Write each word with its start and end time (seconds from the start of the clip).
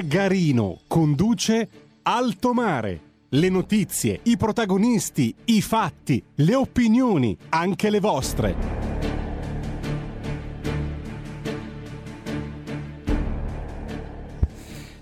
Garino 0.00 0.80
conduce 0.86 1.68
Alto 2.02 2.52
Mare. 2.52 3.00
Le 3.30 3.48
notizie, 3.48 4.20
i 4.24 4.36
protagonisti, 4.36 5.34
i 5.46 5.60
fatti, 5.60 6.22
le 6.36 6.54
opinioni, 6.54 7.36
anche 7.48 7.90
le 7.90 8.00
vostre. 8.00 8.54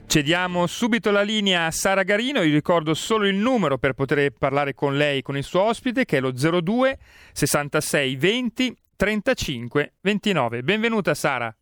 Cediamo 0.07 0.67
subito 0.67 1.11
la 1.11 1.23
linea 1.23 1.67
a 1.67 1.71
Sara 1.71 2.03
Garino, 2.03 2.43
io 2.43 2.53
ricordo 2.53 2.93
solo 2.93 3.27
il 3.27 3.37
numero 3.37 3.79
per 3.79 3.95
poter 3.95 4.31
parlare 4.33 4.75
con 4.75 4.97
lei, 4.97 5.23
con 5.23 5.37
il 5.37 5.45
suo 5.45 5.63
ospite, 5.63 6.05
che 6.05 6.19
è 6.19 6.21
lo 6.21 6.33
02 6.33 6.99
66 7.33 8.17
20 8.17 8.77
35 8.97 9.93
29. 10.01 10.63
Benvenuta 10.63 11.15
Sara. 11.15 11.55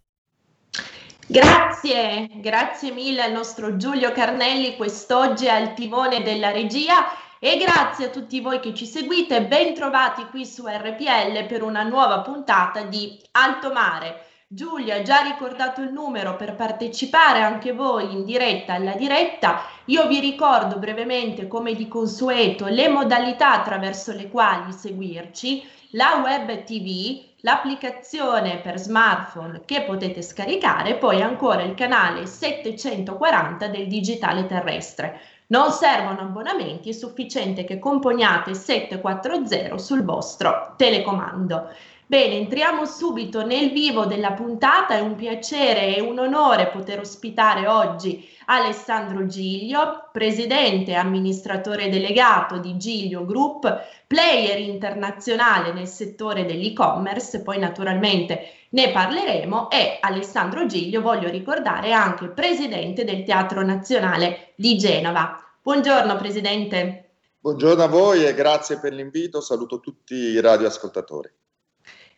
Grazie, 1.30 2.28
grazie 2.40 2.90
mille 2.90 3.22
al 3.22 3.30
nostro 3.30 3.76
Giulio 3.76 4.10
Carnelli 4.10 4.74
quest'oggi 4.74 5.48
al 5.48 5.74
timone 5.74 6.24
della 6.24 6.50
regia 6.50 7.06
e 7.38 7.56
grazie 7.56 8.06
a 8.06 8.08
tutti 8.08 8.40
voi 8.40 8.58
che 8.58 8.74
ci 8.74 8.84
seguite, 8.84 9.44
ben 9.44 9.72
trovati 9.72 10.26
qui 10.26 10.44
su 10.44 10.66
RPL 10.66 11.46
per 11.46 11.62
una 11.62 11.84
nuova 11.84 12.18
puntata 12.22 12.82
di 12.82 13.16
Alto 13.30 13.70
Mare. 13.70 14.24
Giulio 14.48 14.92
ha 14.92 15.02
già 15.02 15.20
ricordato 15.20 15.80
il 15.82 15.92
numero 15.92 16.34
per 16.34 16.56
partecipare 16.56 17.42
anche 17.42 17.72
voi 17.72 18.10
in 18.12 18.24
diretta 18.24 18.72
alla 18.72 18.94
diretta. 18.94 19.62
Io 19.84 20.08
vi 20.08 20.18
ricordo 20.18 20.78
brevemente, 20.80 21.46
come 21.46 21.74
di 21.74 21.86
consueto, 21.86 22.66
le 22.66 22.88
modalità 22.88 23.52
attraverso 23.52 24.12
le 24.12 24.28
quali 24.28 24.72
seguirci, 24.72 25.62
la 25.90 26.20
web 26.24 26.64
TV, 26.64 27.29
l'applicazione 27.42 28.58
per 28.58 28.78
smartphone 28.78 29.62
che 29.64 29.82
potete 29.82 30.22
scaricare 30.22 30.96
poi 30.96 31.22
ancora 31.22 31.62
il 31.62 31.74
canale 31.74 32.26
740 32.26 33.68
del 33.68 33.86
digitale 33.86 34.46
terrestre. 34.46 35.20
Non 35.46 35.70
servono 35.72 36.20
abbonamenti, 36.20 36.90
è 36.90 36.92
sufficiente 36.92 37.64
che 37.64 37.78
componiate 37.78 38.54
740 38.54 39.78
sul 39.78 40.04
vostro 40.04 40.74
telecomando. 40.76 41.70
Bene, 42.10 42.34
entriamo 42.34 42.86
subito 42.86 43.46
nel 43.46 43.70
vivo 43.70 44.04
della 44.04 44.32
puntata, 44.32 44.96
è 44.96 45.00
un 45.00 45.14
piacere 45.14 45.94
e 45.94 46.00
un 46.00 46.18
onore 46.18 46.66
poter 46.66 46.98
ospitare 46.98 47.68
oggi 47.68 48.28
Alessandro 48.46 49.26
Giglio, 49.26 50.08
presidente 50.10 50.90
e 50.90 50.96
amministratore 50.96 51.88
delegato 51.88 52.58
di 52.58 52.76
Giglio 52.76 53.24
Group, 53.24 53.84
player 54.08 54.58
internazionale 54.58 55.72
nel 55.72 55.86
settore 55.86 56.44
dell'e-commerce, 56.44 57.42
poi 57.42 57.60
naturalmente 57.60 58.54
ne 58.70 58.90
parleremo, 58.90 59.70
e 59.70 59.98
Alessandro 60.00 60.66
Giglio, 60.66 61.02
voglio 61.02 61.28
ricordare, 61.28 61.92
anche 61.92 62.26
presidente 62.26 63.04
del 63.04 63.22
Teatro 63.22 63.64
Nazionale 63.64 64.50
di 64.56 64.76
Genova. 64.76 65.40
Buongiorno 65.62 66.16
Presidente. 66.16 67.10
Buongiorno 67.38 67.84
a 67.84 67.86
voi 67.86 68.24
e 68.24 68.34
grazie 68.34 68.80
per 68.80 68.92
l'invito, 68.92 69.40
saluto 69.40 69.78
tutti 69.78 70.14
i 70.14 70.40
radioascoltatori. 70.40 71.30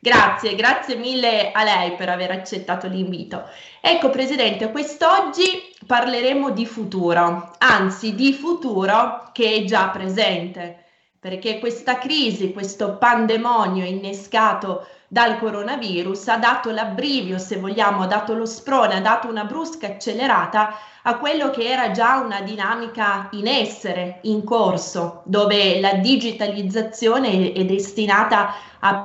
Grazie, 0.04 0.56
grazie 0.56 0.96
mille 0.96 1.52
a 1.52 1.62
lei 1.62 1.92
per 1.94 2.08
aver 2.08 2.32
accettato 2.32 2.88
l'invito. 2.88 3.44
Ecco 3.80 4.10
Presidente, 4.10 4.72
quest'oggi 4.72 5.72
parleremo 5.86 6.50
di 6.50 6.66
futuro, 6.66 7.52
anzi 7.58 8.16
di 8.16 8.32
futuro 8.32 9.30
che 9.32 9.54
è 9.54 9.64
già 9.64 9.90
presente, 9.90 10.86
perché 11.20 11.60
questa 11.60 11.98
crisi, 11.98 12.52
questo 12.52 12.96
pandemonio 12.96 13.84
innescato 13.84 14.88
dal 15.06 15.38
coronavirus 15.38 16.26
ha 16.26 16.36
dato 16.36 16.72
l'abbrivio, 16.72 17.38
se 17.38 17.58
vogliamo, 17.58 18.02
ha 18.02 18.06
dato 18.06 18.34
lo 18.34 18.44
sprone, 18.44 18.96
ha 18.96 19.00
dato 19.00 19.28
una 19.28 19.44
brusca 19.44 19.86
accelerata 19.86 20.78
a 21.02 21.16
quello 21.16 21.50
che 21.50 21.68
era 21.68 21.92
già 21.92 22.16
una 22.16 22.40
dinamica 22.40 23.28
in 23.34 23.46
essere, 23.46 24.18
in 24.22 24.42
corso, 24.42 25.22
dove 25.26 25.78
la 25.78 25.94
digitalizzazione 25.94 27.52
è 27.52 27.64
destinata 27.64 28.52
a 28.80 29.04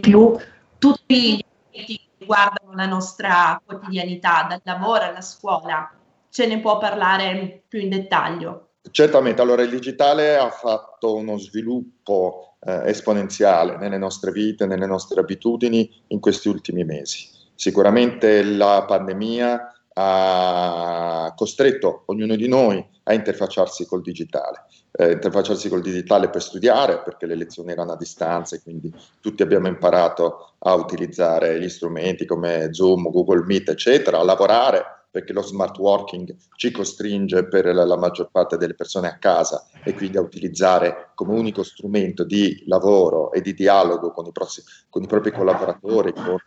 più 0.00 0.36
tutti 0.78 1.36
gli 1.36 1.44
aspetti 1.44 1.96
che 1.96 2.10
riguardano 2.18 2.74
la 2.74 2.86
nostra 2.86 3.60
quotidianità, 3.64 4.46
dal 4.48 4.60
lavoro 4.64 5.04
alla 5.04 5.20
scuola. 5.20 5.90
Ce 6.28 6.46
ne 6.46 6.60
può 6.60 6.78
parlare 6.78 7.62
più 7.66 7.80
in 7.80 7.88
dettaglio? 7.88 8.70
Certamente, 8.90 9.42
allora 9.42 9.62
il 9.62 9.70
digitale 9.70 10.36
ha 10.36 10.50
fatto 10.50 11.14
uno 11.14 11.38
sviluppo 11.38 12.56
eh, 12.60 12.82
esponenziale 12.84 13.76
nelle 13.78 13.98
nostre 13.98 14.30
vite, 14.30 14.66
nelle 14.66 14.86
nostre 14.86 15.20
abitudini 15.20 15.90
in 16.08 16.20
questi 16.20 16.48
ultimi 16.48 16.84
mesi. 16.84 17.28
Sicuramente 17.54 18.42
la 18.42 18.84
pandemia 18.86 19.72
ha 19.94 21.32
costretto 21.34 22.02
ognuno 22.06 22.36
di 22.36 22.48
noi 22.48 22.84
a 23.08 23.14
interfacciarsi 23.14 23.86
col 23.86 24.02
digitale. 24.02 24.64
Eh, 24.92 25.12
interfacciarsi 25.12 25.68
col 25.68 25.80
digitale 25.80 26.28
per 26.28 26.42
studiare, 26.42 27.02
perché 27.02 27.26
le 27.26 27.36
lezioni 27.36 27.70
erano 27.70 27.92
a 27.92 27.96
distanza 27.96 28.56
e 28.56 28.62
quindi 28.62 28.92
tutti 29.20 29.42
abbiamo 29.42 29.68
imparato 29.68 30.54
a 30.58 30.74
utilizzare 30.74 31.60
gli 31.60 31.68
strumenti 31.68 32.26
come 32.26 32.72
Zoom, 32.72 33.10
Google 33.10 33.44
Meet, 33.44 33.70
eccetera, 33.70 34.18
a 34.18 34.24
lavorare 34.24 35.05
perché 35.16 35.32
lo 35.32 35.40
smart 35.40 35.78
working 35.78 36.36
ci 36.56 36.70
costringe 36.70 37.48
per 37.48 37.64
la, 37.64 37.96
maggior 37.96 38.28
parte 38.30 38.58
delle 38.58 38.74
persone 38.74 39.08
a 39.08 39.16
casa 39.16 39.66
e 39.82 39.94
quindi 39.94 40.18
a 40.18 40.20
utilizzare 40.20 41.12
come 41.14 41.32
unico 41.38 41.62
strumento 41.62 42.22
di 42.22 42.62
lavoro 42.66 43.32
e 43.32 43.40
di 43.40 43.54
dialogo 43.54 44.10
con 44.10 44.26
i, 44.26 44.30
prossimi, 44.30 44.66
con 44.90 45.02
i 45.04 45.06
propri 45.06 45.32
collaboratori, 45.32 46.12
con 46.12 46.38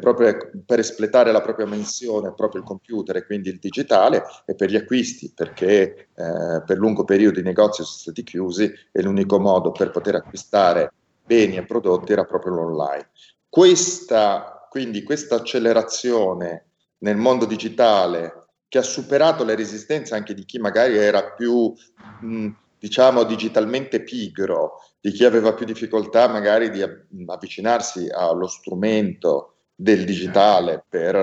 proprie, 0.00 0.50
per 0.66 0.80
espletare 0.80 1.30
la 1.30 1.40
propria 1.40 1.66
menzione 1.66 2.34
proprio 2.34 2.62
il 2.62 2.66
computer 2.66 3.14
e 3.14 3.26
quindi 3.26 3.50
il 3.50 3.60
digitale 3.60 4.24
e 4.44 4.56
per 4.56 4.70
gli 4.70 4.76
acquisti 4.76 5.30
perché 5.32 6.08
eh, 6.16 6.62
per 6.66 6.76
lungo 6.78 7.04
periodo 7.04 7.38
i 7.38 7.44
negozi 7.44 7.84
sono 7.84 7.96
stati 7.96 8.24
chiusi 8.24 8.72
e 8.90 9.02
l'unico 9.02 9.38
modo 9.38 9.70
per 9.70 9.92
poter 9.92 10.16
acquistare 10.16 10.92
beni 11.24 11.58
e 11.58 11.64
prodotti 11.64 12.10
era 12.10 12.24
proprio 12.24 12.54
l'online. 12.54 13.08
Questa, 13.48 14.66
quindi 14.68 15.04
questa 15.04 15.36
accelerazione 15.36 16.70
nel 16.98 17.16
mondo 17.16 17.44
digitale 17.44 18.44
che 18.68 18.78
ha 18.78 18.82
superato 18.82 19.44
le 19.44 19.54
resistenze 19.54 20.14
anche 20.14 20.34
di 20.34 20.44
chi 20.44 20.58
magari 20.58 20.96
era 20.96 21.32
più, 21.32 21.72
mh, 22.20 22.48
diciamo, 22.78 23.22
digitalmente 23.22 24.02
pigro, 24.02 24.80
di 25.00 25.12
chi 25.12 25.24
aveva 25.24 25.54
più 25.54 25.64
difficoltà 25.64 26.28
magari 26.28 26.70
di 26.70 26.82
avvicinarsi 27.26 28.08
allo 28.10 28.46
strumento 28.46 29.54
del 29.74 30.04
digitale 30.04 30.84
per 30.88 31.14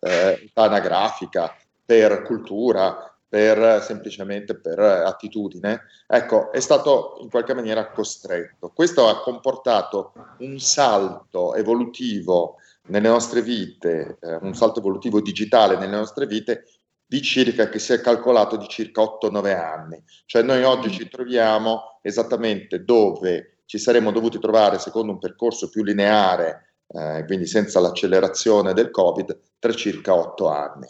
eh, 0.00 0.50
anagrafica, 0.54 1.54
per 1.84 2.22
cultura, 2.22 3.12
per 3.28 3.82
semplicemente 3.82 4.58
per 4.58 4.78
attitudine, 4.78 5.82
ecco, 6.06 6.50
è 6.50 6.60
stato 6.60 7.18
in 7.20 7.28
qualche 7.28 7.54
maniera 7.54 7.90
costretto. 7.90 8.72
Questo 8.74 9.06
ha 9.08 9.20
comportato 9.20 10.12
un 10.38 10.58
salto 10.58 11.54
evolutivo 11.54 12.56
nelle 12.88 13.08
nostre 13.08 13.42
vite, 13.42 14.18
eh, 14.20 14.38
un 14.42 14.54
salto 14.54 14.80
evolutivo 14.80 15.20
digitale 15.20 15.76
nelle 15.76 15.96
nostre 15.96 16.26
vite 16.26 16.64
di 17.06 17.22
circa, 17.22 17.68
che 17.68 17.78
si 17.78 17.92
è 17.92 18.00
calcolato 18.00 18.56
di 18.56 18.68
circa 18.68 19.02
8-9 19.02 19.54
anni. 19.54 20.02
Cioè 20.26 20.42
noi 20.42 20.62
oggi 20.62 20.90
ci 20.90 21.08
troviamo 21.08 21.98
esattamente 22.02 22.84
dove 22.84 23.60
ci 23.64 23.78
saremmo 23.78 24.12
dovuti 24.12 24.38
trovare 24.38 24.78
secondo 24.78 25.12
un 25.12 25.18
percorso 25.18 25.68
più 25.68 25.82
lineare, 25.82 26.74
eh, 26.88 27.24
quindi 27.26 27.46
senza 27.46 27.80
l'accelerazione 27.80 28.74
del 28.74 28.90
Covid, 28.90 29.38
tra 29.58 29.72
circa 29.72 30.14
8 30.14 30.48
anni. 30.48 30.86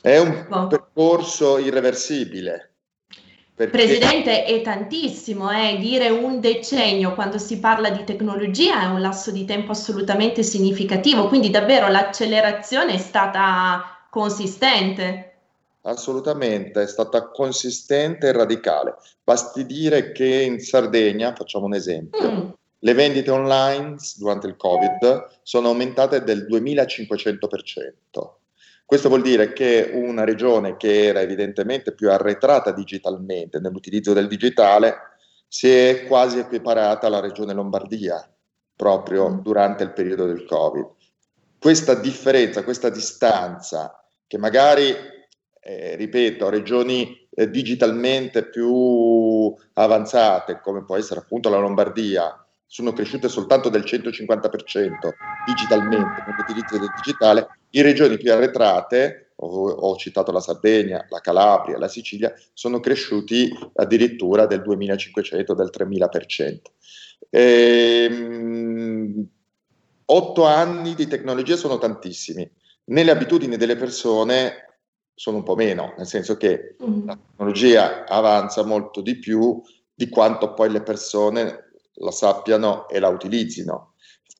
È 0.00 0.16
un 0.18 0.66
percorso 0.68 1.58
irreversibile, 1.58 2.69
perché... 3.66 3.76
Presidente, 3.76 4.44
è 4.44 4.62
tantissimo, 4.62 5.50
eh? 5.50 5.76
dire 5.78 6.08
un 6.08 6.40
decennio 6.40 7.12
quando 7.12 7.36
si 7.36 7.58
parla 7.58 7.90
di 7.90 8.04
tecnologia 8.04 8.84
è 8.84 8.86
un 8.86 9.02
lasso 9.02 9.30
di 9.30 9.44
tempo 9.44 9.72
assolutamente 9.72 10.42
significativo, 10.42 11.28
quindi 11.28 11.50
davvero 11.50 11.88
l'accelerazione 11.88 12.94
è 12.94 12.98
stata 12.98 14.06
consistente. 14.08 15.26
Assolutamente, 15.82 16.80
è 16.80 16.86
stata 16.86 17.28
consistente 17.28 18.28
e 18.28 18.32
radicale. 18.32 18.94
Basti 19.22 19.66
dire 19.66 20.12
che 20.12 20.42
in 20.42 20.58
Sardegna, 20.60 21.34
facciamo 21.34 21.66
un 21.66 21.74
esempio, 21.74 22.32
mm. 22.32 22.48
le 22.78 22.94
vendite 22.94 23.30
online 23.30 23.96
durante 24.16 24.46
il 24.46 24.56
Covid 24.56 25.40
sono 25.42 25.68
aumentate 25.68 26.22
del 26.22 26.46
2500%. 26.50 28.39
Questo 28.90 29.08
vuol 29.08 29.22
dire 29.22 29.52
che 29.52 29.88
una 29.94 30.24
regione 30.24 30.76
che 30.76 31.04
era 31.04 31.20
evidentemente 31.20 31.94
più 31.94 32.10
arretrata 32.10 32.72
digitalmente 32.72 33.60
nell'utilizzo 33.60 34.12
del 34.12 34.26
digitale 34.26 34.96
si 35.46 35.70
è 35.70 36.06
quasi 36.08 36.40
equiparata 36.40 37.06
alla 37.06 37.20
regione 37.20 37.54
Lombardia 37.54 38.28
proprio 38.74 39.28
mm. 39.30 39.38
durante 39.42 39.84
il 39.84 39.92
periodo 39.92 40.26
del 40.26 40.44
Covid. 40.44 40.88
Questa 41.60 41.94
differenza, 41.94 42.64
questa 42.64 42.88
distanza 42.88 44.04
che 44.26 44.38
magari, 44.38 44.92
eh, 45.60 45.94
ripeto, 45.94 46.48
regioni 46.48 47.28
eh, 47.30 47.48
digitalmente 47.48 48.48
più 48.48 49.54
avanzate, 49.74 50.58
come 50.60 50.84
può 50.84 50.96
essere 50.96 51.20
appunto 51.20 51.48
la 51.48 51.60
Lombardia, 51.60 52.39
sono 52.72 52.92
cresciute 52.92 53.28
soltanto 53.28 53.68
del 53.68 53.82
150% 53.82 55.10
digitalmente 55.44 56.22
nell'utilizzo 56.24 56.78
del 56.78 56.92
digitale, 57.02 57.48
in 57.70 57.82
regioni 57.82 58.16
più 58.16 58.32
arretrate, 58.32 59.32
ho, 59.34 59.70
ho, 59.70 59.96
citato 59.96 60.30
la 60.30 60.38
Sardegna, 60.38 61.04
la 61.08 61.18
Calabria, 61.18 61.78
la 61.78 61.88
Sicilia, 61.88 62.32
sono 62.52 62.78
cresciuti 62.78 63.50
addirittura 63.74 64.46
del 64.46 64.62
2500, 64.62 65.52
del 65.54 65.70
3000%. 65.76 66.60
Ehm, 67.30 69.26
otto 70.04 70.44
anni 70.44 70.94
di 70.94 71.08
tecnologia 71.08 71.56
sono 71.56 71.76
tantissimi, 71.76 72.48
nelle 72.84 73.10
abitudini 73.10 73.56
delle 73.56 73.74
persone 73.74 74.76
sono 75.12 75.38
un 75.38 75.42
po' 75.42 75.56
meno, 75.56 75.94
nel 75.96 76.06
senso 76.06 76.36
che 76.36 76.76
mm. 76.80 77.06
la 77.06 77.18
tecnologia 77.18 78.06
avanza 78.06 78.64
molto 78.64 79.00
di 79.00 79.18
più 79.18 79.60
di 79.92 80.08
quanto 80.08 80.54
poi 80.54 80.70
le 80.70 80.82
persone 80.82 81.64
la 82.00 82.10
sappiano 82.10 82.88
e 82.88 82.98
la 82.98 83.08
utilizzino. 83.08 83.94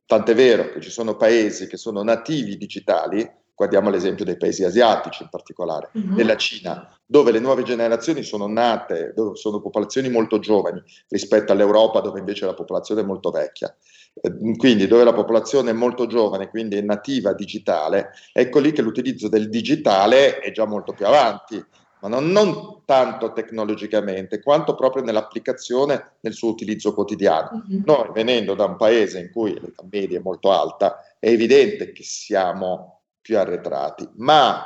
Tant'è 0.06 0.34
vero 0.34 0.70
che 0.70 0.80
ci 0.80 0.90
sono 0.90 1.16
paesi 1.16 1.66
che 1.66 1.76
sono 1.76 2.02
nativi 2.02 2.56
digitali, 2.56 3.28
guardiamo 3.54 3.90
l'esempio 3.90 4.24
dei 4.24 4.36
paesi 4.36 4.64
asiatici 4.64 5.22
in 5.22 5.28
particolare, 5.28 5.90
uh-huh. 5.92 6.14
della 6.14 6.36
Cina, 6.36 6.98
dove 7.04 7.30
le 7.30 7.38
nuove 7.38 7.62
generazioni 7.62 8.22
sono 8.22 8.48
nate, 8.48 9.12
dove 9.14 9.36
sono 9.36 9.60
popolazioni 9.60 10.08
molto 10.08 10.38
giovani 10.38 10.82
rispetto 11.08 11.52
all'Europa 11.52 12.00
dove 12.00 12.18
invece 12.18 12.46
la 12.46 12.54
popolazione 12.54 13.02
è 13.02 13.04
molto 13.04 13.30
vecchia. 13.30 13.72
Eh, 14.14 14.56
quindi 14.56 14.88
dove 14.88 15.04
la 15.04 15.12
popolazione 15.12 15.70
è 15.70 15.74
molto 15.74 16.06
giovane, 16.06 16.48
quindi 16.48 16.76
è 16.76 16.80
nativa 16.80 17.34
digitale, 17.34 18.10
ecco 18.32 18.58
lì 18.58 18.72
che 18.72 18.82
l'utilizzo 18.82 19.28
del 19.28 19.48
digitale 19.48 20.40
è 20.40 20.50
già 20.50 20.64
molto 20.64 20.92
più 20.92 21.06
avanti 21.06 21.64
ma 22.00 22.08
non, 22.08 22.30
non, 22.30 22.82
tanto 22.84 23.32
tecnologicamente, 23.32 24.40
quanto 24.40 24.74
proprio 24.74 25.02
nell'applicazione 25.02 26.16
nel 26.20 26.34
suo 26.34 26.50
utilizzo 26.50 26.94
quotidiano. 26.94 27.64
Mm-hmm. 27.70 27.82
Noi, 27.84 28.10
venendo 28.12 28.54
da 28.54 28.64
un 28.64 28.76
paese 28.76 29.20
in 29.20 29.30
cui 29.30 29.52
l'età 29.54 29.84
media 29.90 30.18
è 30.18 30.22
molto 30.22 30.50
alta, 30.50 31.00
è 31.18 31.28
evidente 31.28 31.92
che 31.92 32.02
siamo 32.02 33.02
più 33.20 33.38
arretrati, 33.38 34.08
ma 34.16 34.64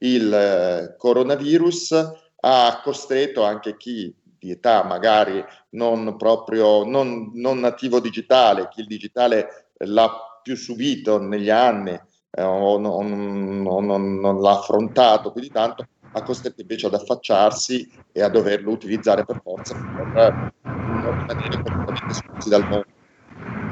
il 0.00 0.32
eh, 0.32 0.96
coronavirus 0.98 2.12
ha 2.40 2.80
costretto 2.82 3.42
anche 3.42 3.76
chi 3.76 4.14
di 4.38 4.50
età 4.50 4.84
magari 4.84 5.42
non 5.70 6.16
proprio 6.18 6.84
non, 6.84 7.30
non 7.34 7.58
nativo 7.60 8.00
digitale, 8.00 8.68
chi 8.68 8.80
il 8.80 8.86
digitale 8.86 9.70
l'ha 9.78 10.38
più 10.42 10.54
subito 10.54 11.18
negli 11.18 11.48
anni 11.48 11.98
eh, 12.30 12.42
o 12.42 12.78
non, 12.78 13.62
non, 13.62 14.20
non 14.20 14.40
l'ha 14.40 14.58
affrontato 14.58 15.32
più 15.32 15.40
di 15.40 15.48
tanto, 15.48 15.86
ha 16.16 16.22
costretto 16.22 16.60
invece 16.60 16.86
ad 16.86 16.94
affacciarsi 16.94 17.90
e 18.12 18.22
a 18.22 18.28
doverlo 18.28 18.70
utilizzare 18.70 19.24
per 19.24 19.40
forza 19.42 19.74
per 19.94 20.36
rimanere 21.16 21.60
completamente 21.60 22.12
esclusi 22.12 22.48
dal 22.48 22.66
mondo. 22.68 22.86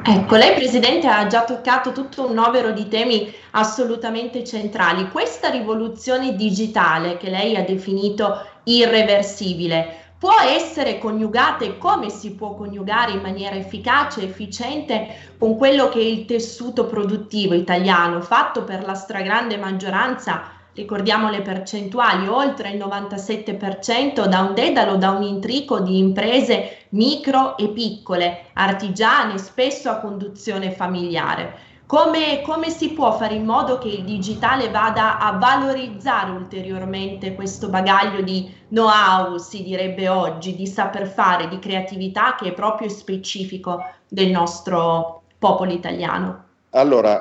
Ecco, 0.04 0.34
lei 0.34 0.54
Presidente 0.54 1.06
ha 1.06 1.26
già 1.28 1.44
toccato 1.44 1.92
tutto 1.92 2.26
un 2.26 2.34
novero 2.34 2.72
di 2.72 2.88
temi 2.88 3.32
assolutamente 3.52 4.42
centrali. 4.42 5.08
Questa 5.08 5.48
rivoluzione 5.48 6.34
digitale 6.34 7.16
che 7.16 7.30
lei 7.30 7.54
ha 7.54 7.62
definito 7.62 8.44
irreversibile 8.64 10.00
può 10.18 10.34
essere 10.40 10.98
coniugata 10.98 11.64
e 11.64 11.78
come 11.78 12.08
si 12.08 12.34
può 12.34 12.54
coniugare 12.54 13.12
in 13.12 13.20
maniera 13.20 13.56
efficace 13.56 14.20
e 14.20 14.24
efficiente 14.24 15.34
con 15.36 15.56
quello 15.56 15.88
che 15.88 15.98
è 15.98 16.04
il 16.04 16.26
tessuto 16.26 16.86
produttivo 16.86 17.54
italiano 17.54 18.20
fatto 18.20 18.62
per 18.62 18.84
la 18.84 18.94
stragrande 18.94 19.56
maggioranza 19.56 20.61
ricordiamo 20.74 21.30
le 21.30 21.42
percentuali, 21.42 22.26
oltre 22.28 22.70
il 22.70 22.78
97% 22.78 24.26
da 24.26 24.40
un 24.40 24.54
dedalo, 24.54 24.96
da 24.96 25.10
un 25.10 25.22
intrico 25.22 25.80
di 25.80 25.98
imprese 25.98 26.86
micro 26.90 27.56
e 27.56 27.68
piccole, 27.68 28.46
artigiane, 28.54 29.38
spesso 29.38 29.90
a 29.90 29.98
conduzione 29.98 30.70
familiare. 30.70 31.70
Come, 31.84 32.40
come, 32.40 32.70
si 32.70 32.92
può 32.92 33.12
fare 33.12 33.34
in 33.34 33.44
modo 33.44 33.76
che 33.76 33.88
il 33.88 34.04
digitale 34.04 34.70
vada 34.70 35.18
a 35.18 35.32
valorizzare 35.32 36.30
ulteriormente 36.30 37.34
questo 37.34 37.68
bagaglio 37.68 38.22
di 38.22 38.50
know-how, 38.68 39.36
si 39.36 39.62
direbbe 39.62 40.08
oggi, 40.08 40.56
di 40.56 40.66
saper 40.66 41.06
fare, 41.06 41.48
di 41.48 41.58
creatività 41.58 42.34
che 42.34 42.48
è 42.48 42.52
proprio 42.54 42.88
specifico 42.88 43.84
del 44.08 44.30
nostro 44.30 45.24
popolo 45.38 45.70
italiano? 45.70 46.44
Allora, 46.70 47.20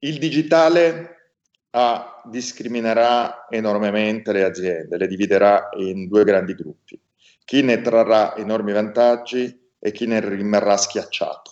il 0.00 0.18
digitale 0.18 1.32
a, 1.70 2.13
discriminerà 2.30 3.46
enormemente 3.48 4.32
le 4.32 4.44
aziende, 4.44 4.96
le 4.96 5.06
dividerà 5.06 5.68
in 5.78 6.08
due 6.08 6.24
grandi 6.24 6.54
gruppi. 6.54 7.00
Chi 7.44 7.62
ne 7.62 7.80
trarrà 7.80 8.36
enormi 8.36 8.72
vantaggi 8.72 9.72
e 9.78 9.92
chi 9.92 10.06
ne 10.06 10.20
rimarrà 10.20 10.76
schiacciato. 10.76 11.50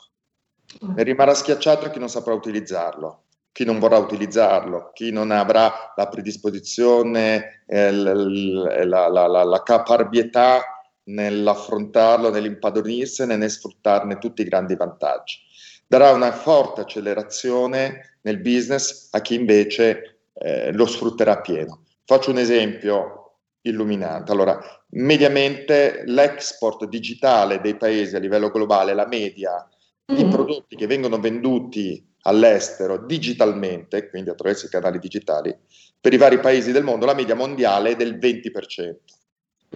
Mm. 0.85 0.95
Ne 0.95 1.03
rimarrà 1.03 1.35
schiacciato 1.35 1.91
chi 1.91 1.99
non 1.99 2.09
saprà 2.09 2.33
utilizzarlo, 2.33 3.25
chi 3.53 3.65
non 3.65 3.79
vorrà 3.79 3.99
utilizzarlo, 3.99 4.91
chi 4.95 5.11
non 5.11 5.31
avrà 5.31 5.93
la 5.95 6.09
predisposizione, 6.09 7.65
eh, 7.67 7.91
la, 7.93 9.09
la, 9.09 9.27
la, 9.27 9.45
la 9.45 9.63
caparbietà 9.63 10.63
nell'affrontarlo, 11.05 12.31
nell'impadronirsene, 12.31 13.37
nel 13.37 13.51
sfruttarne 13.51 14.19
tutti 14.19 14.43
i 14.43 14.47
grandi 14.47 14.77
vantaggi. 14.77 15.41
Darà 15.87 16.13
una 16.13 16.33
forte 16.33 16.83
accelerazione 16.83 18.19
nel 18.23 18.39
business 18.39 19.09
a 19.11 19.21
chi 19.21 19.35
invece 19.35 20.22
eh, 20.35 20.73
lo 20.73 20.87
sfrutterà 20.87 21.41
pieno. 21.41 21.85
Faccio 22.05 22.31
un 22.31 22.39
esempio 22.39 23.39
illuminante. 23.63 24.33
Allora, 24.33 24.59
mediamente 24.91 26.03
l'export 26.07 26.87
digitale 26.87 27.61
dei 27.61 27.77
paesi 27.77 28.17
a 28.17 28.19
livello 28.19 28.51
globale, 28.51 28.95
la 28.95 29.07
media 29.07 29.67
di 30.05 30.25
prodotti 30.27 30.77
che 30.77 30.87
vengono 30.87 31.19
venduti 31.19 32.05
all'estero 32.23 32.99
digitalmente, 32.99 34.09
quindi 34.11 34.31
attraverso 34.31 34.67
i 34.67 34.69
canali 34.69 34.99
digitali, 34.99 35.57
per 36.01 36.13
i 36.13 36.19
vari 36.19 36.39
paesi 36.39 36.73
del 36.73 36.85
mondo, 36.85 37.07
la 37.07 37.15
media 37.15 37.35
mondiale 37.35 37.91
è 37.91 37.97
del 37.97 38.19
20%. 38.19 38.95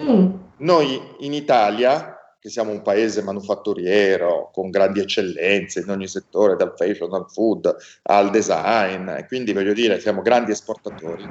Mm. 0.03 0.35
Noi 0.59 1.01
in 1.21 1.33
Italia 1.33 2.16
che 2.47 2.53
siamo 2.53 2.71
un 2.71 2.81
paese 2.81 3.23
manufatturiero 3.23 4.51
con 4.53 4.71
grandi 4.71 5.01
eccellenze 5.01 5.81
in 5.81 5.91
ogni 5.91 6.07
settore, 6.07 6.55
dal 6.55 6.75
fashion 6.77 7.13
al 7.13 7.29
food 7.29 7.75
al 8.03 8.31
design, 8.31 9.11
quindi 9.27 9.53
voglio 9.53 9.73
dire 9.73 9.99
siamo 9.99 10.23
grandi 10.23 10.53
esportatori, 10.53 11.29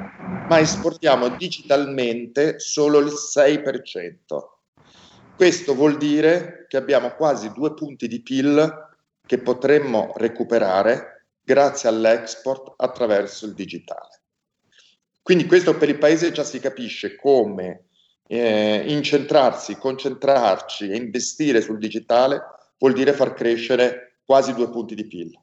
ma 0.48 0.60
esportiamo 0.60 1.30
digitalmente 1.30 2.60
solo 2.60 3.00
il 3.00 3.14
6%. 3.14 4.14
Questo 5.34 5.74
vuol 5.74 5.96
dire 5.96 6.66
che 6.68 6.76
abbiamo 6.76 7.12
quasi 7.12 7.50
due 7.54 7.74
punti 7.74 8.10
di 8.10 8.22
PIL 8.22 8.90
che 9.26 9.38
potremmo 9.38 10.12
recuperare 10.18 11.28
grazie 11.42 11.88
all'export 11.88 12.74
attraverso 12.76 13.46
il 13.46 13.54
digitale. 13.54 14.22
Quindi 15.22 15.46
questo 15.46 15.78
per 15.78 15.88
il 15.88 15.98
paese 15.98 16.34
già 16.34 16.44
si 16.44 16.60
capisce 16.60 17.16
come 17.16 17.85
eh, 18.28 18.84
incentrarsi, 18.88 19.78
concentrarci 19.78 20.90
e 20.90 20.96
investire 20.96 21.62
sul 21.62 21.78
digitale 21.78 22.42
vuol 22.78 22.94
dire 22.94 23.14
far 23.14 23.34
crescere 23.34 24.20
quasi 24.26 24.54
due 24.54 24.70
punti 24.70 24.96
di 24.96 25.06
PIL. 25.06 25.40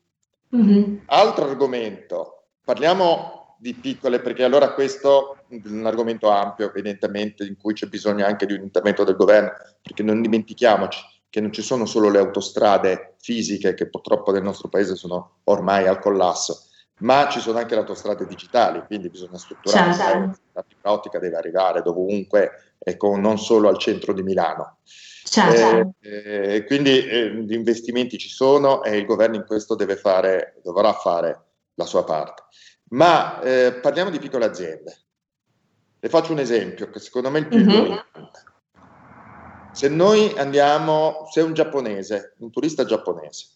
Mm-hmm. 0.55 0.97
Altro 1.07 1.49
argomento, 1.49 2.49
parliamo 2.65 3.57
di 3.59 3.75
piccole, 3.75 4.21
perché 4.21 4.43
allora 4.43 4.73
questo 4.75 5.45
è 5.49 5.61
un 5.67 5.87
argomento 5.87 6.29
ampio, 6.29 6.69
evidentemente, 6.69 7.45
in 7.45 7.57
cui 7.57 7.75
c'è 7.75 7.87
bisogno 7.87 8.27
anche 8.27 8.45
di 8.45 8.55
un 8.55 8.63
intervento 8.63 9.05
del 9.05 9.15
governo, 9.15 9.53
perché 9.81 10.03
non 10.03 10.21
dimentichiamoci 10.21 11.01
che 11.31 11.41
non 11.41 11.53
ci 11.53 11.63
sono 11.63 11.87
solo 11.87 12.11
le 12.11 12.19
autostrade 12.19 13.15
fisiche, 13.21 13.75
che 13.75 13.89
purtroppo 13.89 14.33
nel 14.33 14.43
nostro 14.43 14.69
paese 14.69 14.97
sono 14.97 15.39
ormai 15.45 15.87
al 15.87 16.01
collasso, 16.01 16.67
ma 16.99 17.29
ci 17.29 17.41
sono 17.41 17.59
anche 17.59 17.75
le 17.75 17.81
autostrade 17.81 18.27
digitali, 18.27 18.83
quindi 18.87 19.09
bisogna 19.09 19.39
strutturare, 19.39 19.95
certo. 19.95 20.39
la 20.53 20.65
fibra 20.67 20.93
ottica 20.93 21.19
deve 21.19 21.37
arrivare 21.37 21.83
dovunque, 21.83 22.72
ecco, 22.83 23.17
non 23.17 23.39
solo 23.39 23.69
al 23.69 23.79
centro 23.79 24.13
di 24.13 24.23
Milano. 24.23 24.79
Certo. 25.25 25.95
Eh, 26.01 26.57
eh, 26.57 26.65
quindi 26.65 27.07
eh, 27.07 27.33
gli 27.33 27.55
investimenti 27.55 28.19
ci 28.19 28.29
sono 28.29 28.83
e 28.83 28.99
il 28.99 29.07
governo 29.07 29.37
in 29.37 29.45
questo 29.47 29.75
deve 29.75 29.97
fare, 29.97 30.61
dovrà 30.63 30.93
fare 30.93 31.45
la 31.75 31.87
sua 31.87 32.05
parte. 32.05 32.43
Ma 32.91 33.41
eh, 33.41 33.73
parliamo 33.75 34.11
di 34.11 34.19
piccole 34.19 34.45
aziende. 34.45 34.97
Le 35.99 36.09
faccio 36.09 36.33
un 36.33 36.41
esempio 36.41 36.91
che 36.91 36.99
secondo 36.99 37.31
me 37.31 37.39
è 37.39 37.43
il 37.43 37.49
più 37.49 37.59
mm-hmm. 37.59 37.81
importante. 37.81 38.45
Se 39.73 39.89
noi 39.89 40.35
andiamo, 40.37 41.27
se 41.31 41.41
un 41.41 41.55
giapponese, 41.55 42.35
un 42.39 42.51
turista 42.51 42.85
giapponese, 42.85 43.47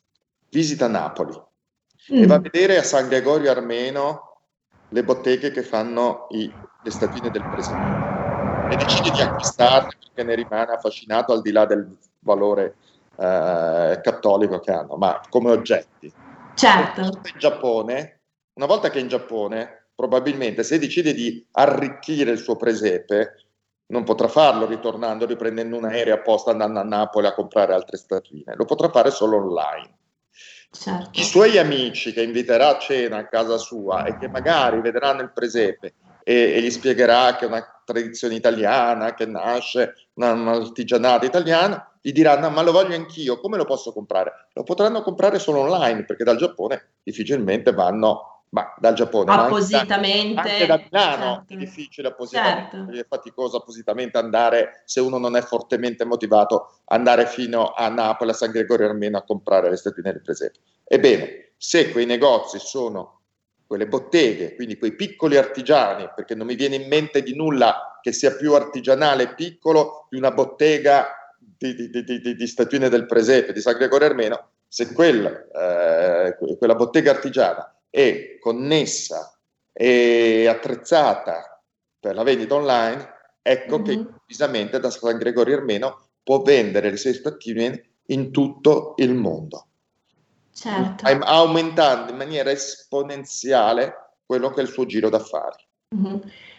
visita 0.48 0.86
Napoli 0.86 1.38
mm. 2.12 2.22
e 2.22 2.26
va 2.26 2.36
a 2.36 2.40
vedere 2.40 2.78
a 2.78 2.82
San 2.82 3.08
Gregorio 3.08 3.50
Armeno 3.50 4.38
le 4.88 5.04
botteghe 5.04 5.50
che 5.50 5.62
fanno 5.62 6.28
i, 6.30 6.50
le 6.82 6.90
statine 6.90 7.30
del 7.30 7.46
presidente 7.50 8.05
e 8.70 8.76
decide 8.76 9.10
di 9.10 9.20
acquistarle 9.20 9.96
perché 9.98 10.22
ne 10.24 10.34
rimane 10.34 10.72
affascinato 10.72 11.32
al 11.32 11.42
di 11.42 11.52
là 11.52 11.66
del 11.66 11.96
valore 12.20 12.76
eh, 13.16 14.00
cattolico 14.02 14.60
che 14.60 14.72
hanno, 14.72 14.96
ma 14.96 15.20
come 15.28 15.50
oggetti. 15.50 16.12
Certo. 16.54 17.02
In 17.02 17.38
Giappone, 17.38 18.20
una 18.54 18.66
volta 18.66 18.90
che 18.90 18.98
è 18.98 19.02
in 19.02 19.08
Giappone, 19.08 19.88
probabilmente 19.94 20.62
se 20.62 20.78
decide 20.78 21.12
di 21.14 21.46
arricchire 21.52 22.30
il 22.30 22.38
suo 22.38 22.56
presepe, 22.56 23.46
non 23.88 24.04
potrà 24.04 24.28
farlo 24.28 24.66
ritornando, 24.66 25.26
riprendendo 25.26 25.76
un 25.76 25.84
aereo 25.84 26.14
apposta, 26.14 26.50
andando 26.50 26.80
a 26.80 26.84
Napoli 26.84 27.26
a 27.26 27.34
comprare 27.34 27.72
altre 27.72 27.96
statuine, 27.96 28.54
lo 28.56 28.64
potrà 28.64 28.88
fare 28.90 29.10
solo 29.10 29.36
online. 29.36 29.94
Certo. 30.70 31.10
I 31.12 31.22
suoi 31.22 31.56
amici 31.56 32.12
che 32.12 32.22
inviterà 32.22 32.76
a 32.76 32.78
cena 32.78 33.18
a 33.18 33.28
casa 33.28 33.56
sua 33.56 34.04
e 34.04 34.18
che 34.18 34.28
magari 34.28 34.80
vedranno 34.80 35.22
il 35.22 35.32
presepe 35.32 35.94
e, 36.22 36.54
e 36.54 36.60
gli 36.60 36.70
spiegherà 36.70 37.36
che 37.36 37.46
una 37.46 37.64
tradizione 37.86 38.34
italiana, 38.34 39.14
che 39.14 39.24
nasce 39.24 39.94
una, 40.14 40.32
un'artigianata 40.32 41.24
italiana, 41.24 41.92
gli 42.02 42.12
diranno 42.12 42.50
ma 42.50 42.62
lo 42.62 42.72
voglio 42.72 42.94
anch'io, 42.94 43.40
come 43.40 43.56
lo 43.56 43.64
posso 43.64 43.92
comprare? 43.92 44.48
Lo 44.52 44.64
potranno 44.64 45.02
comprare 45.02 45.38
solo 45.38 45.60
online 45.60 46.04
perché 46.04 46.24
dal 46.24 46.36
Giappone 46.36 46.88
difficilmente 47.02 47.72
vanno 47.72 48.36
ma 48.50 48.72
dal 48.78 48.94
Giappone, 48.94 49.32
appositamente, 49.32 50.38
anche, 50.38 50.52
anche, 50.52 50.66
da 50.66 50.76
Milano 50.76 51.34
certo. 51.34 51.52
è 51.52 51.56
difficile 51.56 52.08
appositamente, 52.08 52.76
certo. 52.76 52.92
è 52.92 53.06
faticoso 53.08 53.56
appositamente 53.56 54.18
andare, 54.18 54.82
se 54.84 55.00
uno 55.00 55.18
non 55.18 55.36
è 55.36 55.42
fortemente 55.42 56.04
motivato, 56.04 56.78
andare 56.86 57.26
fino 57.26 57.72
a 57.72 57.88
Napoli, 57.88 58.30
a 58.30 58.34
San 58.34 58.52
Gregorio 58.52 58.88
Armeno 58.88 59.18
a 59.18 59.24
comprare 59.24 59.68
le 59.68 59.76
statine 59.76 60.12
del 60.12 60.22
presepe. 60.22 60.58
Ebbene, 60.84 61.52
se 61.56 61.90
quei 61.90 62.06
negozi 62.06 62.58
sono 62.58 63.22
quelle 63.66 63.86
botteghe, 63.86 64.54
quindi 64.54 64.78
quei 64.78 64.94
piccoli 64.94 65.36
artigiani, 65.36 66.08
perché 66.14 66.34
non 66.34 66.46
mi 66.46 66.54
viene 66.54 66.76
in 66.76 66.88
mente 66.88 67.22
di 67.22 67.34
nulla 67.34 67.98
che 68.00 68.12
sia 68.12 68.34
più 68.34 68.54
artigianale 68.54 69.24
e 69.24 69.34
piccolo 69.34 70.06
di 70.10 70.16
una 70.16 70.30
bottega 70.30 71.34
di, 71.38 71.90
di, 71.90 72.04
di, 72.04 72.36
di, 72.36 72.46
statuine 72.46 72.88
del 72.88 73.06
presepe 73.06 73.52
di 73.52 73.60
San 73.60 73.76
Gregorio 73.76 74.06
Armeno, 74.06 74.48
se 74.68 74.92
quel, 74.92 75.24
eh, 75.26 76.36
quella 76.58 76.74
bottega 76.74 77.10
artigiana 77.10 77.74
è 77.90 78.38
connessa 78.38 79.36
e 79.72 80.46
attrezzata 80.46 81.62
per 81.98 82.14
la 82.14 82.22
vendita 82.22 82.54
online, 82.54 83.14
ecco 83.42 83.76
mm-hmm. 83.76 83.84
che 83.84 83.92
improvvisamente 83.92 84.80
da 84.80 84.90
San 84.90 85.18
Gregorio 85.18 85.56
Armeno 85.56 86.08
può 86.22 86.42
vendere 86.42 86.90
le 86.90 86.96
sue 86.96 87.14
statue 87.14 87.88
in 88.06 88.30
tutto 88.30 88.94
il 88.98 89.14
mondo. 89.14 89.66
Certo. 90.56 91.04
Aumentando 91.04 92.12
in 92.12 92.16
maniera 92.16 92.50
esponenziale 92.50 94.14
quello 94.24 94.48
che 94.50 94.60
è 94.60 94.62
il 94.62 94.70
suo 94.70 94.86
giro 94.86 95.10
d'affari. 95.10 95.62
Mm-hmm. 95.94 96.16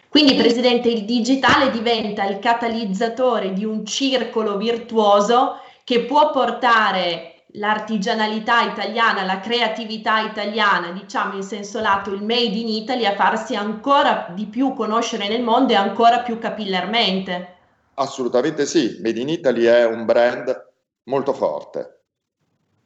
Quindi, 0.08 0.36
Presidente, 0.36 0.88
il 0.88 1.04
digitale 1.04 1.70
diventa 1.70 2.24
il 2.24 2.38
catalizzatore 2.38 3.52
di 3.52 3.64
un 3.64 3.84
circolo 3.84 4.56
virtuoso 4.56 5.60
che 5.82 6.04
può 6.04 6.30
portare 6.30 7.42
l'artigianalità 7.52 8.62
italiana, 8.62 9.24
la 9.24 9.40
creatività 9.40 10.20
italiana, 10.20 10.92
diciamo 10.92 11.34
in 11.34 11.42
senso 11.42 11.80
lato 11.80 12.12
il 12.12 12.22
made 12.22 12.56
in 12.56 12.68
Italy, 12.68 13.04
a 13.04 13.16
farsi 13.16 13.56
ancora 13.56 14.28
di 14.32 14.46
più 14.46 14.74
conoscere 14.74 15.28
nel 15.28 15.42
mondo 15.42 15.72
e 15.72 15.76
ancora 15.76 16.20
più 16.20 16.38
capillarmente. 16.38 17.56
Assolutamente 17.94 18.64
sì, 18.64 18.98
Made 19.02 19.18
in 19.18 19.28
Italy 19.28 19.64
è 19.64 19.84
un 19.84 20.04
brand 20.04 20.66
molto 21.04 21.32
forte. 21.32 21.97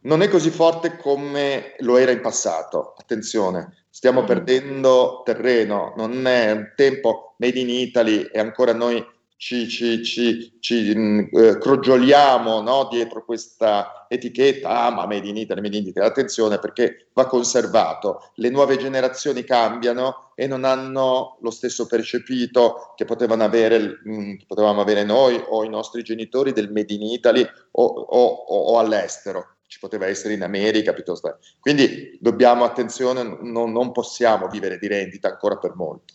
Non 0.05 0.21
è 0.21 0.29
così 0.29 0.51
forte 0.51 0.97
come 0.97 1.77
lo 1.79 1.97
era 1.97 2.11
in 2.11 2.21
passato, 2.21 2.95
attenzione, 2.99 3.85
stiamo 3.89 4.23
mm. 4.23 4.27
perdendo 4.27 5.23
terreno, 5.25 5.93
non 5.97 6.27
è 6.27 6.51
un 6.51 6.73
tempo 6.75 7.35
Made 7.39 7.61
in 7.61 7.71
Italy 7.71 8.23
e 8.33 8.41
ancora 8.41 8.73
noi 8.73 9.05
ci, 9.37 9.69
ci, 9.69 10.03
ci, 10.03 10.57
ci 10.59 10.93
mm, 10.93 11.19
eh, 11.31 11.59
crogioliamo 11.59 12.61
no? 12.63 12.89
dietro 12.91 13.25
questa 13.25 14.07
etichetta, 14.09 14.87
ah 14.87 14.91
ma 14.91 15.07
Made 15.07 15.29
in 15.29 15.37
Italy, 15.37 15.61
Made 15.61 15.77
in 15.77 15.87
Italy, 15.87 16.07
attenzione 16.07 16.59
perché 16.59 17.09
va 17.13 17.27
conservato, 17.27 18.31
le 18.37 18.51
nuove 18.51 18.79
generazioni 18.79 19.45
cambiano 19.45 20.33
e 20.35 20.49
non 20.49 20.65
hanno 20.65 21.39
lo 21.41 21.51
stesso 21.51 21.87
percepito 21.87 22.93
che, 22.97 23.05
potevano 23.05 23.45
avere, 23.45 24.01
mh, 24.03 24.13
mm, 24.13 24.35
che 24.37 24.45
potevamo 24.49 24.81
avere 24.81 25.05
noi 25.05 25.41
o 25.45 25.63
i 25.63 25.69
nostri 25.69 26.03
genitori 26.03 26.53
del 26.53 26.73
Made 26.73 26.93
in 26.93 27.03
Italy 27.03 27.47
o, 27.73 27.85
o, 27.85 28.25
o, 28.27 28.57
o 28.73 28.79
all'estero 28.81 29.47
ci 29.73 29.79
poteva 29.79 30.07
essere 30.07 30.35
in 30.35 30.43
America 30.43 30.93
piuttosto. 30.93 31.39
Quindi 31.59 32.19
dobbiamo, 32.21 32.65
attenzione, 32.65 33.23
non, 33.23 33.73
non 33.73 33.91
possiamo 33.91 34.47
vivere 34.49 34.77
di 34.77 34.87
rendita 34.87 35.29
ancora 35.29 35.57
per 35.57 35.75
molto. 35.75 36.13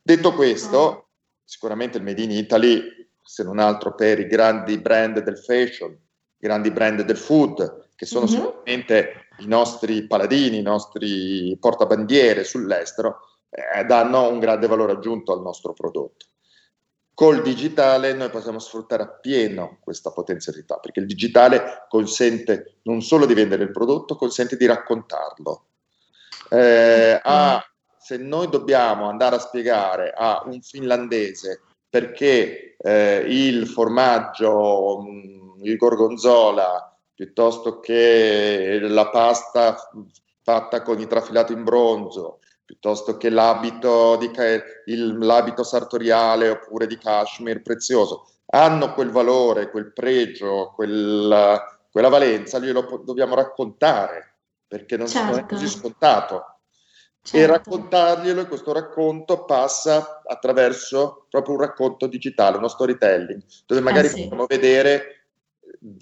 Detto 0.00 0.32
questo, 0.32 1.08
sicuramente 1.44 1.98
il 1.98 2.04
Made 2.04 2.22
in 2.22 2.30
Italy, 2.30 2.80
se 3.22 3.42
non 3.42 3.58
altro 3.58 3.94
per 3.94 4.20
i 4.20 4.26
grandi 4.26 4.78
brand 4.78 5.20
del 5.22 5.36
fashion, 5.36 5.90
i 5.90 5.98
grandi 6.38 6.70
brand 6.70 7.02
del 7.02 7.18
food, 7.18 7.90
che 7.94 8.06
sono 8.06 8.24
mm-hmm. 8.24 8.34
sicuramente 8.34 9.26
i 9.40 9.46
nostri 9.46 10.06
paladini, 10.06 10.56
i 10.56 10.62
nostri 10.62 11.54
portabandiere 11.60 12.42
sull'estero, 12.42 13.18
eh, 13.50 13.84
danno 13.84 14.30
un 14.30 14.38
grande 14.38 14.66
valore 14.66 14.92
aggiunto 14.92 15.34
al 15.34 15.42
nostro 15.42 15.74
prodotto. 15.74 16.24
Col 17.18 17.42
digitale 17.42 18.12
noi 18.12 18.30
possiamo 18.30 18.60
sfruttare 18.60 19.02
appieno 19.02 19.78
questa 19.80 20.12
potenzialità, 20.12 20.76
perché 20.76 21.00
il 21.00 21.06
digitale 21.06 21.84
consente 21.88 22.76
non 22.82 23.02
solo 23.02 23.26
di 23.26 23.34
vendere 23.34 23.64
il 23.64 23.72
prodotto, 23.72 24.14
consente 24.14 24.56
di 24.56 24.66
raccontarlo. 24.66 25.64
Eh, 26.48 27.18
ha 27.20 27.60
se 27.98 28.18
noi 28.18 28.48
dobbiamo 28.48 29.08
andare 29.08 29.34
a 29.34 29.40
spiegare 29.40 30.12
a 30.16 30.44
un 30.46 30.62
finlandese 30.62 31.62
perché 31.90 32.76
eh, 32.78 33.24
il 33.26 33.66
formaggio, 33.66 35.02
mm, 35.02 35.64
il 35.64 35.76
gorgonzola, 35.76 36.96
piuttosto 37.16 37.80
che 37.80 38.78
la 38.80 39.08
pasta 39.08 39.76
fatta 40.44 40.82
con 40.82 41.00
i 41.00 41.08
trafilati 41.08 41.52
in 41.52 41.64
bronzo, 41.64 42.38
piuttosto 42.68 43.16
che 43.16 43.30
l'abito, 43.30 44.16
di, 44.16 44.30
il, 44.92 45.16
l'abito 45.16 45.62
sartoriale 45.62 46.50
oppure 46.50 46.86
di 46.86 46.98
cashmere 46.98 47.62
prezioso, 47.62 48.28
hanno 48.50 48.92
quel 48.92 49.08
valore, 49.08 49.70
quel 49.70 49.90
pregio, 49.94 50.72
quel, 50.74 51.58
quella 51.90 52.08
valenza, 52.10 52.58
glielo 52.58 53.02
dobbiamo 53.02 53.34
raccontare 53.34 54.34
perché 54.68 54.98
non, 54.98 55.06
certo. 55.06 55.38
è 55.38 55.46
così 55.46 55.66
scontato 55.66 56.58
certo. 57.22 57.38
e 57.38 57.46
raccontarglielo 57.46 58.42
e 58.42 58.46
questo 58.46 58.74
racconto 58.74 59.46
passa 59.46 60.20
attraverso 60.26 61.24
proprio 61.30 61.54
un 61.54 61.62
racconto 61.62 62.06
digitale, 62.06 62.58
uno 62.58 62.68
storytelling, 62.68 63.42
dove 63.64 63.80
magari 63.80 64.08
eh 64.08 64.10
sì. 64.10 64.22
possiamo 64.24 64.44
vedere 64.44 65.22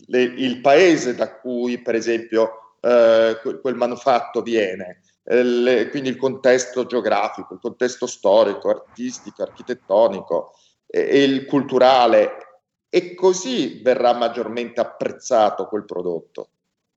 le, 0.07 0.21
il 0.21 0.61
paese 0.61 1.15
da 1.15 1.33
cui 1.33 1.81
per 1.81 1.95
esempio 1.95 2.75
eh, 2.81 3.39
quel, 3.41 3.61
quel, 3.61 3.75
manufatto 3.75 4.43
viene, 4.43 5.03
eh, 5.05 5.06
le, 5.28 5.88
quindi 5.88 6.09
il 6.09 6.16
contesto 6.16 6.87
geografico, 6.87 7.54
il 7.54 7.61
contesto 7.61 8.06
storico, 8.06 8.68
artistico, 8.68 9.42
architettonico 9.42 10.52
e, 10.87 11.00
e 11.00 11.23
il 11.23 11.45
culturale 11.47 12.61
e 12.88 13.14
così 13.14 13.80
verrà 13.83 14.14
maggiormente 14.14 14.80
apprezzato 14.80 15.66
quel 15.66 15.85
prodotto. 15.85 16.49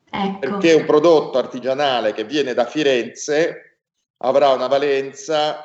Ecco. 0.10 0.40
Perché 0.40 0.74
un 0.74 0.86
prodotto 0.86 1.38
artigianale 1.38 2.14
che 2.14 2.24
viene 2.24 2.54
da 2.54 2.66
Firenze 2.66 3.80
avrà 4.18 4.50
una 4.50 4.68
valenza 4.68 5.64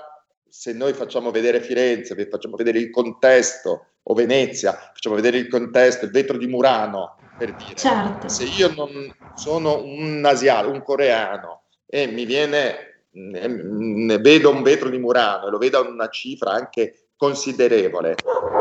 se 0.48 0.72
noi 0.72 0.92
facciamo 0.92 1.32
vedere 1.32 1.60
Firenze, 1.60 2.14
facciamo 2.30 2.54
vedere 2.54 2.78
il 2.78 2.90
contesto, 2.90 3.86
o 4.04 4.14
Venezia, 4.14 4.72
facciamo 4.72 5.16
vedere 5.16 5.38
il 5.38 5.48
contesto, 5.48 6.04
il 6.04 6.12
vetro 6.12 6.36
di 6.36 6.46
Murano, 6.46 7.16
per 7.36 7.54
dire. 7.54 7.74
Certo. 7.74 8.28
Se 8.28 8.44
io 8.44 8.72
non 8.72 9.12
sono 9.34 9.82
un 9.82 10.22
asiatico, 10.24 10.72
un 10.72 10.82
coreano, 10.82 11.63
e 11.94 12.08
mi 12.08 12.24
viene, 12.24 13.02
ne 13.12 14.18
vedo 14.18 14.50
un 14.50 14.64
vetro 14.64 14.88
di 14.88 14.98
Murano 14.98 15.46
e 15.46 15.50
lo 15.50 15.58
vedo 15.58 15.78
a 15.78 15.88
una 15.88 16.08
cifra 16.08 16.50
anche 16.50 17.10
considerevole, 17.16 18.16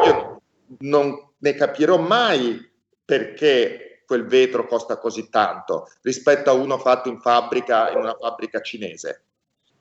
io 0.05 0.41
non 0.81 1.31
ne 1.39 1.55
capirò 1.55 1.97
mai 1.97 2.63
perché 3.03 4.03
quel 4.05 4.27
vetro 4.27 4.67
costa 4.67 4.97
così 4.99 5.29
tanto 5.31 5.89
rispetto 6.03 6.51
a 6.51 6.53
uno 6.53 6.77
fatto 6.77 7.09
in 7.09 7.19
fabbrica, 7.19 7.89
in 7.89 7.97
una 7.97 8.13
fabbrica 8.13 8.61
cinese. 8.61 9.23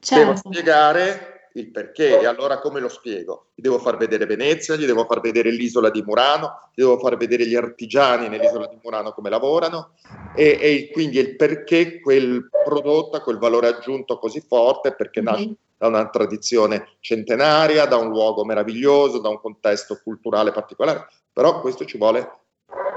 Certo. 0.01 0.25
Devo 0.25 0.35
spiegare 0.35 1.42
il 1.55 1.71
perché 1.71 2.21
e 2.21 2.27
allora 2.27 2.59
come 2.59 2.81
lo 2.81 2.89
spiego? 2.89 3.49
Gli 3.55 3.63
devo 3.63 3.79
far 3.79 3.97
vedere 3.97 4.27
Venezia, 4.27 4.77
gli 4.77 4.87
devo 4.87 5.05
far 5.05 5.21
vedere 5.21 5.51
l'isola 5.51 5.91
di 5.91 6.03
Murano, 6.03 6.71
gli 6.75 6.83
devo 6.83 6.99
far 6.99 7.17
vedere 7.17 7.47
gli 7.47 7.55
artigiani 7.55 8.29
nell'isola 8.29 8.67
di 8.67 8.79
Murano 8.83 9.13
come 9.13 9.31
lavorano 9.31 9.95
e, 10.35 10.59
e 10.61 10.91
quindi 10.93 11.19
il 11.19 11.37
perché 11.37 12.01
quel 12.01 12.49
prodotto 12.65 13.17
ha 13.17 13.21
quel 13.21 13.39
valore 13.39 13.69
aggiunto 13.69 14.19
così 14.19 14.41
forte 14.41 14.95
perché 14.95 15.21
mm-hmm. 15.21 15.33
nasce 15.33 15.57
da 15.77 15.89
una 15.89 16.09
tradizione 16.09 16.97
centenaria, 17.01 17.87
da 17.87 17.97
un 17.97 18.09
luogo 18.09 18.45
meraviglioso, 18.45 19.19
da 19.19 19.29
un 19.29 19.41
contesto 19.41 20.01
culturale 20.03 20.53
particolare, 20.53 21.09
però 21.33 21.61
questo 21.61 21.85
ci 21.85 21.99
vuole 21.99 22.21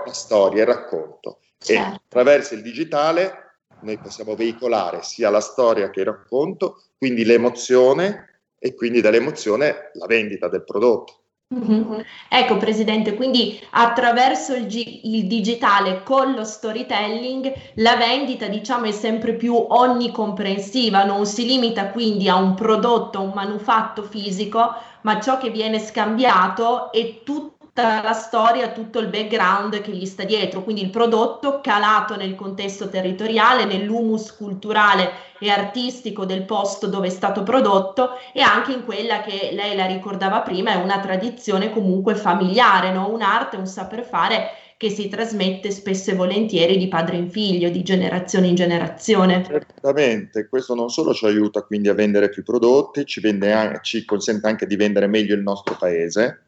la 0.05 0.13
storia, 0.13 0.61
il 0.61 0.67
racconto. 0.67 1.39
Certo. 1.57 1.81
E 1.81 1.95
attraverso 1.95 2.53
il 2.53 2.61
digitale 2.61 3.45
noi 3.81 3.97
possiamo 3.97 4.35
veicolare 4.35 5.03
sia 5.03 5.29
la 5.29 5.41
storia 5.41 5.89
che 5.89 6.01
il 6.01 6.07
racconto, 6.07 6.83
quindi 6.97 7.25
l'emozione 7.25 8.34
e 8.65 8.73
quindi 8.73 8.99
dall'emozione 8.99 9.91
la 9.93 10.07
vendita 10.07 10.47
del 10.47 10.63
prodotto. 10.63 11.19
Mm-hmm. 11.53 11.99
Ecco 12.27 12.57
Presidente, 12.57 13.13
quindi 13.13 13.61
attraverso 13.69 14.55
il, 14.55 14.65
G- 14.65 15.01
il, 15.03 15.27
digitale 15.27 16.01
con 16.01 16.33
lo 16.33 16.43
storytelling 16.43 17.53
la 17.75 17.95
vendita 17.95 18.47
diciamo 18.47 18.85
è 18.85 18.91
sempre 18.91 19.35
più 19.35 19.53
onnicomprensiva, 19.53 21.03
non 21.03 21.27
si 21.27 21.45
limita 21.45 21.89
quindi 21.89 22.27
a 22.27 22.37
un 22.37 22.55
prodotto, 22.55 23.21
un 23.21 23.33
manufatto 23.35 24.01
fisico, 24.01 24.73
ma 25.03 25.19
ciò 25.19 25.37
che 25.37 25.51
viene 25.51 25.77
scambiato 25.77 26.91
è 26.91 27.21
tutto 27.23 27.54
tutta 27.75 28.01
la 28.01 28.13
storia, 28.13 28.71
tutto 28.71 28.99
il 28.99 29.09
background 29.09 29.81
che 29.81 29.91
gli 29.91 30.05
sta 30.05 30.23
dietro, 30.23 30.63
quindi 30.63 30.81
il 30.81 30.89
prodotto 30.89 31.59
calato 31.61 32.15
nel 32.15 32.33
contesto 32.33 32.87
territoriale, 32.87 33.65
nell'humus 33.65 34.33
culturale 34.33 35.11
e 35.39 35.49
artistico 35.49 36.23
del 36.23 36.43
posto 36.43 36.87
dove 36.87 37.07
è 37.07 37.09
stato 37.09 37.43
prodotto 37.43 38.11
e 38.31 38.39
anche 38.39 38.71
in 38.71 38.85
quella 38.85 39.19
che 39.19 39.49
lei 39.51 39.75
la 39.75 39.87
ricordava 39.87 40.39
prima, 40.39 40.71
è 40.71 40.75
una 40.75 41.01
tradizione 41.01 41.69
comunque 41.69 42.15
familiare, 42.15 42.93
no? 42.93 43.09
un'arte, 43.09 43.57
un 43.57 43.67
saper 43.67 44.05
fare 44.05 44.51
che 44.77 44.89
si 44.89 45.09
trasmette 45.09 45.69
spesso 45.69 46.11
e 46.11 46.15
volentieri 46.15 46.77
di 46.77 46.87
padre 46.87 47.17
in 47.17 47.29
figlio, 47.29 47.67
di 47.67 47.83
generazione 47.83 48.47
in 48.47 48.55
generazione. 48.55 49.43
Certamente, 49.45 50.47
questo 50.47 50.75
non 50.75 50.89
solo 50.89 51.13
ci 51.13 51.25
aiuta 51.25 51.61
quindi 51.63 51.89
a 51.89 51.93
vendere 51.93 52.29
più 52.29 52.41
prodotti, 52.41 53.05
ci, 53.05 53.21
anche, 53.25 53.79
ci 53.81 54.05
consente 54.05 54.47
anche 54.47 54.65
di 54.65 54.77
vendere 54.77 55.07
meglio 55.07 55.35
il 55.35 55.41
nostro 55.41 55.75
paese, 55.77 56.39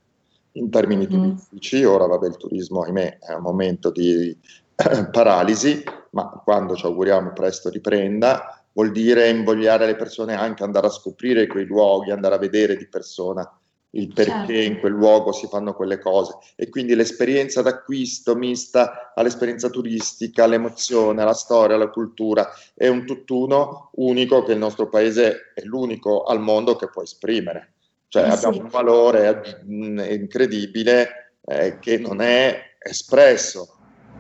in 0.58 0.70
termini 0.70 1.06
mm. 1.06 1.10
turistici. 1.10 1.84
Ora, 1.84 2.06
vabbè, 2.06 2.28
il 2.28 2.38
turismo, 2.38 2.82
ahimè, 2.82 3.20
è 3.20 3.34
un 3.34 3.42
momento 3.42 3.92
di 3.92 4.36
paralisi, 5.12 5.84
ma 6.12 6.30
quando 6.44 6.76
ci 6.76 6.86
auguriamo 6.86 7.32
presto 7.34 7.70
riprenda, 7.70 8.62
vuol 8.74 8.92
dire 8.92 9.30
invogliare 9.30 9.86
le 9.86 9.96
persone 9.96 10.36
anche 10.36 10.64
andare 10.64 10.88
a 10.88 10.92
scoprire 10.92 11.48
quei 11.48 11.66
luoghi, 11.66 12.12
andare 12.12 12.36
a 12.36 12.40
vedere 12.40 12.76
di 12.76 12.88
persona 12.88 13.50
il 13.92 14.12
perché 14.14 14.32
certo. 14.32 14.52
in 14.52 14.80
quel 14.80 14.92
luogo 14.92 15.32
si 15.32 15.48
fanno 15.48 15.74
quelle 15.74 15.98
cose 15.98 16.38
e 16.56 16.70
quindi 16.70 16.94
l'esperienza 16.94 17.62
d'acquisto 17.62 18.36
mista 18.36 19.14
all'esperienza 19.16 19.70
turistica, 19.70 20.44
all'emozione, 20.44 21.22
alla 21.22 21.34
storia, 21.34 21.76
alla 21.76 21.90
cultura 21.90 22.50
è 22.76 22.88
un 22.88 23.06
tutt'uno 23.06 23.90
unico 23.96 24.44
che 24.44 24.52
il 24.52 24.60
nostro 24.60 24.90
paese 24.90 25.54
è 25.56 25.62
l'unico 25.64 26.24
al 26.24 26.42
mondo 26.42 26.76
che 26.76 26.90
può 26.90 27.02
esprimere. 27.02 27.77
Cioè 28.10 28.24
eh 28.24 28.30
abbiamo 28.30 28.54
sì. 28.54 28.60
un 28.62 28.70
valore 28.70 29.64
incredibile 29.68 31.34
eh, 31.42 31.80
che 31.80 31.98
non 31.98 32.22
è 32.22 32.78
espresso, 32.80 33.78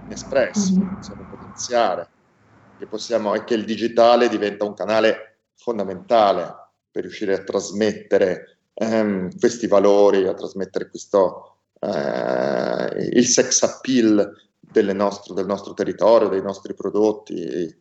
espresso, 0.09 0.73
mm-hmm. 0.73 0.95
possiamo 0.95 1.27
potenziare, 1.29 2.07
che 2.77 2.85
possiamo, 2.85 3.33
e 3.33 3.43
che 3.43 3.53
il 3.53 3.65
digitale 3.65 4.29
diventa 4.29 4.65
un 4.65 4.73
canale 4.73 5.39
fondamentale 5.55 6.53
per 6.91 7.03
riuscire 7.03 7.33
a 7.33 7.43
trasmettere 7.43 8.59
ehm, 8.73 9.37
questi 9.39 9.67
valori, 9.67 10.27
a 10.27 10.33
trasmettere 10.33 10.89
questo, 10.89 11.57
eh, 11.79 13.09
il 13.11 13.25
sex 13.25 13.63
appeal 13.63 14.33
nostro, 14.93 15.33
del 15.33 15.45
nostro 15.45 15.73
territorio, 15.73 16.27
dei 16.27 16.41
nostri 16.41 16.73
prodotti, 16.73 17.75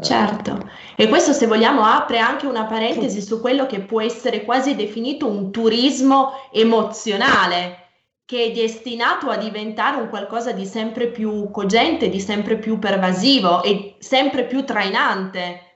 certo, 0.00 0.70
e 0.94 1.08
questo 1.08 1.32
se 1.32 1.46
vogliamo 1.46 1.84
apre 1.84 2.18
anche 2.18 2.46
una 2.46 2.64
parentesi 2.64 3.22
su 3.22 3.40
quello 3.40 3.66
che 3.66 3.80
può 3.80 4.02
essere 4.02 4.44
quasi 4.44 4.74
definito 4.74 5.26
un 5.26 5.50
turismo 5.50 6.32
emozionale, 6.52 7.78
che 8.26 8.44
è 8.44 8.50
destinato 8.52 9.30
a 9.30 9.36
diventare 9.36 10.00
un 10.00 10.08
qualcosa 10.08 10.52
di 10.52 10.66
sempre 10.66 11.08
più 11.08 11.50
cogente, 11.50 12.08
di 12.08 12.20
sempre 12.20 12.58
più 12.58 12.78
pervasivo 12.78 13.62
e 13.62 13.96
sempre 13.98 14.44
più 14.44 14.64
trainante 14.64 15.73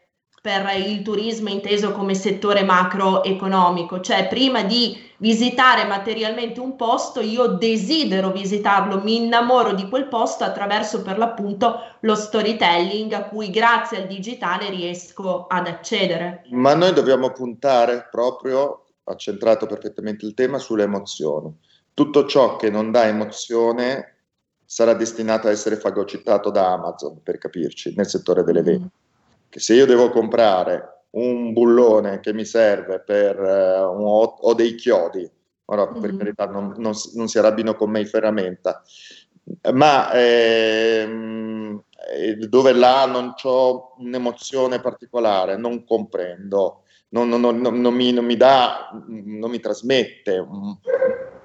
per 0.49 0.75
il 0.78 1.02
turismo 1.02 1.50
inteso 1.50 1.93
come 1.93 2.14
settore 2.14 2.63
macroeconomico, 2.63 4.00
cioè 4.00 4.28
prima 4.28 4.63
di 4.63 4.97
visitare 5.19 5.84
materialmente 5.84 6.58
un 6.58 6.75
posto, 6.75 7.21
io 7.21 7.49
desidero 7.49 8.30
visitarlo, 8.30 9.02
mi 9.02 9.17
innamoro 9.17 9.75
di 9.75 9.87
quel 9.91 10.08
posto 10.08 10.45
attraverso 10.45 11.02
per 11.02 11.19
l'appunto 11.19 11.80
lo 12.00 12.15
storytelling 12.15 13.13
a 13.13 13.25
cui 13.25 13.50
grazie 13.50 13.99
al 13.99 14.06
digitale 14.06 14.71
riesco 14.71 15.47
ad 15.47 15.67
accedere. 15.67 16.45
Ma 16.49 16.73
noi 16.73 16.95
dobbiamo 16.95 17.30
puntare 17.30 18.08
proprio, 18.11 18.87
ha 19.04 19.17
centrato 19.17 19.67
perfettamente 19.67 20.25
il 20.25 20.32
tema, 20.32 20.56
sulle 20.56 20.84
emozioni. 20.84 21.54
Tutto 21.93 22.25
ciò 22.25 22.56
che 22.56 22.71
non 22.71 22.91
dà 22.91 23.06
emozione 23.06 24.15
sarà 24.65 24.95
destinato 24.95 25.49
a 25.49 25.50
essere 25.50 25.76
fagocitato 25.76 26.49
da 26.49 26.73
Amazon, 26.73 27.23
per 27.23 27.37
capirci, 27.37 27.93
nel 27.95 28.08
settore 28.08 28.43
delle 28.45 28.63
vendite. 28.63 28.95
Mm 29.04 29.07
che 29.49 29.61
se 29.61 29.75
io 29.75 29.87
devo 29.87 30.11
comprare 30.11 31.04
un 31.11 31.52
bullone 31.52 32.21
che 32.21 32.32
mi 32.32 32.45
serve 32.45 33.00
per 33.00 33.39
uh, 33.39 33.99
un, 33.99 34.04
o, 34.04 34.54
dei 34.54 34.75
chiodi, 34.75 35.28
ora 35.67 35.89
mm-hmm. 35.89 36.00
per 36.00 36.17
carità 36.17 36.47
non, 36.47 36.75
non, 36.76 36.93
non, 37.15 37.28
si 37.28 37.39
arrabbino 37.39 37.75
con 37.75 37.91
me 37.91 38.00
in 38.00 38.06
ferramenta, 38.06 38.82
ma 39.73 40.13
ehm, 40.13 41.82
eh, 42.11 42.37
dove 42.37 42.73
là 42.73 43.06
non 43.06 43.34
ho 43.43 43.95
un'emozione 43.99 44.80
particolare, 44.80 45.56
non 45.56 45.84
comprendo, 45.84 46.82
non, 47.11 47.28
non, 47.28 47.58
non 47.58 47.95
mi, 47.95 48.13
mi, 48.21 48.37
dà, 48.37 48.91
non 49.06 49.50
mi 49.50 49.61
trasmette 49.61 50.39
un, 50.39 50.76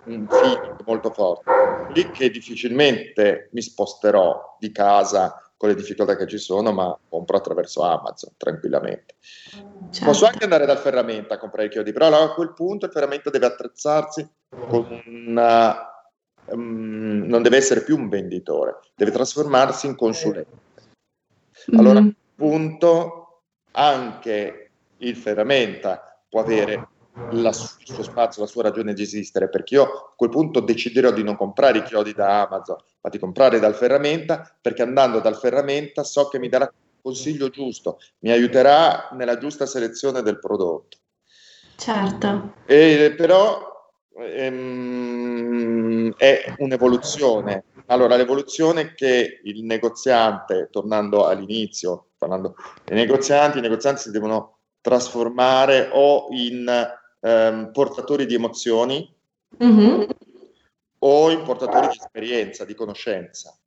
un 0.05 0.27
feeling 0.27 0.83
molto 0.85 1.09
forte, 1.11 1.51
lì 1.93 2.11
che 2.11 2.29
difficilmente 2.29 3.49
mi 3.53 3.61
sposterò 3.61 4.57
di 4.59 4.71
casa 4.71 5.42
con 5.63 5.71
le 5.71 5.77
difficoltà 5.77 6.17
che 6.17 6.27
ci 6.27 6.39
sono, 6.39 6.73
ma 6.73 6.99
compro 7.07 7.37
attraverso 7.37 7.83
Amazon 7.83 8.31
tranquillamente. 8.35 9.15
Certo. 9.21 10.03
Posso 10.03 10.25
anche 10.25 10.43
andare 10.43 10.65
dal 10.65 10.77
ferramenta 10.77 11.35
a 11.35 11.37
comprare 11.37 11.67
i 11.67 11.69
chiodi, 11.69 11.93
però 11.93 12.07
a 12.21 12.33
quel 12.33 12.51
punto 12.51 12.85
il 12.85 12.91
ferramenta 12.91 13.29
deve 13.29 13.45
attrezzarsi 13.45 14.29
con 14.67 15.01
una... 15.05 15.87
Um, 16.47 17.23
non 17.27 17.41
deve 17.41 17.55
essere 17.55 17.81
più 17.81 17.97
un 17.97 18.09
venditore, 18.09 18.79
deve 18.93 19.11
trasformarsi 19.11 19.85
in 19.85 19.95
consulente. 19.95 20.57
Allora 21.77 22.01
mm-hmm. 22.01 22.09
a 22.09 22.13
quel 22.35 22.49
punto 22.49 23.43
anche 23.71 24.71
il 24.97 25.15
ferramenta 25.15 26.21
può 26.27 26.41
avere 26.41 26.89
la, 27.29 27.49
il 27.49 27.55
suo 27.87 28.03
spazio, 28.03 28.41
la 28.41 28.47
sua 28.47 28.63
ragione 28.63 28.93
di 28.93 29.01
esistere, 29.01 29.49
perché 29.49 29.75
io 29.75 29.83
a 29.83 30.13
quel 30.15 30.29
punto 30.29 30.59
deciderò 30.59 31.11
di 31.11 31.23
non 31.23 31.35
comprare 31.35 31.79
i 31.79 31.83
chiodi 31.83 32.13
da 32.13 32.47
Amazon, 32.47 32.77
ma 33.01 33.09
di 33.09 33.19
comprare 33.19 33.59
dal 33.59 33.75
ferramenta, 33.75 34.55
perché 34.61 34.81
andando 34.81 35.19
dal 35.19 35.37
ferramenta 35.37 36.03
so 36.03 36.27
che 36.27 36.39
mi 36.39 36.49
darà 36.49 36.65
il 36.65 37.01
consiglio 37.01 37.49
giusto, 37.49 37.99
mi 38.19 38.31
aiuterà 38.31 39.09
nella 39.13 39.37
giusta 39.37 39.65
selezione 39.65 40.21
del 40.21 40.39
prodotto. 40.39 40.97
Certo. 41.75 42.53
E, 42.65 43.13
però 43.17 43.71
ehm, 44.17 46.13
è 46.15 46.53
un'evoluzione. 46.57 47.65
Allora, 47.87 48.15
l'evoluzione 48.15 48.93
che 48.93 49.41
il 49.43 49.63
negoziante, 49.63 50.69
tornando 50.71 51.25
all'inizio, 51.25 52.11
parlando 52.17 52.55
dei 52.85 52.95
negozianti, 52.95 53.57
i 53.57 53.61
negozianti 53.61 54.01
si 54.01 54.11
devono 54.11 54.59
trasformare 54.79 55.89
o 55.91 56.27
in 56.31 56.65
ehm, 57.23 57.71
portatori 57.71 58.25
di 58.25 58.35
emozioni 58.35 59.09
mm-hmm. 59.63 60.03
o 60.99 61.31
in 61.31 61.43
portatori 61.43 61.87
di 61.87 61.97
esperienza, 61.97 62.65
di 62.65 62.75
conoscenza. 62.75 63.57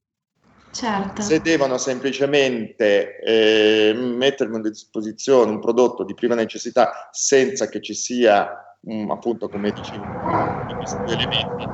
Certo. 0.71 1.23
Se 1.23 1.40
devono 1.40 1.79
semplicemente 1.79 3.19
eh, 3.21 3.95
mettermi 3.95 4.57
a 4.57 4.61
disposizione 4.61 5.51
un 5.51 5.59
prodotto 5.59 6.05
di 6.05 6.12
prima 6.12 6.35
necessità 6.35 7.09
senza 7.12 7.66
che 7.69 7.81
ci 7.81 7.95
sia, 7.95 8.77
um, 8.83 9.11
appunto, 9.11 9.49
come 9.49 9.73
dicevo, 9.73 10.05
questi 10.77 10.97
elementi, 11.07 11.64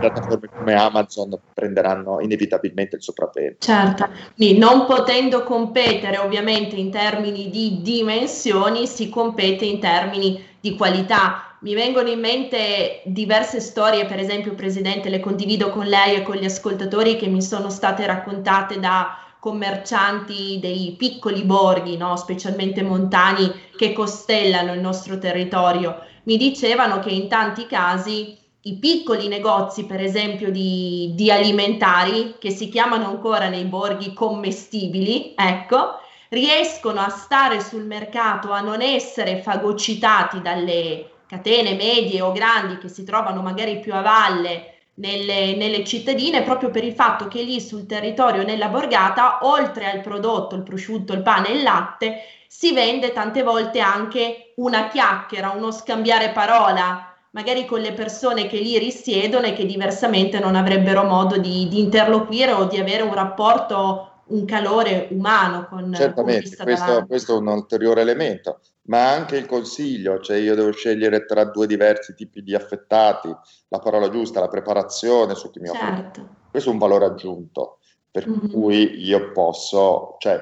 piattaforme 0.00 0.48
come 0.48 0.74
Amazon 0.74 1.38
prenderanno 1.54 2.18
inevitabilmente 2.18 2.96
il 2.96 3.02
sopravvento. 3.02 3.58
Certo, 3.60 4.08
quindi 4.34 4.58
non 4.58 4.84
potendo 4.84 5.44
competere 5.44 6.18
ovviamente 6.18 6.74
in 6.74 6.90
termini 6.90 7.50
di 7.50 7.82
dimensioni, 7.82 8.88
si 8.88 9.08
compete 9.08 9.64
in 9.64 9.78
termini 9.78 10.49
di 10.60 10.76
qualità. 10.76 11.56
Mi 11.60 11.74
vengono 11.74 12.08
in 12.08 12.20
mente 12.20 13.02
diverse 13.04 13.60
storie, 13.60 14.06
per 14.06 14.18
esempio, 14.18 14.54
Presidente, 14.54 15.08
le 15.08 15.20
condivido 15.20 15.70
con 15.70 15.86
lei 15.86 16.16
e 16.16 16.22
con 16.22 16.36
gli 16.36 16.44
ascoltatori 16.44 17.16
che 17.16 17.26
mi 17.26 17.42
sono 17.42 17.70
state 17.70 18.06
raccontate 18.06 18.78
da 18.78 19.18
commercianti 19.38 20.58
dei 20.60 20.94
piccoli 20.98 21.42
borghi, 21.42 21.96
no? 21.96 22.16
specialmente 22.16 22.82
montani, 22.82 23.50
che 23.76 23.92
costellano 23.92 24.74
il 24.74 24.80
nostro 24.80 25.18
territorio. 25.18 25.98
Mi 26.24 26.36
dicevano 26.36 26.98
che 27.00 27.10
in 27.10 27.28
tanti 27.28 27.66
casi 27.66 28.36
i 28.62 28.76
piccoli 28.76 29.28
negozi, 29.28 29.86
per 29.86 30.02
esempio, 30.02 30.50
di, 30.50 31.12
di, 31.14 31.30
alimentari, 31.30 32.34
che 32.38 32.50
si 32.50 32.68
chiamano 32.68 33.06
ancora 33.06 33.48
nei 33.48 33.64
borghi 33.64 34.12
commestibili, 34.12 35.32
ecco, 35.34 36.00
riescono 36.30 37.00
a 37.00 37.08
stare 37.08 37.60
sul 37.60 37.84
mercato, 37.84 38.52
a 38.52 38.60
non 38.60 38.82
essere 38.82 39.42
fagocitati 39.42 40.40
dalle 40.40 41.10
catene 41.26 41.74
medie 41.74 42.20
o 42.22 42.32
grandi 42.32 42.78
che 42.78 42.88
si 42.88 43.04
trovano 43.04 43.40
magari 43.40 43.78
più 43.78 43.94
a 43.94 44.00
valle 44.00 44.78
nelle, 44.94 45.54
nelle, 45.56 45.84
cittadine 45.84 46.42
proprio 46.42 46.70
per 46.70 46.84
il 46.84 46.92
fatto 46.92 47.28
che 47.28 47.42
lì 47.42 47.60
sul 47.60 47.86
territorio, 47.86 48.42
nella 48.42 48.68
borgata, 48.68 49.38
oltre 49.42 49.90
al 49.90 50.00
prodotto, 50.00 50.56
il 50.56 50.62
prosciutto, 50.62 51.12
il 51.12 51.22
pane 51.22 51.48
e 51.48 51.56
il 51.56 51.62
latte, 51.62 52.22
si 52.46 52.72
vende 52.72 53.12
tante 53.12 53.42
volte 53.42 53.80
anche 53.80 54.52
una 54.56 54.88
chiacchiera, 54.88 55.50
uno 55.50 55.70
scambiare 55.70 56.30
parola, 56.30 57.14
magari 57.30 57.64
con 57.64 57.80
le 57.80 57.92
persone 57.92 58.46
che 58.46 58.58
lì 58.58 58.76
risiedono 58.78 59.46
e 59.46 59.52
che 59.52 59.64
diversamente 59.64 60.38
non 60.38 60.56
avrebbero 60.56 61.04
modo 61.04 61.38
di, 61.38 61.68
di 61.68 61.78
interloquire 61.78 62.52
o 62.52 62.64
di 62.64 62.78
avere 62.78 63.02
un 63.02 63.14
rapporto 63.14 64.09
un 64.30 64.44
calore 64.44 65.08
umano 65.10 65.66
con 65.66 65.92
Certamente, 65.94 66.56
con 66.56 66.64
questo, 66.64 67.06
questo, 67.06 67.34
è 67.34 67.38
un 67.38 67.48
ulteriore 67.48 68.00
elemento, 68.00 68.60
ma 68.82 69.12
anche 69.12 69.36
il 69.36 69.46
consiglio, 69.46 70.20
cioè 70.20 70.36
io 70.38 70.54
devo 70.54 70.72
scegliere 70.72 71.24
tra 71.24 71.44
due 71.44 71.66
diversi 71.66 72.14
tipi 72.14 72.42
di 72.42 72.54
affettati, 72.54 73.34
la 73.68 73.78
parola 73.78 74.08
giusta, 74.10 74.40
la 74.40 74.48
preparazione 74.48 75.34
su 75.34 75.50
chi 75.50 75.60
mi 75.60 75.68
certo. 75.68 76.20
offre. 76.20 76.36
Questo 76.50 76.70
è 76.70 76.72
un 76.72 76.78
valore 76.78 77.04
aggiunto, 77.06 77.78
per 78.10 78.28
mm-hmm. 78.28 78.50
cui 78.50 79.04
io 79.04 79.32
posso, 79.32 80.16
cioè, 80.18 80.40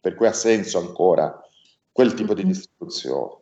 per 0.00 0.14
cui 0.14 0.26
ha 0.26 0.32
senso 0.32 0.78
ancora 0.78 1.38
quel 1.92 2.14
tipo 2.14 2.32
mm-hmm. 2.32 2.42
di 2.42 2.48
distribuzione. 2.48 3.34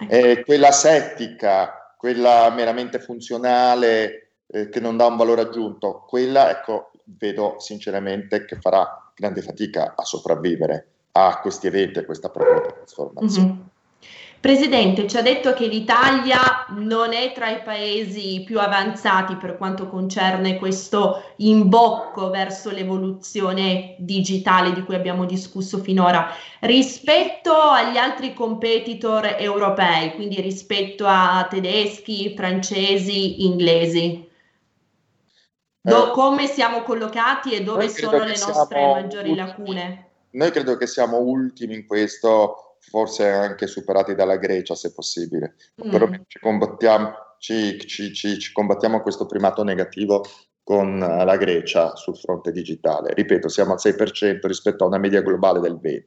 Ecco. 0.00 0.12
E 0.12 0.42
quella 0.44 0.72
settica, 0.72 1.94
quella 1.96 2.50
meramente 2.50 2.98
funzionale, 2.98 4.32
eh, 4.46 4.68
che 4.68 4.80
non 4.80 4.96
dà 4.96 5.06
un 5.06 5.16
valore 5.16 5.42
aggiunto, 5.42 6.04
quella, 6.08 6.50
ecco, 6.50 6.89
vedo 7.18 7.56
sinceramente 7.58 8.44
che 8.44 8.56
farà 8.60 9.12
grande 9.14 9.42
fatica 9.42 9.94
a 9.96 10.04
sopravvivere 10.04 10.86
a 11.12 11.38
questi 11.40 11.66
eventi, 11.66 11.98
a 11.98 12.04
questa 12.04 12.30
propria 12.30 12.60
trasformazione. 12.60 13.46
Mm-hmm. 13.46 13.60
Presidente, 14.40 15.06
ci 15.06 15.18
ha 15.18 15.22
detto 15.22 15.52
che 15.52 15.66
l'Italia 15.66 16.64
non 16.70 17.12
è 17.12 17.30
tra 17.34 17.50
i 17.50 17.60
paesi 17.62 18.42
più 18.42 18.58
avanzati 18.58 19.36
per 19.36 19.58
quanto 19.58 19.86
concerne 19.86 20.56
questo 20.56 21.34
imbocco 21.36 22.30
verso 22.30 22.70
l'evoluzione 22.70 23.96
digitale 23.98 24.72
di 24.72 24.82
cui 24.82 24.94
abbiamo 24.94 25.26
discusso 25.26 25.76
finora, 25.80 26.34
rispetto 26.60 27.52
agli 27.52 27.98
altri 27.98 28.32
competitor 28.32 29.36
europei, 29.38 30.14
quindi 30.14 30.40
rispetto 30.40 31.04
a 31.06 31.46
tedeschi, 31.50 32.32
francesi, 32.34 33.44
inglesi. 33.44 34.26
Do, 35.82 36.08
eh, 36.08 36.10
come 36.12 36.46
siamo 36.46 36.82
collocati 36.82 37.52
e 37.52 37.62
dove 37.62 37.88
sono 37.88 38.18
le 38.18 38.36
nostre 38.36 38.86
maggiori 38.86 39.30
ultimi, 39.30 39.36
lacune? 39.36 40.10
Noi 40.32 40.50
credo 40.50 40.76
che 40.76 40.86
siamo 40.86 41.18
ultimi 41.18 41.74
in 41.74 41.86
questo, 41.86 42.76
forse 42.80 43.28
anche 43.28 43.66
superati 43.66 44.14
dalla 44.14 44.36
Grecia 44.36 44.74
se 44.74 44.92
possibile, 44.92 45.56
mm. 45.84 45.90
però 45.90 46.08
ci 46.26 46.38
combattiamo, 46.38 47.12
ci, 47.38 47.78
ci, 47.86 48.12
ci, 48.12 48.38
ci 48.38 48.52
combattiamo 48.52 49.00
questo 49.00 49.26
primato 49.26 49.62
negativo 49.62 50.24
con 50.62 50.98
la 50.98 51.36
Grecia 51.36 51.96
sul 51.96 52.16
fronte 52.16 52.52
digitale. 52.52 53.12
Ripeto, 53.14 53.48
siamo 53.48 53.72
al 53.72 53.80
6% 53.82 54.46
rispetto 54.46 54.84
a 54.84 54.86
una 54.86 54.98
media 54.98 55.22
globale 55.22 55.60
del 55.60 55.80
20%. 55.82 56.02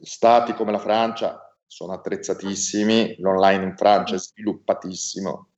Stati 0.00 0.54
come 0.54 0.72
la 0.72 0.78
Francia 0.78 1.56
sono 1.66 1.92
attrezzatissimi, 1.92 3.16
l'online 3.18 3.64
in 3.64 3.76
Francia 3.76 4.16
è 4.16 4.18
sviluppatissimo, 4.18 5.48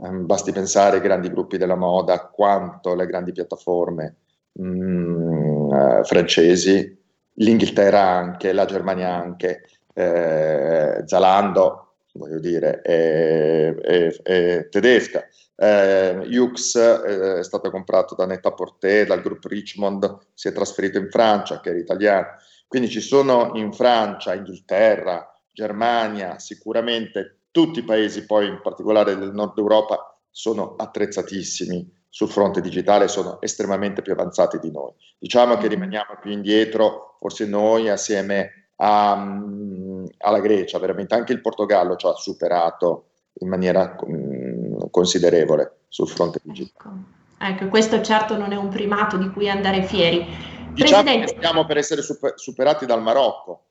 Um, 0.00 0.26
basti 0.26 0.52
pensare 0.52 0.96
ai 0.96 1.02
grandi 1.02 1.28
gruppi 1.28 1.58
della 1.58 1.74
moda, 1.74 2.28
quanto 2.28 2.94
le 2.94 3.06
grandi 3.06 3.32
piattaforme 3.32 4.14
um, 4.52 5.68
uh, 5.70 6.04
francesi, 6.04 6.96
l'Inghilterra 7.34 8.00
anche, 8.00 8.52
la 8.52 8.64
Germania 8.64 9.12
anche, 9.14 9.64
eh, 9.94 11.02
Zalando, 11.04 11.94
voglio 12.12 12.38
dire, 12.38 12.80
è, 12.82 13.74
è, 13.74 14.22
è 14.22 14.68
tedesca. 14.68 15.26
Eh, 15.56 16.38
Hux 16.38 16.76
eh, 16.76 17.38
è 17.38 17.42
stato 17.42 17.70
comprato 17.70 18.14
da 18.14 18.26
Netta 18.26 18.52
Porté, 18.52 19.04
dal 19.04 19.22
gruppo 19.22 19.48
Richmond, 19.48 20.18
si 20.34 20.46
è 20.46 20.52
trasferito 20.52 20.98
in 20.98 21.10
Francia, 21.10 21.60
che 21.60 21.70
era 21.70 21.78
italiano. 21.78 22.26
Quindi 22.68 22.88
ci 22.88 23.00
sono 23.00 23.52
in 23.54 23.72
Francia, 23.72 24.34
Inghilterra, 24.34 25.28
Germania, 25.52 26.38
sicuramente 26.38 27.37
tutti 27.58 27.80
i 27.80 27.84
paesi, 27.84 28.24
poi 28.24 28.46
in 28.46 28.60
particolare 28.62 29.16
del 29.16 29.32
nord 29.32 29.58
Europa, 29.58 30.16
sono 30.30 30.76
attrezzatissimi 30.76 31.92
sul 32.08 32.28
fronte 32.28 32.60
digitale, 32.60 33.08
sono 33.08 33.40
estremamente 33.40 34.00
più 34.00 34.12
avanzati 34.12 34.60
di 34.60 34.70
noi. 34.70 34.92
Diciamo 35.18 35.54
che 35.54 35.62
mm-hmm. 35.62 35.70
rimaniamo 35.70 36.18
più 36.20 36.30
indietro, 36.30 37.16
forse 37.18 37.46
noi 37.46 37.88
assieme 37.88 38.70
a, 38.76 39.14
um, 39.14 40.06
alla 40.18 40.38
Grecia, 40.38 40.78
veramente 40.78 41.16
anche 41.16 41.32
il 41.32 41.40
Portogallo 41.40 41.96
ci 41.96 42.06
ha 42.06 42.12
superato 42.12 43.06
in 43.40 43.48
maniera 43.48 43.96
um, 44.02 44.88
considerevole 44.90 45.78
sul 45.88 46.06
fronte 46.06 46.38
digitale. 46.40 47.00
Ecco. 47.40 47.64
ecco. 47.64 47.68
questo 47.68 48.00
certo 48.02 48.36
non 48.36 48.52
è 48.52 48.56
un 48.56 48.68
primato 48.68 49.16
di 49.16 49.30
cui 49.30 49.50
andare 49.50 49.82
fieri. 49.82 50.18
Diciamo 50.18 51.02
Presidente... 51.02 51.32
che 51.32 51.38
stiamo 51.38 51.66
per 51.66 51.78
essere 51.78 52.02
super, 52.02 52.34
superati 52.36 52.86
dal 52.86 53.02
Marocco, 53.02 53.67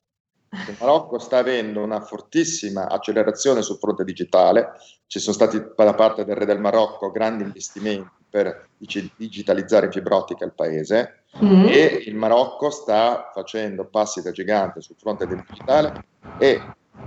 il 0.67 0.75
Marocco 0.79 1.19
sta 1.19 1.37
avendo 1.37 1.83
una 1.83 2.01
fortissima 2.01 2.87
accelerazione 2.89 3.61
sul 3.61 3.77
fronte 3.77 4.03
digitale, 4.03 4.73
ci 5.07 5.19
sono 5.19 5.35
stati 5.35 5.61
da 5.75 5.93
parte 5.93 6.25
del 6.25 6.35
re 6.35 6.45
del 6.45 6.59
Marocco 6.59 7.11
grandi 7.11 7.43
investimenti 7.43 8.09
per 8.29 8.69
digitalizzare 8.77 9.85
in 9.85 9.91
fibra 9.91 10.17
ottica 10.17 10.43
il 10.43 10.53
paese 10.53 11.23
mm. 11.43 11.65
e 11.67 12.03
il 12.05 12.15
Marocco 12.15 12.69
sta 12.69 13.31
facendo 13.33 13.85
passi 13.85 14.21
da 14.21 14.31
gigante 14.31 14.81
sul 14.81 14.97
fronte 14.97 15.25
del 15.25 15.43
digitale 15.47 16.03
e 16.37 16.61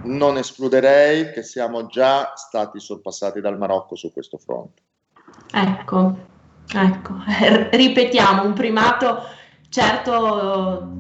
non 0.05 0.39
escluderei 0.39 1.31
che 1.33 1.43
siamo 1.43 1.87
già 1.87 2.33
stati 2.37 2.81
sorpassati 2.81 3.41
dal 3.41 3.59
Marocco 3.59 3.97
su 3.97 4.13
questo 4.13 4.39
fronte. 4.39 4.83
Ecco, 5.53 6.17
ecco, 6.73 7.15
ripetiamo, 7.71 8.45
un 8.45 8.55
primato 8.55 9.23
certo 9.69 10.91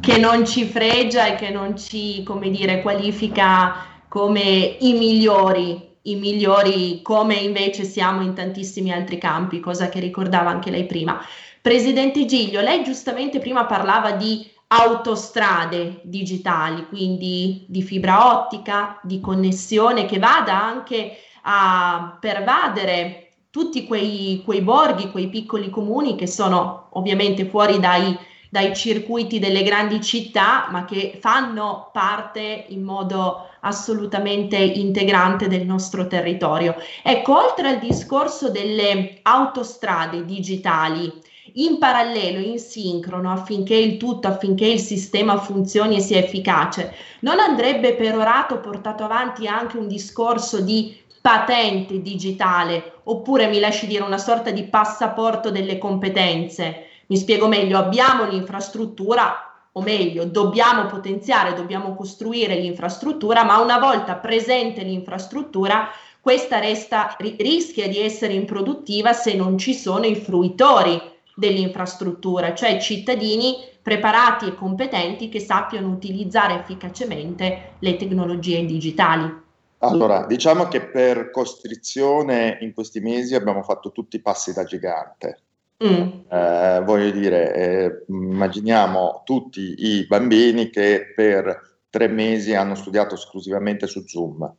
che 0.00 0.18
non 0.18 0.46
ci 0.46 0.64
fregia 0.64 1.26
e 1.26 1.34
che 1.36 1.50
non 1.50 1.76
ci, 1.76 2.22
come 2.22 2.50
dire, 2.50 2.82
qualifica 2.82 3.94
come 4.08 4.76
i 4.80 4.92
migliori, 4.92 5.96
i 6.02 6.14
migliori 6.16 7.02
come 7.02 7.34
invece 7.34 7.84
siamo 7.84 8.22
in 8.22 8.34
tantissimi 8.34 8.92
altri 8.92 9.18
campi, 9.18 9.60
cosa 9.60 9.88
che 9.88 10.00
ricordava 10.00 10.50
anche 10.50 10.70
lei 10.70 10.86
prima. 10.86 11.20
Presidente 11.60 12.24
Giglio, 12.26 12.60
lei 12.60 12.84
giustamente 12.84 13.38
prima 13.38 13.66
parlava 13.66 14.12
di 14.12 14.48
autostrade 14.68 16.00
digitali, 16.02 16.86
quindi 16.88 17.64
di 17.68 17.82
fibra 17.82 18.40
ottica, 18.40 19.00
di 19.02 19.20
connessione 19.20 20.06
che 20.06 20.18
vada 20.18 20.60
anche 20.60 21.18
a 21.42 22.16
pervadere 22.20 23.30
tutti 23.50 23.86
quei, 23.86 24.42
quei 24.44 24.60
borghi, 24.60 25.10
quei 25.10 25.28
piccoli 25.28 25.70
comuni 25.70 26.16
che 26.16 26.26
sono 26.26 26.88
ovviamente 26.92 27.46
fuori 27.46 27.78
dai 27.78 28.16
dai 28.56 28.74
circuiti 28.74 29.38
delle 29.38 29.62
grandi 29.62 30.00
città, 30.00 30.68
ma 30.70 30.86
che 30.86 31.18
fanno 31.20 31.90
parte 31.92 32.64
in 32.68 32.82
modo 32.82 33.48
assolutamente 33.60 34.56
integrante 34.56 35.46
del 35.46 35.66
nostro 35.66 36.06
territorio. 36.06 36.74
Ecco, 37.02 37.36
oltre 37.36 37.68
al 37.68 37.78
discorso 37.78 38.50
delle 38.50 39.18
autostrade 39.20 40.24
digitali, 40.24 41.12
in 41.56 41.78
parallelo, 41.78 42.38
in 42.38 42.58
sincrono, 42.58 43.30
affinché 43.30 43.74
il 43.74 43.98
tutto, 43.98 44.26
affinché 44.26 44.66
il 44.66 44.80
sistema 44.80 45.36
funzioni 45.36 45.96
e 45.96 46.00
sia 46.00 46.18
efficace, 46.18 46.94
non 47.20 47.38
andrebbe 47.38 47.94
perorato, 47.94 48.60
portato 48.60 49.04
avanti 49.04 49.46
anche 49.46 49.76
un 49.76 49.86
discorso 49.86 50.62
di 50.62 50.96
patente 51.20 52.00
digitale, 52.00 53.00
oppure 53.04 53.48
mi 53.48 53.58
lasci 53.58 53.86
dire 53.86 54.02
una 54.02 54.16
sorta 54.16 54.50
di 54.50 54.62
passaporto 54.62 55.50
delle 55.50 55.76
competenze, 55.76 56.85
mi 57.06 57.16
spiego 57.16 57.48
meglio, 57.48 57.78
abbiamo 57.78 58.28
l'infrastruttura, 58.28 59.46
o 59.72 59.82
meglio, 59.82 60.24
dobbiamo 60.24 60.86
potenziare, 60.86 61.54
dobbiamo 61.54 61.94
costruire 61.94 62.56
l'infrastruttura, 62.56 63.44
ma 63.44 63.60
una 63.60 63.78
volta 63.78 64.16
presente 64.16 64.82
l'infrastruttura, 64.82 65.88
questa 66.20 66.58
resta, 66.58 67.14
rischia 67.18 67.86
di 67.86 68.00
essere 68.00 68.32
improduttiva 68.32 69.12
se 69.12 69.34
non 69.34 69.58
ci 69.58 69.74
sono 69.74 70.06
i 70.06 70.16
fruitori 70.16 71.00
dell'infrastruttura, 71.34 72.54
cioè 72.54 72.80
cittadini 72.80 73.56
preparati 73.82 74.46
e 74.46 74.54
competenti 74.54 75.28
che 75.28 75.38
sappiano 75.38 75.88
utilizzare 75.88 76.54
efficacemente 76.54 77.74
le 77.78 77.96
tecnologie 77.96 78.64
digitali. 78.64 79.44
Allora, 79.78 80.24
diciamo 80.26 80.66
che 80.66 80.80
per 80.80 81.30
costrizione 81.30 82.58
in 82.62 82.72
questi 82.72 83.00
mesi 83.00 83.34
abbiamo 83.34 83.62
fatto 83.62 83.92
tutti 83.92 84.16
i 84.16 84.22
passi 84.22 84.54
da 84.54 84.64
gigante. 84.64 85.42
Mm. 85.84 86.24
Eh, 86.30 86.82
voglio 86.84 87.10
dire, 87.10 87.54
eh, 87.54 88.04
immaginiamo 88.08 89.22
tutti 89.24 89.74
i 89.76 90.06
bambini 90.06 90.70
che 90.70 91.12
per 91.14 91.78
tre 91.90 92.08
mesi 92.08 92.54
hanno 92.54 92.74
studiato 92.74 93.14
esclusivamente 93.14 93.86
su 93.86 94.02
Zoom. 94.06 94.54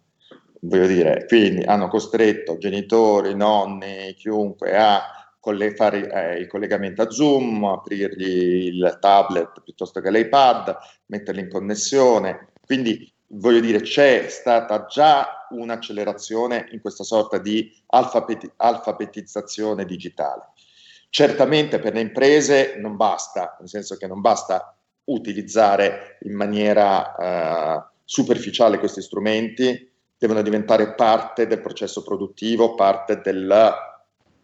Voglio 0.61 0.87
dire, 0.87 1.25
quindi 1.27 1.63
hanno 1.63 1.87
costretto 1.87 2.57
genitori, 2.57 3.35
nonni, 3.35 4.13
chiunque 4.15 4.75
a 4.77 5.01
coll- 5.39 5.73
fare 5.75 6.35
eh, 6.35 6.39
il 6.39 6.47
collegamento 6.47 7.01
a 7.01 7.09
Zoom, 7.09 7.63
aprirgli 7.65 8.67
il 8.67 8.97
tablet 8.99 9.61
piuttosto 9.63 10.01
che 10.01 10.11
l'iPad, 10.11 10.75
metterli 11.07 11.41
in 11.41 11.49
connessione. 11.49 12.49
Quindi 12.65 13.11
voglio 13.29 13.59
dire, 13.59 13.81
c'è 13.81 14.27
stata 14.29 14.85
già 14.85 15.47
un'accelerazione 15.49 16.67
in 16.71 16.81
questa 16.81 17.03
sorta 17.03 17.37
di 17.39 17.71
alfabeti- 17.87 18.51
alfabetizzazione 18.57 19.85
digitale. 19.85 20.51
Certamente 21.09 21.79
per 21.79 21.93
le 21.93 22.01
imprese 22.01 22.75
non 22.77 22.95
basta, 22.95 23.55
nel 23.59 23.69
senso 23.69 23.95
che 23.95 24.07
non 24.07 24.21
basta 24.21 24.75
utilizzare 25.05 26.17
in 26.21 26.35
maniera 26.35 27.15
eh, 27.15 27.83
superficiale 28.03 28.77
questi 28.77 29.01
strumenti, 29.01 29.91
devono 30.17 30.41
diventare 30.41 30.93
parte 30.93 31.47
del 31.47 31.61
processo 31.61 32.03
produttivo, 32.03 32.75
parte 32.75 33.21
del, 33.21 33.73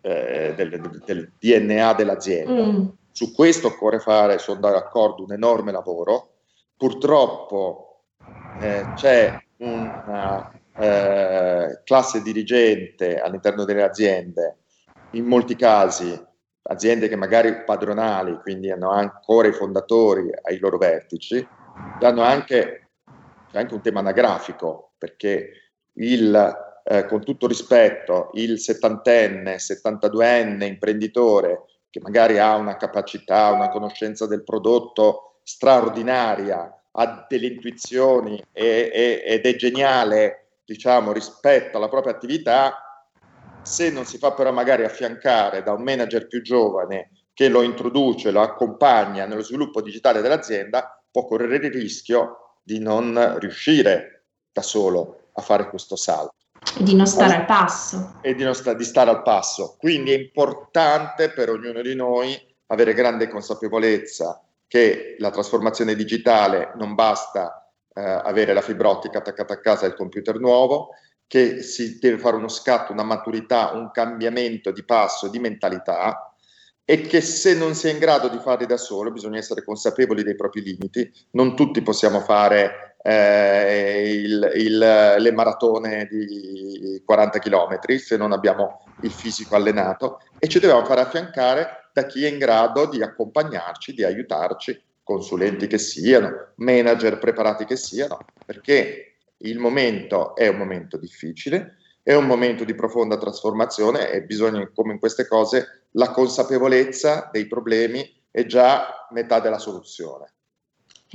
eh, 0.02 0.54
del, 0.56 1.02
del, 1.06 1.32
DNA 1.38 1.94
dell'azienda. 1.94 2.64
Mm. 2.64 2.88
Su 3.12 3.34
questo 3.34 3.68
occorre 3.68 4.00
fare, 4.00 4.38
sono 4.40 4.60
d'accordo, 4.60 5.24
un 5.24 5.34
enorme 5.34 5.72
lavoro. 5.72 6.30
Purtroppo 6.78 8.06
eh, 8.60 8.86
c'è 8.96 9.38
una 9.58 10.52
eh, 10.76 11.82
classe 11.84 12.22
dirigente 12.22 13.20
all'interno 13.20 13.66
delle 13.66 13.84
aziende, 13.84 14.58
in 15.12 15.26
molti 15.26 15.56
casi 15.56 16.20
aziende 16.64 17.08
che 17.08 17.16
magari 17.16 17.64
padronali, 17.64 18.40
quindi 18.42 18.72
hanno 18.72 18.90
ancora 18.90 19.48
i 19.48 19.54
fondatori 19.54 20.30
ai 20.44 20.60
loro 20.60 20.78
vertici, 20.78 21.46
danno 22.00 22.22
anche, 22.22 22.90
c'è 23.52 23.60
anche 23.60 23.74
un 23.74 23.82
tema 23.82 24.00
anagrafico, 24.00 24.94
perché 24.98 25.50
il, 25.94 26.80
eh, 26.84 27.06
con 27.06 27.24
tutto 27.24 27.48
rispetto, 27.48 28.30
il 28.34 28.60
settantenne, 28.60 29.58
72enne 29.58 30.64
imprenditore 30.64 31.66
che 31.90 32.00
magari 32.00 32.40
ha 32.40 32.56
una 32.56 32.76
capacità, 32.76 33.52
una 33.52 33.70
conoscenza 33.70 34.26
del 34.26 34.44
prodotto 34.44 35.40
straordinaria, 35.44 36.84
ha 36.92 37.26
delle 37.28 37.48
intuizioni 37.48 38.42
e, 38.52 38.90
e, 38.92 39.24
ed 39.26 39.46
è 39.46 39.56
geniale, 39.56 40.58
diciamo, 40.66 41.12
rispetto 41.12 41.78
alla 41.78 41.90
propria 41.90 42.14
attività, 42.14 42.83
se 43.64 43.90
non 43.90 44.06
si 44.06 44.18
fa 44.18 44.34
però 44.34 44.52
magari 44.52 44.84
affiancare 44.84 45.64
da 45.64 45.72
un 45.72 45.84
manager 45.84 46.28
più 46.28 46.42
giovane 46.42 47.10
che 47.34 47.50
lo 47.50 47.64
introduce, 47.64 48.32
lo 48.32 48.42
accompagna 48.42 49.26
nello 49.26 49.42
sviluppo 49.42 49.82
digitale 49.82 50.22
dell'azienda, 50.22 51.02
può 51.10 51.26
correre 51.26 51.68
il 51.68 51.74
rischio 51.74 52.60
di 52.62 52.80
non 52.80 53.38
riuscire 53.40 54.26
da 54.52 54.62
solo 54.62 55.30
a 55.34 55.42
fare 55.42 55.70
questo 55.70 55.96
salto. 55.96 56.36
E 56.78 56.84
di 56.84 56.96
non 56.96 57.08
stare 57.08 57.36
al 57.36 57.46
passo. 57.46 58.20
E 58.22 58.36
di, 58.36 58.44
non 58.44 58.54
sta, 58.54 58.74
di 58.74 58.84
stare 58.84 59.10
al 59.10 59.24
passo. 59.24 59.76
Quindi 59.78 60.12
è 60.12 60.18
importante 60.18 61.30
per 61.30 61.50
ognuno 61.50 61.82
di 61.82 61.96
noi 61.96 62.40
avere 62.68 62.94
grande 62.94 63.28
consapevolezza 63.28 64.42
che 64.68 65.16
la 65.20 65.30
trasformazione 65.30 65.96
digitale 65.96 66.72
non 66.76 66.96
basta 66.96 67.72
eh, 67.94 68.02
avere 68.02 68.54
la 68.54 68.62
fibra 68.62 68.90
ottica 68.90 69.20
attaccata 69.20 69.54
a 69.54 69.60
casa 69.60 69.86
e 69.86 69.90
il 69.90 69.96
computer 69.96 70.40
nuovo, 70.40 70.90
che 71.34 71.64
si 71.64 71.98
deve 71.98 72.20
fare 72.20 72.36
uno 72.36 72.48
scatto, 72.48 72.92
una 72.92 73.02
maturità, 73.02 73.72
un 73.74 73.90
cambiamento 73.90 74.70
di 74.70 74.84
passo, 74.84 75.30
di 75.30 75.40
mentalità 75.40 76.32
e 76.86 77.02
che 77.02 77.22
se 77.22 77.56
non 77.56 77.74
si 77.74 77.88
è 77.88 77.92
in 77.92 77.98
grado 77.98 78.28
di 78.28 78.38
farli 78.38 78.68
da 78.68 78.78
solo 78.78 79.10
bisogna 79.10 79.40
essere 79.40 79.64
consapevoli 79.64 80.22
dei 80.22 80.36
propri 80.36 80.62
limiti, 80.62 81.12
non 81.32 81.56
tutti 81.56 81.82
possiamo 81.82 82.20
fare 82.20 82.98
eh, 83.02 84.12
il, 84.14 84.52
il, 84.58 84.78
le 84.78 85.32
maratone 85.32 86.08
di 86.08 87.02
40 87.04 87.40
km 87.40 87.80
se 87.98 88.16
non 88.16 88.32
abbiamo 88.32 88.84
il 89.02 89.10
fisico 89.10 89.56
allenato 89.56 90.20
e 90.38 90.48
ci 90.48 90.60
dobbiamo 90.60 90.86
fare 90.86 91.02
affiancare 91.02 91.90
da 91.94 92.06
chi 92.06 92.26
è 92.26 92.30
in 92.30 92.38
grado 92.38 92.86
di 92.86 93.02
accompagnarci, 93.02 93.96
di 93.96 94.04
aiutarci, 94.04 94.80
consulenti 95.02 95.66
che 95.66 95.80
siano, 95.80 96.50
manager 96.58 97.18
preparati 97.18 97.66
che 97.66 97.76
siano, 97.76 98.20
perché 98.46 99.13
il 99.44 99.60
momento 99.60 100.36
è 100.36 100.48
un 100.48 100.58
momento 100.58 100.98
difficile, 100.98 101.78
è 102.04 102.14
un 102.14 102.26
momento 102.26 102.64
di 102.66 102.76
profonda 102.76 103.18
trasformazione 103.18 104.12
e 104.12 104.24
bisogna, 104.24 104.70
come 104.74 104.94
in 104.94 105.00
queste 105.00 105.28
cose, 105.28 105.86
la 105.92 106.12
consapevolezza 106.12 107.30
dei 107.32 107.48
problemi 107.48 108.04
è 108.30 108.46
già 108.46 109.08
metà 109.12 109.40
della 109.40 109.60
soluzione. 109.60 110.34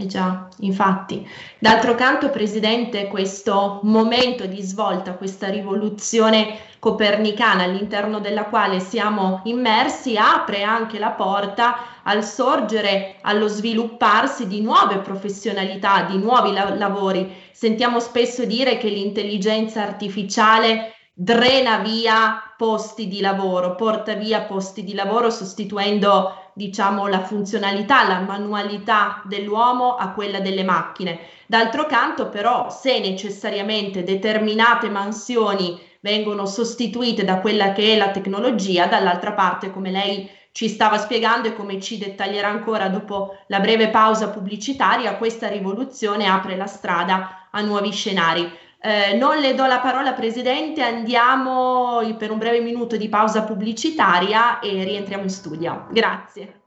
Eh 0.00 0.06
già, 0.06 0.46
infatti. 0.58 1.28
D'altro 1.58 1.96
canto, 1.96 2.30
Presidente, 2.30 3.08
questo 3.08 3.80
momento 3.82 4.46
di 4.46 4.62
svolta, 4.62 5.14
questa 5.14 5.48
rivoluzione 5.48 6.56
copernicana 6.78 7.64
all'interno 7.64 8.20
della 8.20 8.44
quale 8.44 8.78
siamo 8.78 9.40
immersi, 9.46 10.16
apre 10.16 10.62
anche 10.62 11.00
la 11.00 11.10
porta 11.10 12.02
al 12.04 12.22
sorgere, 12.22 13.16
allo 13.22 13.48
svilupparsi 13.48 14.46
di 14.46 14.60
nuove 14.60 14.98
professionalità, 14.98 16.02
di 16.04 16.18
nuovi 16.18 16.52
la- 16.52 16.76
lavori. 16.76 17.34
Sentiamo 17.50 17.98
spesso 17.98 18.44
dire 18.44 18.78
che 18.78 18.90
l'intelligenza 18.90 19.82
artificiale 19.82 20.92
drena 21.12 21.78
via 21.78 22.40
posti 22.56 23.08
di 23.08 23.20
lavoro, 23.20 23.74
porta 23.74 24.14
via 24.14 24.42
posti 24.42 24.84
di 24.84 24.94
lavoro 24.94 25.30
sostituendo 25.30 26.47
diciamo, 26.58 27.06
la 27.06 27.22
funzionalità, 27.22 28.06
la 28.06 28.18
manualità 28.18 29.22
dell'uomo 29.24 29.94
a 29.94 30.10
quella 30.10 30.40
delle 30.40 30.64
macchine. 30.64 31.20
D'altro 31.46 31.86
canto, 31.86 32.28
però, 32.28 32.68
se 32.68 32.98
necessariamente 32.98 34.02
determinate 34.02 34.90
mansioni 34.90 35.80
vengono 36.00 36.46
sostituite 36.46 37.24
da 37.24 37.40
quella 37.40 37.72
che 37.72 37.94
è 37.94 37.96
la 37.96 38.10
tecnologia, 38.10 38.86
dall'altra 38.86 39.32
parte, 39.32 39.70
come 39.70 39.90
lei 39.90 40.28
ci 40.50 40.68
stava 40.68 40.98
spiegando 40.98 41.46
e 41.46 41.54
come 41.54 41.80
ci 41.80 41.98
dettaglierà 41.98 42.48
ancora 42.48 42.88
dopo 42.88 43.36
la 43.46 43.60
breve 43.60 43.90
pausa 43.90 44.28
pubblicitaria, 44.30 45.16
questa 45.16 45.46
rivoluzione 45.46 46.26
apre 46.26 46.56
la 46.56 46.66
strada 46.66 47.48
a 47.52 47.60
nuovi 47.60 47.92
scenari. 47.92 48.50
Eh, 48.80 49.14
non 49.14 49.38
le 49.38 49.54
do 49.54 49.66
la 49.66 49.80
parola, 49.80 50.12
Presidente, 50.12 50.82
andiamo 50.82 52.00
per 52.16 52.30
un 52.30 52.38
breve 52.38 52.60
minuto 52.60 52.96
di 52.96 53.08
pausa 53.08 53.42
pubblicitaria 53.42 54.60
e 54.60 54.84
rientriamo 54.84 55.24
in 55.24 55.30
studio. 55.30 55.86
Grazie. 55.90 56.60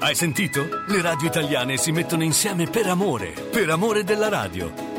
Hai 0.00 0.14
sentito? 0.14 0.66
Le 0.88 1.02
radio 1.02 1.28
italiane 1.28 1.76
si 1.76 1.92
mettono 1.92 2.24
insieme 2.24 2.66
per 2.66 2.86
amore, 2.86 3.32
per 3.50 3.68
amore 3.68 4.02
della 4.02 4.28
radio. 4.28 4.89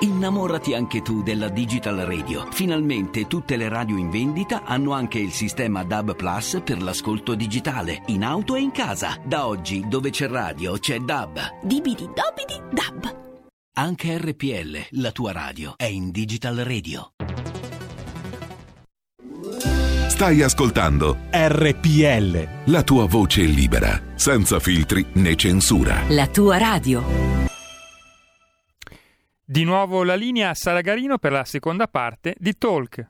Innamorati 0.00 0.74
anche 0.74 1.00
tu 1.00 1.22
della 1.22 1.48
Digital 1.48 1.96
Radio. 2.00 2.46
Finalmente 2.50 3.26
tutte 3.26 3.56
le 3.56 3.70
radio 3.70 3.96
in 3.96 4.10
vendita 4.10 4.62
hanno 4.64 4.92
anche 4.92 5.18
il 5.18 5.32
sistema 5.32 5.84
DAB 5.84 6.14
Plus 6.14 6.60
per 6.62 6.82
l'ascolto 6.82 7.34
digitale, 7.34 8.02
in 8.06 8.22
auto 8.22 8.56
e 8.56 8.60
in 8.60 8.72
casa. 8.72 9.16
Da 9.24 9.46
oggi, 9.46 9.86
dove 9.88 10.10
c'è 10.10 10.28
radio, 10.28 10.76
c'è 10.76 10.98
DAB. 10.98 11.62
Dibidi 11.62 12.04
dobidi 12.04 12.60
DAB. 12.70 13.24
Anche 13.78 14.18
RPL, 14.18 15.00
la 15.00 15.12
tua 15.12 15.32
radio, 15.32 15.72
è 15.76 15.86
in 15.86 16.10
Digital 16.10 16.56
Radio. 16.56 17.12
Stai 20.08 20.42
ascoltando 20.42 21.16
RPL. 21.30 22.70
La 22.70 22.82
tua 22.82 23.06
voce 23.06 23.42
libera, 23.42 23.98
senza 24.14 24.60
filtri 24.60 25.06
né 25.14 25.36
censura. 25.36 26.02
La 26.08 26.26
tua 26.26 26.58
radio. 26.58 27.45
Di 29.48 29.62
nuovo 29.62 30.02
la 30.02 30.16
linea 30.16 30.48
a 30.48 30.54
Sara 30.54 30.80
Garino 30.80 31.18
per 31.18 31.30
la 31.30 31.44
seconda 31.44 31.86
parte 31.86 32.34
di 32.36 32.58
Talk. 32.58 33.08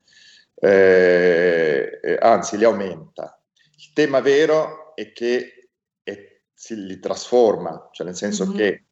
eh, 0.54 1.98
eh 2.02 2.18
anzi 2.20 2.58
li 2.58 2.64
aumenta. 2.64 3.40
Il 3.78 3.90
tema 3.94 4.20
vero 4.20 4.94
e 4.94 5.12
che 5.12 5.68
e 6.02 6.42
si 6.52 6.76
li 6.76 6.98
trasforma, 6.98 7.88
cioè 7.90 8.04
nel 8.04 8.16
senso 8.16 8.44
mm-hmm. 8.44 8.56
che 8.56 8.84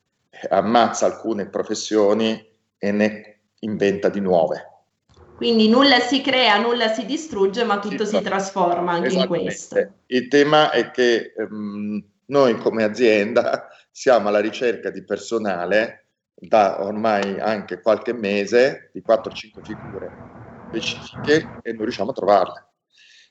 ammazza 0.48 1.06
alcune 1.06 1.48
professioni 1.48 2.48
e 2.78 2.92
ne 2.92 3.38
inventa 3.60 4.08
di 4.08 4.20
nuove. 4.20 4.66
Quindi 5.36 5.68
nulla 5.68 6.00
si 6.00 6.20
crea, 6.20 6.58
nulla 6.58 6.92
si 6.92 7.06
distrugge, 7.06 7.64
ma 7.64 7.78
tutto 7.78 8.04
si, 8.04 8.16
si 8.16 8.22
trasforma 8.22 8.92
anche 8.92 9.14
in 9.14 9.26
questo. 9.26 9.94
Il 10.06 10.28
tema 10.28 10.70
è 10.70 10.90
che 10.90 11.32
um, 11.36 12.02
noi 12.26 12.56
come 12.58 12.84
azienda 12.84 13.68
siamo 13.90 14.28
alla 14.28 14.40
ricerca 14.40 14.90
di 14.90 15.02
personale 15.02 16.04
da 16.34 16.82
ormai 16.82 17.38
anche 17.38 17.80
qualche 17.80 18.12
mese, 18.12 18.90
di 18.92 19.02
4-5 19.06 19.62
figure 19.62 20.12
specifiche 20.68 21.58
e 21.62 21.72
non 21.72 21.82
riusciamo 21.82 22.10
a 22.10 22.14
trovarle. 22.14 22.66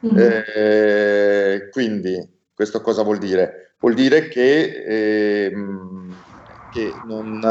Mm-hmm. 0.05 0.17
Eh, 0.17 1.69
quindi 1.71 2.27
questo 2.53 2.81
cosa 2.81 3.03
vuol 3.03 3.17
dire? 3.17 3.75
Vuol 3.79 3.93
dire 3.93 4.27
che, 4.27 4.83
eh, 4.85 5.53
che 6.71 6.93
non, 7.05 7.41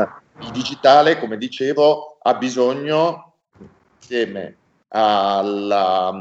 il 0.41 0.51
digitale, 0.51 1.19
come 1.19 1.37
dicevo, 1.37 2.19
ha 2.23 2.35
bisogno, 2.35 3.35
insieme 3.97 4.57
alla, 4.89 6.13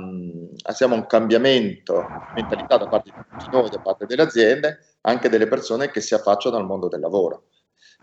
assieme 0.63 0.93
a 0.93 0.97
un 0.97 1.05
cambiamento 1.05 2.05
di 2.35 2.41
mentalità 2.41 2.77
da 2.77 2.87
parte 2.87 3.11
di 3.11 3.23
tutti 3.29 3.49
noi, 3.51 3.69
da 3.69 3.79
parte 3.79 4.05
delle 4.05 4.23
aziende, 4.23 4.79
anche 5.01 5.29
delle 5.29 5.47
persone 5.47 5.89
che 5.89 6.01
si 6.01 6.13
affacciano 6.13 6.57
al 6.57 6.65
mondo 6.65 6.87
del 6.87 6.99
lavoro. 6.99 7.45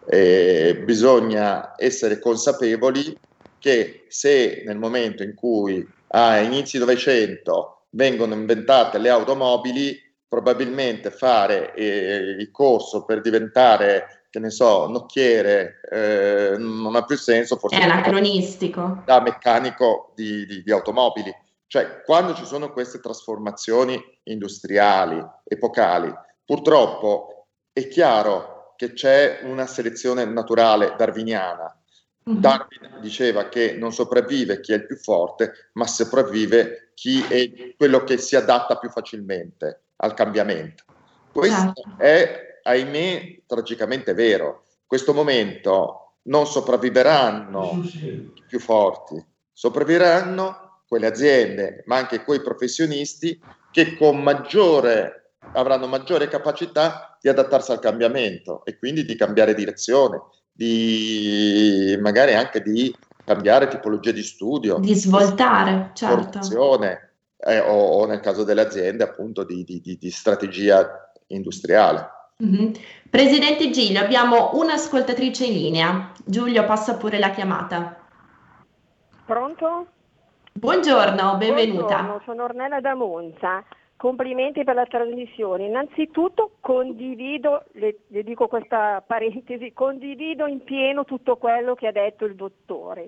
Eh, 0.07 0.83
bisogna 0.85 1.75
essere 1.77 2.19
consapevoli 2.19 3.17
che 3.59 4.05
se 4.09 4.63
nel 4.67 4.77
momento 4.77 5.23
in 5.23 5.35
cui 5.35 5.87
a 6.09 6.39
inizi 6.39 6.79
Novecento 6.79 7.87
vengono 7.91 8.35
inventate 8.35 8.99
le 8.99 9.09
automobili, 9.09 9.99
probabilmente 10.29 11.11
fare 11.11 11.75
eh, 11.75 12.17
il 12.39 12.51
corso 12.51 13.05
per 13.05 13.21
diventare, 13.21 14.24
che 14.35 14.40
ne 14.40 14.51
so, 14.51 14.88
nocchiere 14.88 15.79
eh, 15.88 16.57
non 16.59 16.97
ha 16.97 17.05
più 17.05 17.16
senso. 17.16 17.57
Forse 17.57 17.79
è 17.79 17.83
anacronistico. 17.85 19.03
Da 19.05 19.20
meccanico 19.20 20.11
di, 20.16 20.44
di, 20.44 20.64
di 20.64 20.73
automobili. 20.73 21.33
Cioè, 21.68 22.03
quando 22.03 22.35
ci 22.35 22.44
sono 22.44 22.73
queste 22.73 22.99
trasformazioni 22.99 23.97
industriali, 24.25 25.25
epocali, 25.44 26.12
purtroppo 26.44 27.47
è 27.73 27.87
chiaro 27.87 28.73
che 28.75 28.92
c'è 28.92 29.42
una 29.44 29.66
selezione 29.66 30.25
naturale 30.25 30.97
darwiniana. 30.99 31.73
Mm-hmm. 32.29 32.40
Darwin 32.40 32.99
diceva 33.01 33.49
che 33.49 33.77
non 33.79 33.92
sopravvive 33.92 34.59
chi 34.59 34.73
è 34.73 34.77
il 34.77 34.87
più 34.87 34.97
forte, 34.97 35.70
ma 35.75 35.87
sopravvive 35.87 36.90
chi 36.94 37.23
è 37.23 37.77
quello 37.77 38.03
che 38.03 38.18
si 38.18 38.35
adatta 38.35 38.79
più 38.79 38.90
facilmente 38.90 39.83
al 39.99 40.12
cambiamento. 40.14 40.83
Questo 41.31 41.73
certo. 41.73 42.03
è, 42.03 42.54
ahimè, 42.64 43.42
tragicamente 43.46 44.14
vero. 44.14 44.62
In 44.66 44.87
questo 44.87 45.14
momento 45.14 46.16
non 46.24 46.46
sopravviveranno 46.46 47.83
i 47.92 48.44
più 48.46 48.59
forti, 48.59 49.22
sopravviveranno 49.53 50.83
quelle 50.87 51.07
aziende, 51.07 51.83
ma 51.87 51.96
anche 51.96 52.24
quei 52.24 52.40
professionisti 52.40 53.40
che 53.70 53.96
con 53.96 54.22
maggiore, 54.22 55.33
avranno 55.53 55.87
maggiore 55.87 56.29
capacità 56.29 57.18
di 57.20 57.29
adattarsi 57.29 57.72
al 57.72 57.81
cambiamento 57.81 58.64
e 58.64 58.79
quindi 58.79 59.05
di 59.05 59.16
cambiare 59.16 59.55
direzione, 59.55 60.22
di 60.53 61.96
magari 62.00 62.35
anche 62.35 62.62
di 62.62 62.94
cambiare 63.24 63.68
tipologia 63.68 64.12
di 64.12 64.22
studio, 64.22 64.79
di 64.79 64.94
svoltare, 64.94 65.90
certo 65.94 66.40
eh, 67.46 67.61
o, 67.61 67.72
o, 67.72 68.07
nel 68.07 68.20
caso 68.20 68.44
delle 68.44 68.62
aziende 68.62 69.05
appunto 69.05 69.44
di, 69.44 69.64
di, 69.64 69.81
di, 69.81 69.98
di 69.98 70.11
strategia 70.11 71.12
industriale. 71.29 72.09
Mm-hmm. 72.42 72.73
Presidente 73.11 73.70
Giglio, 73.70 74.01
abbiamo 74.01 74.51
un'ascoltatrice 74.55 75.47
in 75.47 75.53
linea. 75.53 76.12
Giulio, 76.25 76.64
passa 76.64 76.97
pure 76.97 77.20
la 77.20 77.31
chiamata. 77.31 77.97
Pronto? 79.25 79.87
Buongiorno, 80.53 81.37
benvenuta. 81.37 82.03
Buongiorno, 82.03 82.23
sono 82.25 82.42
Ornella 82.42 82.81
da 82.81 82.94
Monza. 82.94 83.62
Complimenti 83.97 84.64
per 84.64 84.75
la 84.75 84.85
trasmissione. 84.85 85.66
Innanzitutto 85.66 86.57
condivido, 86.59 87.66
le, 87.75 87.99
le, 88.09 88.25
dico 88.25 88.49
questa 88.49 89.01
parentesi, 89.07 89.73
condivido 89.73 90.47
in 90.47 90.64
pieno 90.64 91.05
tutto 91.05 91.37
quello 91.37 91.77
che 91.77 91.87
ha 91.87 91.92
detto 91.92 92.25
il 92.25 92.35
dottore. 92.35 93.07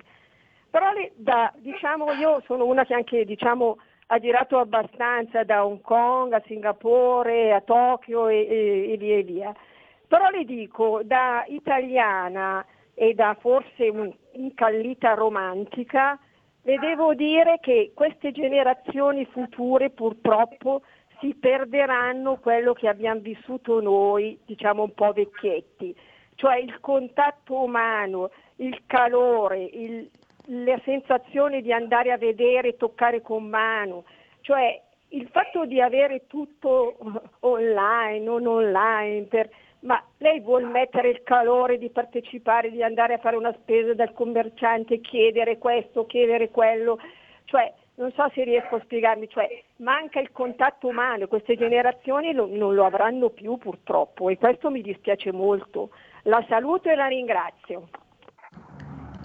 Però 0.71 0.93
le, 0.93 1.11
da, 1.17 1.53
diciamo, 1.57 2.13
io 2.13 2.41
sono 2.47 2.65
una 2.65 2.85
che 2.85 2.95
anche 2.95 3.25
diciamo, 3.25 3.79
ha 4.07 4.19
girato 4.19 4.59
abbastanza 4.59 5.43
da 5.43 5.65
Hong 5.65 5.81
Kong 5.81 6.33
a 6.33 6.43
Singapore 6.47 7.53
a 7.53 7.61
Tokyo 7.61 8.29
e, 8.29 8.47
e, 8.49 8.93
e 8.93 8.97
via 8.97 9.17
e 9.17 9.23
via. 9.23 9.55
Però 10.07 10.29
le 10.31 10.45
dico, 10.45 11.01
da 11.03 11.45
italiana 11.49 12.65
e 12.95 13.15
da 13.15 13.37
forse 13.41 13.89
un'incallita 13.89 15.15
romantica, 15.15 16.19
le 16.63 16.79
devo 16.79 17.15
dire 17.15 17.59
che 17.61 17.93
queste 17.95 18.33
generazioni 18.33 19.25
future 19.27 19.91
purtroppo 19.91 20.83
si 21.21 21.35
perderanno 21.35 22.37
quello 22.37 22.73
che 22.73 22.89
abbiamo 22.89 23.21
vissuto 23.21 23.81
noi, 23.81 24.39
diciamo 24.45 24.83
un 24.83 24.93
po' 24.93 25.13
vecchietti, 25.13 25.95
cioè 26.35 26.59
il 26.59 26.79
contatto 26.81 27.63
umano, 27.63 28.31
il 28.57 28.83
calore, 28.87 29.63
il, 29.63 30.09
la 30.47 30.81
sensazione 30.85 31.63
di 31.63 31.73
andare 31.73 32.13
a 32.13 32.19
vedere 32.19 32.77
toccare 32.77 33.23
con 33.23 33.45
mano, 33.45 34.05
cioè 34.41 34.81
il 35.11 35.29
fatto 35.29 35.65
di 35.65 35.81
avere 35.81 36.27
tutto 36.27 36.97
online, 37.41 38.19
non 38.21 38.47
online, 38.47 39.23
per, 39.25 39.49
ma 39.81 40.03
lei 40.19 40.41
vuole 40.41 40.67
mettere 40.67 41.11
il 41.11 41.23
calore 41.23 41.79
di 41.79 41.91
partecipare, 41.91 42.71
di 42.71 42.83
andare 42.83 43.15
a 43.15 43.19
fare 43.19 43.37
una 43.37 43.55
spesa 43.61 43.95
dal 43.95 44.13
commerciante, 44.13 45.01
chiedere 45.01 45.59
questo, 45.59 46.07
chiedere 46.07 46.51
quello, 46.51 46.99
cioè 47.45 47.73
non 47.97 48.13
so 48.13 48.29
se 48.35 48.45
riesco 48.45 48.77
a 48.77 48.81
spiegarmi, 48.81 49.29
cioè 49.29 49.49
manca 49.77 50.21
il 50.21 50.31
contatto 50.33 50.89
umano, 50.89 51.29
queste 51.29 51.57
generazioni 51.57 52.33
lo, 52.33 52.47
non 52.47 52.75
lo 52.75 52.85
avranno 52.85 53.31
più 53.31 53.57
purtroppo 53.57 54.29
e 54.29 54.37
questo 54.37 54.71
mi 54.71 54.83
dispiace 54.83 55.33
molto. 55.33 55.91
La 56.23 56.45
saluto 56.49 56.91
e 56.91 56.95
la 56.95 57.07
ringrazio. 57.07 57.89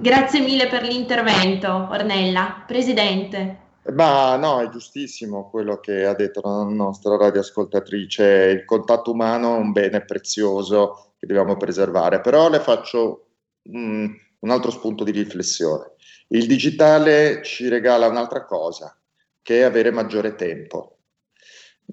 Grazie 0.01 0.39
mille 0.39 0.67
per 0.67 0.81
l'intervento, 0.81 1.67
Ornella. 1.91 2.63
Presidente. 2.65 3.59
Ma 3.93 4.35
no, 4.35 4.59
è 4.59 4.67
giustissimo 4.69 5.47
quello 5.47 5.79
che 5.79 6.05
ha 6.05 6.15
detto 6.15 6.41
la 6.43 6.63
nostra 6.63 7.17
radioascoltatrice. 7.17 8.23
Il 8.25 8.65
contatto 8.65 9.11
umano 9.11 9.57
è 9.57 9.59
un 9.59 9.71
bene 9.71 10.03
prezioso 10.03 11.13
che 11.19 11.27
dobbiamo 11.27 11.55
preservare. 11.55 12.19
Però 12.19 12.49
le 12.49 12.59
faccio 12.59 13.27
mm, 13.69 14.07
un 14.39 14.49
altro 14.49 14.71
spunto 14.71 15.03
di 15.03 15.11
riflessione. 15.11 15.91
Il 16.29 16.47
digitale 16.47 17.43
ci 17.43 17.67
regala 17.67 18.07
un'altra 18.07 18.43
cosa, 18.43 18.99
che 19.43 19.59
è 19.59 19.61
avere 19.61 19.91
maggiore 19.91 20.33
tempo. 20.33 20.97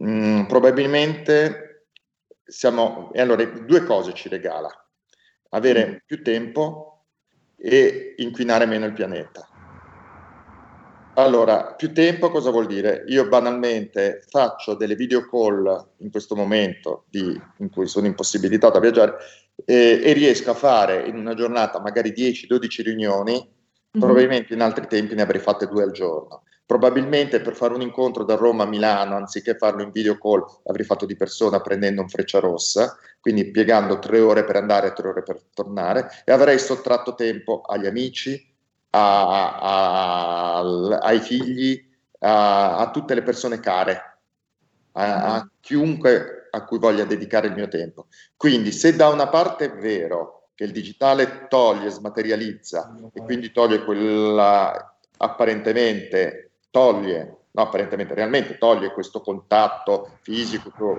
Mm, 0.03 0.47
probabilmente 0.47 1.89
siamo... 2.43 3.13
E 3.13 3.21
allora, 3.21 3.45
due 3.45 3.85
cose 3.85 4.15
ci 4.15 4.31
regala. 4.31 4.71
Avere 5.51 6.03
più 6.07 6.23
tempo 6.23 6.98
e 7.59 8.15
inquinare 8.19 8.67
meno 8.67 8.87
il 8.87 8.93
pianeta. 8.93 9.49
Allora, 11.19 11.75
più 11.77 11.93
tempo 11.93 12.31
cosa 12.31 12.51
vuol 12.51 12.67
dire? 12.67 13.03
Io 13.09 13.27
banalmente 13.27 14.23
faccio 14.29 14.75
delle 14.75 14.95
video 14.95 15.29
call 15.29 15.87
in 15.99 16.13
questo 16.13 16.37
momento 16.37 17.07
di, 17.11 17.41
in 17.57 17.71
cui 17.71 17.89
sono 17.89 18.07
impossibilitato 18.07 18.79
a 18.79 18.81
viaggiare 18.81 19.17
eh, 19.65 20.01
e 20.01 20.13
riesco 20.13 20.53
a 20.53 20.55
fare 20.55 21.09
in 21.09 21.17
una 21.17 21.35
giornata 21.35 21.81
magari 21.81 22.13
10-12 22.13 22.83
riunioni, 22.85 23.33
mm-hmm. 23.33 23.99
probabilmente 23.99 24.55
in 24.55 24.61
altri 24.61 24.87
tempi 24.87 25.17
ne 25.17 25.23
avrei 25.23 25.41
fatte 25.41 25.67
due 25.67 25.83
al 25.83 25.91
giorno. 25.91 26.45
Probabilmente 26.65 27.41
per 27.41 27.57
fare 27.57 27.75
un 27.75 27.81
incontro 27.81 28.23
da 28.23 28.37
Roma 28.37 28.63
a 28.63 28.69
Milano, 28.69 29.17
anziché 29.17 29.57
farlo 29.57 29.83
in 29.83 29.91
video 29.91 30.19
call, 30.19 30.45
avrei 30.67 30.85
fatto 30.85 31.05
di 31.05 31.17
persona 31.17 31.61
prendendo 31.61 32.01
un 32.01 32.09
freccia 32.09 32.39
rossa, 32.39 32.97
quindi 33.21 33.51
piegando 33.51 33.99
tre 33.99 34.21
ore 34.21 34.45
per 34.45 34.57
andare 34.57 34.89
e 34.89 34.93
tre 34.93 35.09
ore 35.09 35.23
per 35.23 35.43
tornare, 35.55 36.23
e 36.25 36.33
avrei 36.33 36.59
sottratto 36.59 37.15
tempo 37.15 37.63
agli 37.63 37.87
amici, 37.87 38.55
a, 38.91 39.59
a, 39.59 40.59
ai 41.01 41.21
figli, 41.21 41.87
a, 42.21 42.79
a, 42.79 42.91
tutte 42.91 43.15
le 43.15 43.23
persone 43.23 43.61
care, 43.61 44.19
a, 44.93 45.49
chiunque 45.61 46.49
a 46.51 46.65
cui 46.65 46.79
voglia 46.79 47.05
dedicare 47.05 47.49
il 47.49 47.55
mio 47.55 47.69
tempo. 47.69 48.07
Quindi 48.37 48.73
se 48.73 48.97
da 48.97 49.09
una 49.09 49.29
parte 49.29 49.67
è 49.67 49.73
vero 49.73 50.51
che 50.55 50.65
il 50.65 50.73
digitale 50.73 51.47
toglie, 51.49 51.91
smaterializza 51.91 52.97
e 53.13 53.23
quindi 53.23 53.53
toglie 53.53 53.85
quella 53.85 54.97
apparentemente 55.19 56.53
toglie, 56.71 57.38
no, 57.59 57.65
apparentemente 57.65 58.15
realmente 58.15 58.57
toglie 58.57 58.93
questo 58.93 59.21
contatto 59.21 60.19
fisico 60.21 60.71
con, 60.71 60.99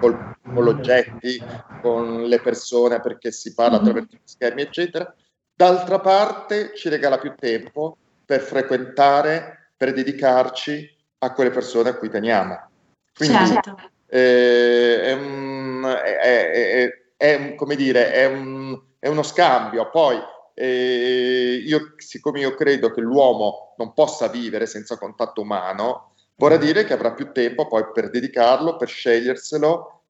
con, 0.00 0.36
con 0.52 0.66
oggetti, 0.66 1.42
con 1.80 2.24
le 2.24 2.40
persone 2.40 3.00
perché 3.00 3.30
si 3.30 3.54
parla 3.54 3.76
mm-hmm. 3.76 3.86
attraverso 3.86 4.16
gli 4.16 4.20
schermi, 4.24 4.62
eccetera. 4.62 5.14
D'altra 5.54 6.00
parte 6.00 6.74
ci 6.74 6.88
regala 6.88 7.18
più 7.18 7.34
tempo 7.36 7.96
per 8.24 8.40
frequentare, 8.40 9.72
per 9.76 9.92
dedicarci 9.92 10.98
a 11.18 11.32
quelle 11.32 11.50
persone 11.50 11.90
a 11.90 11.94
cui 11.94 12.08
teniamo. 12.08 12.68
Quindi 13.14 13.46
certo. 13.46 13.76
eh, 14.06 15.02
è, 15.02 15.12
un, 15.12 15.84
è, 15.84 16.18
è, 16.18 17.02
è, 17.16 17.54
come 17.54 17.76
dire, 17.76 18.12
è, 18.12 18.24
un, 18.24 18.80
è 18.98 19.06
uno 19.06 19.22
scambio. 19.22 19.90
Poi 19.90 20.18
eh, 20.60 21.62
io, 21.64 21.94
siccome 21.96 22.40
io 22.40 22.54
credo 22.54 22.90
che 22.90 23.00
l'uomo 23.00 23.74
non 23.78 23.94
possa 23.94 24.28
vivere 24.28 24.66
senza 24.66 24.98
contatto 24.98 25.40
umano, 25.40 26.12
vorrà 26.36 26.56
mm. 26.56 26.60
dire 26.60 26.84
che 26.84 26.92
avrà 26.92 27.12
più 27.12 27.32
tempo 27.32 27.66
poi 27.66 27.84
per 27.94 28.10
dedicarlo, 28.10 28.76
per 28.76 28.88
sceglierselo 28.88 30.02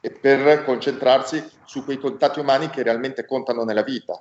e 0.00 0.10
per 0.10 0.64
concentrarsi 0.64 1.42
su 1.64 1.84
quei 1.84 1.98
contatti 1.98 2.40
umani 2.40 2.68
che 2.68 2.82
realmente 2.82 3.24
contano 3.24 3.62
nella 3.62 3.84
vita. 3.84 4.20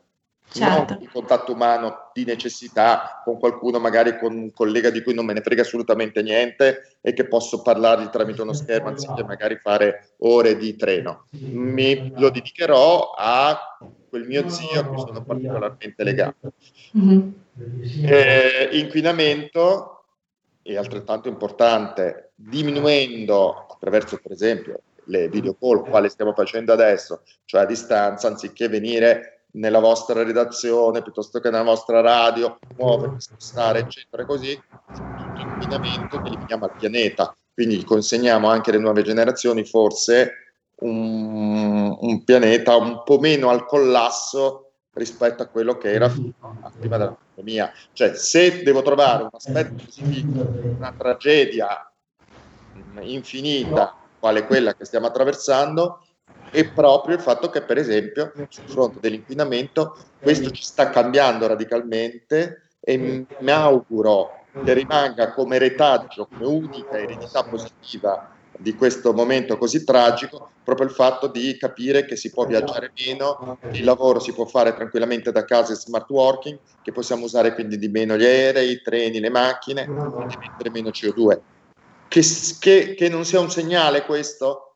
Certo. 0.54 0.94
Non 0.94 1.02
il 1.02 1.10
contatto 1.10 1.54
umano 1.54 2.12
di 2.14 2.26
necessità 2.26 3.22
con 3.24 3.40
qualcuno, 3.40 3.80
magari 3.80 4.20
con 4.20 4.34
un 4.34 4.54
collega 4.54 4.92
di 4.92 5.02
cui 5.02 5.16
non 5.16 5.26
me 5.26 5.34
ne 5.34 5.42
frega 5.42 5.62
assolutamente 5.62 6.22
niente 6.22 6.98
e 7.02 7.14
che 7.14 7.26
posso 7.26 7.62
parlargli 7.62 8.10
tramite 8.10 8.42
uno 8.42 8.54
schermo 8.54 8.90
anziché 8.90 9.24
magari 9.24 9.56
fare 9.56 10.14
ore 10.20 10.58
di 10.58 10.76
treno. 10.76 11.28
Mi 11.40 12.12
lo 12.18 12.30
dedicherò 12.30 13.14
a 13.18 13.58
quel 14.12 14.28
mio 14.28 14.50
zio 14.50 14.82
a 14.82 14.84
cui 14.84 15.00
sono 15.00 15.24
particolarmente 15.24 16.04
legato. 16.04 16.52
Mm-hmm. 16.98 17.30
Eh, 18.04 18.70
inquinamento 18.74 20.04
è 20.62 20.76
altrettanto 20.76 21.30
importante, 21.30 22.34
diminuendo 22.36 23.68
attraverso 23.70 24.20
per 24.22 24.34
esempio 24.34 24.82
le 25.06 25.30
video 25.30 25.56
call, 25.56 25.90
quale 25.90 26.10
stiamo 26.10 26.34
facendo 26.34 26.74
adesso, 26.74 27.24
cioè 27.46 27.62
a 27.62 27.66
distanza, 27.66 28.28
anziché 28.28 28.68
venire 28.68 29.46
nella 29.54 29.80
vostra 29.80 30.24
redazione 30.24 31.02
piuttosto 31.02 31.40
che 31.40 31.50
nella 31.50 31.64
vostra 31.64 32.02
radio, 32.02 32.60
muovere, 32.78 33.16
spostare, 33.20 33.80
eccetera, 33.80 34.26
così, 34.26 34.62
tutto 34.94 35.40
inquinamento 35.40 36.22
che 36.22 36.28
eliminiamo 36.28 36.66
al 36.66 36.76
pianeta. 36.78 37.36
Quindi 37.54 37.84
consegniamo 37.84 38.50
anche 38.50 38.72
alle 38.72 38.80
nuove 38.80 39.04
generazioni 39.04 39.66
forse 39.66 40.41
un, 40.82 41.98
un, 42.00 42.24
pianeta 42.24 42.76
un 42.76 43.02
po' 43.04 43.20
meno 43.20 43.50
al 43.50 43.66
collasso 43.66 44.72
rispetto 44.94 45.44
a 45.44 45.48
quello 45.48 45.78
che 45.78 45.92
era 45.92 46.10
prima 46.10 46.98
della 46.98 47.18
pandemia. 47.34 47.72
Cioè, 47.94 48.14
se 48.16 48.64
devo 48.64 48.82
trovare 48.82 49.24
un 49.24 49.30
aspetto 49.32 49.74
positivo, 49.84 50.48
una 50.78 50.94
tragedia 50.98 51.92
infinita, 53.00 53.96
quale 54.20 54.46
quella 54.46 54.74
che 54.76 54.86
stiamo 54.86 55.08
attraversando, 55.08 56.06
è 56.52 56.68
proprio 56.70 57.16
il 57.16 57.22
fatto 57.22 57.50
che, 57.50 57.62
per 57.62 57.78
esempio, 57.78 58.34
sul 58.50 58.68
fronte 58.68 59.00
dell'inquinamento, 59.00 59.98
questo 60.20 60.52
ci 60.52 60.64
sta 60.64 60.90
cambiando 60.90 61.48
radicalmente 61.48 62.68
e 62.80 62.98
mi 62.98 63.52
auguro 63.52 64.40
che 64.64 64.74
rimanga 64.74 65.32
come 65.32 65.58
retaggio, 65.58 66.28
come 66.28 66.46
unica 66.46 67.00
eredità 67.00 67.44
positiva 67.44 68.36
di 68.62 68.76
questo 68.76 69.12
momento 69.12 69.58
così 69.58 69.84
tragico, 69.84 70.52
proprio 70.64 70.88
il 70.88 70.94
fatto 70.94 71.28
di 71.28 71.58
capire 71.58 72.06
che 72.06 72.16
si 72.16 72.30
può 72.30 72.46
viaggiare 72.46 72.92
meno, 73.06 73.58
che 73.72 73.80
il 73.80 73.84
lavoro 73.84 74.20
si 74.20 74.34
può 74.34 74.46
fare 74.46 74.74
tranquillamente 74.76 75.32
da 75.32 75.46
casa 75.46 75.72
in 75.72 75.80
smart 75.80 76.10
working, 76.10 76.60
che 76.84 76.92
possiamo 76.92 77.26
usare 77.26 77.54
quindi 77.56 77.78
di 77.78 77.88
meno 77.88 78.16
gli 78.16 78.24
aerei, 78.24 78.72
i 78.72 78.82
treni, 78.82 79.20
le 79.20 79.30
macchine, 79.30 79.84
e 79.84 80.26
di 80.28 80.38
mettere 80.38 80.70
meno 80.70 80.90
CO2. 80.90 81.40
Che, 82.08 82.22
che, 82.60 82.94
che 82.96 83.10
non 83.10 83.26
sia 83.26 83.40
un 83.40 83.50
segnale 83.50 84.04
questo? 84.04 84.71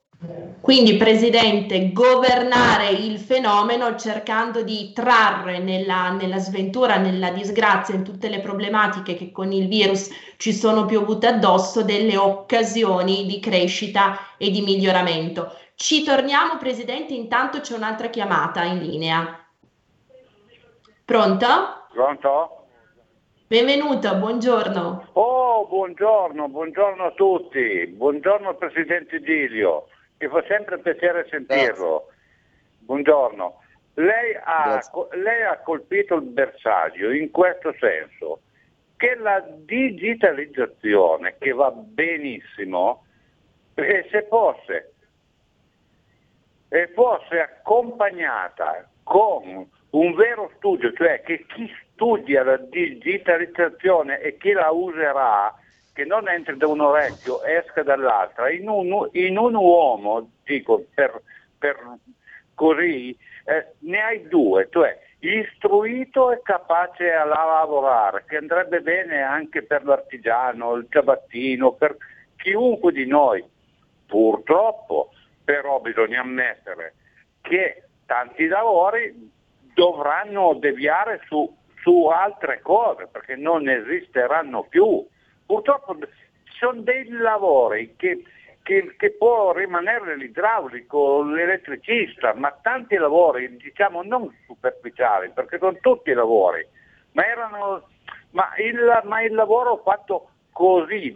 Quindi, 0.61 0.97
Presidente, 0.97 1.91
governare 1.91 2.89
il 2.89 3.19
fenomeno 3.19 3.95
cercando 3.95 4.63
di 4.63 4.91
trarre 4.93 5.59
nella, 5.59 6.09
nella, 6.11 6.39
sventura, 6.39 6.97
nella 6.97 7.29
disgrazia, 7.29 7.93
in 7.93 8.03
tutte 8.03 8.29
le 8.29 8.39
problematiche 8.39 9.15
che 9.15 9.31
con 9.31 9.51
il 9.51 9.67
virus 9.67 10.09
ci 10.37 10.53
sono 10.53 10.85
piovute 10.85 11.27
addosso, 11.27 11.83
delle 11.83 12.17
occasioni 12.17 13.25
di 13.25 13.39
crescita 13.39 14.35
e 14.37 14.49
di 14.49 14.61
miglioramento. 14.61 15.51
Ci 15.75 16.03
torniamo, 16.03 16.57
Presidente, 16.57 17.13
intanto 17.13 17.59
c'è 17.59 17.75
un'altra 17.75 18.07
chiamata 18.07 18.63
in 18.63 18.79
linea. 18.79 19.45
Pronto? 21.03 21.45
Pronto? 21.91 22.65
Benvenuto, 23.47 24.15
buongiorno. 24.15 25.09
Oh, 25.13 25.67
buongiorno, 25.67 26.47
buongiorno 26.47 27.03
a 27.03 27.11
tutti. 27.11 27.85
Buongiorno 27.85 28.55
Presidente 28.55 29.19
Dilio 29.19 29.89
mi 30.17 30.27
fa 30.27 30.43
sempre 30.47 30.79
piacere 30.79 31.27
sentirlo. 31.29 32.11
Buongiorno. 32.79 33.61
Lei 33.95 34.37
ha, 34.43 34.81
lei 35.13 35.43
ha 35.43 35.57
colpito 35.59 36.15
il 36.15 36.23
bersaglio 36.23 37.11
in 37.11 37.31
questo 37.31 37.73
senso 37.79 38.41
che 38.97 39.15
la 39.15 39.39
digitalizzazione, 39.39 41.35
che 41.37 41.51
va 41.51 41.71
benissimo, 41.71 43.05
eh, 43.75 44.07
se 44.09 44.25
fosse, 44.29 44.93
eh, 46.69 46.87
fosse 46.93 47.39
accompagnata 47.39 48.89
con 49.03 49.69
un 49.89 50.13
vero 50.15 50.51
studio, 50.55 50.91
cioè 50.93 51.21
che 51.21 51.45
chi 51.47 51.69
studia 51.91 52.43
la 52.43 52.57
digitalizzazione 52.57 54.19
e 54.19 54.37
chi 54.37 54.51
la 54.51 54.71
userà 54.71 55.53
che 55.95 56.03
non 56.03 56.27
entri 56.27 56.57
da 56.57 56.67
un 56.67 56.81
orecchio 56.81 57.41
esca 57.43 57.81
dall'altra, 57.81 58.51
in 58.51 58.67
un, 58.67 59.07
in 59.13 59.37
un 59.37 59.55
uomo, 59.55 60.29
dico 60.43 60.83
per, 60.93 61.21
per 61.57 61.77
così, 62.53 63.17
eh, 63.45 63.67
ne 63.79 64.01
hai 64.01 64.27
due, 64.27 64.67
cioè 64.71 64.99
istruito 65.19 66.33
e 66.33 66.41
capace 66.43 67.13
a 67.13 67.23
lavorare, 67.23 68.25
che 68.27 68.35
andrebbe 68.35 68.81
bene 68.81 69.21
anche 69.21 69.63
per 69.63 69.85
l'artigiano, 69.85 70.73
il 70.73 70.87
ciabattino, 70.89 71.71
per 71.71 71.95
chiunque 72.35 72.91
di 72.91 73.07
noi. 73.07 73.41
Purtroppo, 74.05 75.11
però 75.45 75.79
bisogna 75.79 76.19
ammettere 76.19 76.95
che 77.39 77.83
tanti 78.05 78.47
lavori 78.47 79.31
dovranno 79.73 80.55
deviare 80.55 81.21
su, 81.25 81.55
su 81.81 82.07
altre 82.07 82.59
cose, 82.61 83.07
perché 83.07 83.37
non 83.37 83.69
esisteranno 83.69 84.63
più 84.63 85.07
Purtroppo 85.45 85.97
ci 85.99 86.57
sono 86.57 86.81
dei 86.81 87.07
lavori 87.09 87.95
che, 87.97 88.23
che, 88.63 88.95
che, 88.97 89.11
può 89.11 89.53
rimanere 89.53 90.15
l'idraulico, 90.17 91.23
l'elettricista, 91.23 92.33
ma 92.33 92.51
tanti 92.61 92.95
lavori, 92.95 93.55
diciamo 93.57 94.01
non 94.03 94.33
superficiali, 94.45 95.31
perché 95.33 95.57
sono 95.57 95.77
tutti 95.81 96.11
lavori, 96.13 96.65
ma, 97.11 97.25
erano, 97.25 97.87
ma, 98.31 98.53
il, 98.57 99.01
ma 99.03 99.21
il 99.21 99.33
lavoro 99.33 99.81
fatto 99.83 100.29
così, 100.51 101.15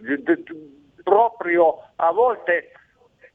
proprio 1.03 1.89
a 1.95 2.11
volte 2.11 2.71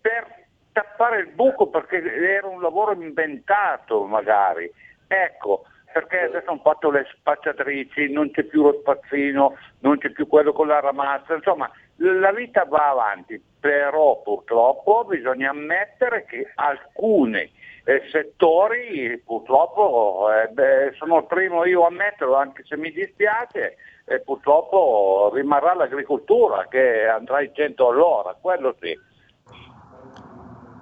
per 0.00 0.42
tappare 0.72 1.20
il 1.20 1.28
buco 1.28 1.68
perché 1.68 2.02
era 2.02 2.46
un 2.46 2.60
lavoro 2.60 2.92
inventato 2.92 4.04
magari. 4.04 4.70
Ecco, 5.06 5.64
perché 5.94 6.22
adesso 6.22 6.50
hanno 6.50 6.60
fatto 6.60 6.90
le 6.90 7.06
spacciatrici, 7.08 8.10
non 8.10 8.32
c'è 8.32 8.42
più 8.42 8.62
lo 8.62 8.78
spazzino, 8.80 9.56
non 9.78 9.98
c'è 9.98 10.10
più 10.10 10.26
quello 10.26 10.52
con 10.52 10.66
la 10.66 10.80
ramazza, 10.80 11.34
insomma 11.34 11.70
la 11.98 12.32
vita 12.32 12.64
va 12.64 12.88
avanti, 12.88 13.40
però 13.60 14.20
purtroppo 14.20 15.04
bisogna 15.04 15.50
ammettere 15.50 16.24
che 16.24 16.50
alcune 16.56 17.50
eh, 17.84 18.02
settori 18.10 19.22
purtroppo 19.24 20.30
eh, 20.32 20.48
beh, 20.48 20.94
sono 20.96 21.18
il 21.18 21.26
primo 21.26 21.64
io 21.64 21.84
a 21.84 21.88
ammetterlo 21.88 22.34
anche 22.34 22.64
se 22.64 22.76
mi 22.76 22.90
dispiace 22.90 23.76
e 24.04 24.18
purtroppo 24.18 25.30
rimarrà 25.32 25.74
l'agricoltura 25.74 26.66
che 26.68 27.06
andrà 27.06 27.40
in 27.40 27.54
100 27.54 27.88
all'ora, 27.88 28.36
quello 28.40 28.74
sì. 28.80 28.98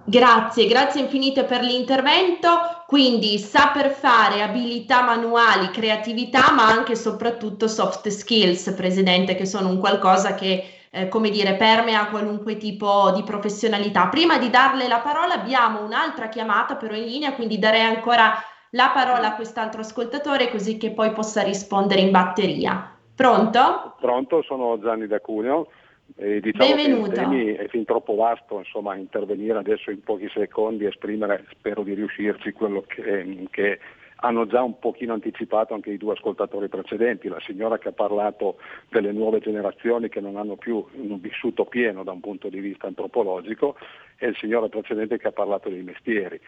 Grazie, 0.05 0.67
grazie 0.67 1.01
infinite 1.01 1.45
per 1.45 1.63
l'intervento. 1.63 2.49
Quindi 2.87 3.39
saper 3.39 3.91
fare, 3.91 4.43
abilità 4.43 5.03
manuali, 5.03 5.71
creatività, 5.71 6.53
ma 6.53 6.67
anche 6.67 6.93
e 6.93 6.97
soprattutto 6.97 7.69
soft 7.69 8.09
skills, 8.09 8.73
Presidente, 8.73 9.35
che 9.35 9.47
sono 9.47 9.69
un 9.69 9.79
qualcosa 9.79 10.35
che, 10.35 10.65
eh, 10.91 11.09
come 11.09 11.31
dire, 11.31 11.55
permea 11.55 12.09
qualunque 12.09 12.57
tipo 12.57 13.13
di 13.15 13.23
professionalità. 13.23 14.09
Prima 14.09 14.39
di 14.39 14.51
darle 14.51 14.89
la 14.89 14.99
parola 14.99 15.35
abbiamo 15.35 15.85
un'altra 15.85 16.29
chiamata 16.29 16.75
però 16.75 16.95
in 16.95 17.05
linea, 17.05 17.35
quindi 17.35 17.59
darei 17.59 17.83
ancora 17.83 18.35
la 18.71 18.91
parola 18.93 19.29
a 19.29 19.35
quest'altro 19.35 19.83
ascoltatore 19.83 20.51
così 20.51 20.79
che 20.79 20.91
poi 20.91 21.13
possa 21.13 21.43
rispondere 21.43 22.01
in 22.01 22.11
batteria. 22.11 22.95
Pronto? 23.15 23.95
Pronto, 24.01 24.43
sono 24.43 24.79
Gianni 24.81 25.07
da 25.07 25.21
Cuneo. 25.21 25.69
E 26.17 26.41
diciamo 26.41 26.75
Benvenuto. 26.75 27.11
che 27.11 27.21
il 27.21 27.29
tema 27.29 27.63
è 27.63 27.69
fin 27.69 27.85
troppo 27.85 28.15
vasto, 28.15 28.59
insomma, 28.59 28.95
intervenire 28.95 29.59
adesso 29.59 29.91
in 29.91 30.03
pochi 30.03 30.29
secondi 30.29 30.85
e 30.85 30.89
esprimere, 30.89 31.45
spero 31.51 31.83
di 31.83 31.95
riuscirci, 31.95 32.53
quello 32.53 32.85
che, 32.87 33.47
che, 33.51 33.79
hanno 34.25 34.47
già 34.47 34.63
un 34.63 34.79
pochino 34.79 35.15
anticipato 35.15 35.75
anche 35.75 35.91
i 35.91 35.97
due 35.97 36.13
ascoltatori 36.13 36.69
precedenti, 36.69 37.29
la 37.29 37.41
signora 37.41 37.79
che 37.79 37.89
ha 37.89 37.93
parlato 37.93 38.59
delle 38.89 39.13
nuove 39.13 39.41
generazioni 39.41 40.09
che 40.09 40.21
non 40.21 40.37
hanno 40.37 40.57
più 40.57 40.85
un 40.93 41.21
vissuto 41.21 41.65
pieno 41.65 42.05
da 42.05 42.13
un 42.13 42.21
punto 42.21 42.49
di 42.49 42.61
vista 42.61 42.87
antropologico 42.87 43.77
e 44.19 44.29
il 44.29 44.37
signore 44.37 44.69
precedente 44.69 45.19
che 45.19 45.29
ha 45.29 45.33
parlato 45.33 45.69
dei 45.69 45.83
mestieri. 45.83 46.41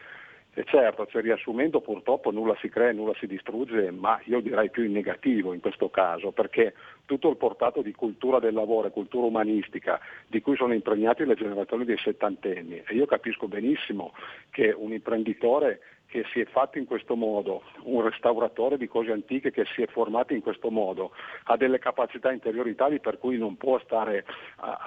E 0.56 0.62
certo, 0.64 1.04
cioè, 1.06 1.20
riassumendo 1.20 1.80
purtroppo 1.80 2.30
nulla 2.30 2.56
si 2.60 2.68
crea, 2.68 2.92
nulla 2.92 3.12
si 3.18 3.26
distrugge, 3.26 3.90
ma 3.90 4.20
io 4.26 4.40
direi 4.40 4.70
più 4.70 4.84
in 4.84 4.92
negativo 4.92 5.52
in 5.52 5.60
questo 5.60 5.90
caso, 5.90 6.30
perché 6.30 6.74
tutto 7.06 7.28
il 7.28 7.36
portato 7.36 7.82
di 7.82 7.92
cultura 7.92 8.38
del 8.38 8.54
lavoro 8.54 8.86
e 8.86 8.92
cultura 8.92 9.26
umanistica 9.26 9.98
di 10.28 10.40
cui 10.40 10.54
sono 10.54 10.72
impregnati 10.72 11.24
le 11.24 11.34
generazioni 11.34 11.84
dei 11.84 11.98
settantenni 11.98 12.80
e 12.86 12.94
io 12.94 13.04
capisco 13.06 13.48
benissimo 13.48 14.12
che 14.50 14.72
un 14.76 14.92
imprenditore 14.92 15.80
che 16.14 16.24
si 16.32 16.38
è 16.38 16.44
fatto 16.44 16.78
in 16.78 16.86
questo 16.86 17.16
modo, 17.16 17.62
un 17.86 18.00
restauratore 18.00 18.78
di 18.78 18.86
cose 18.86 19.10
antiche 19.10 19.50
che 19.50 19.64
si 19.74 19.82
è 19.82 19.88
formato 19.88 20.32
in 20.32 20.42
questo 20.42 20.70
modo, 20.70 21.10
ha 21.46 21.56
delle 21.56 21.80
capacità 21.80 22.30
interiori 22.30 22.76
tali 22.76 23.00
per 23.00 23.18
cui 23.18 23.36
non, 23.36 23.56
stare, 23.82 24.24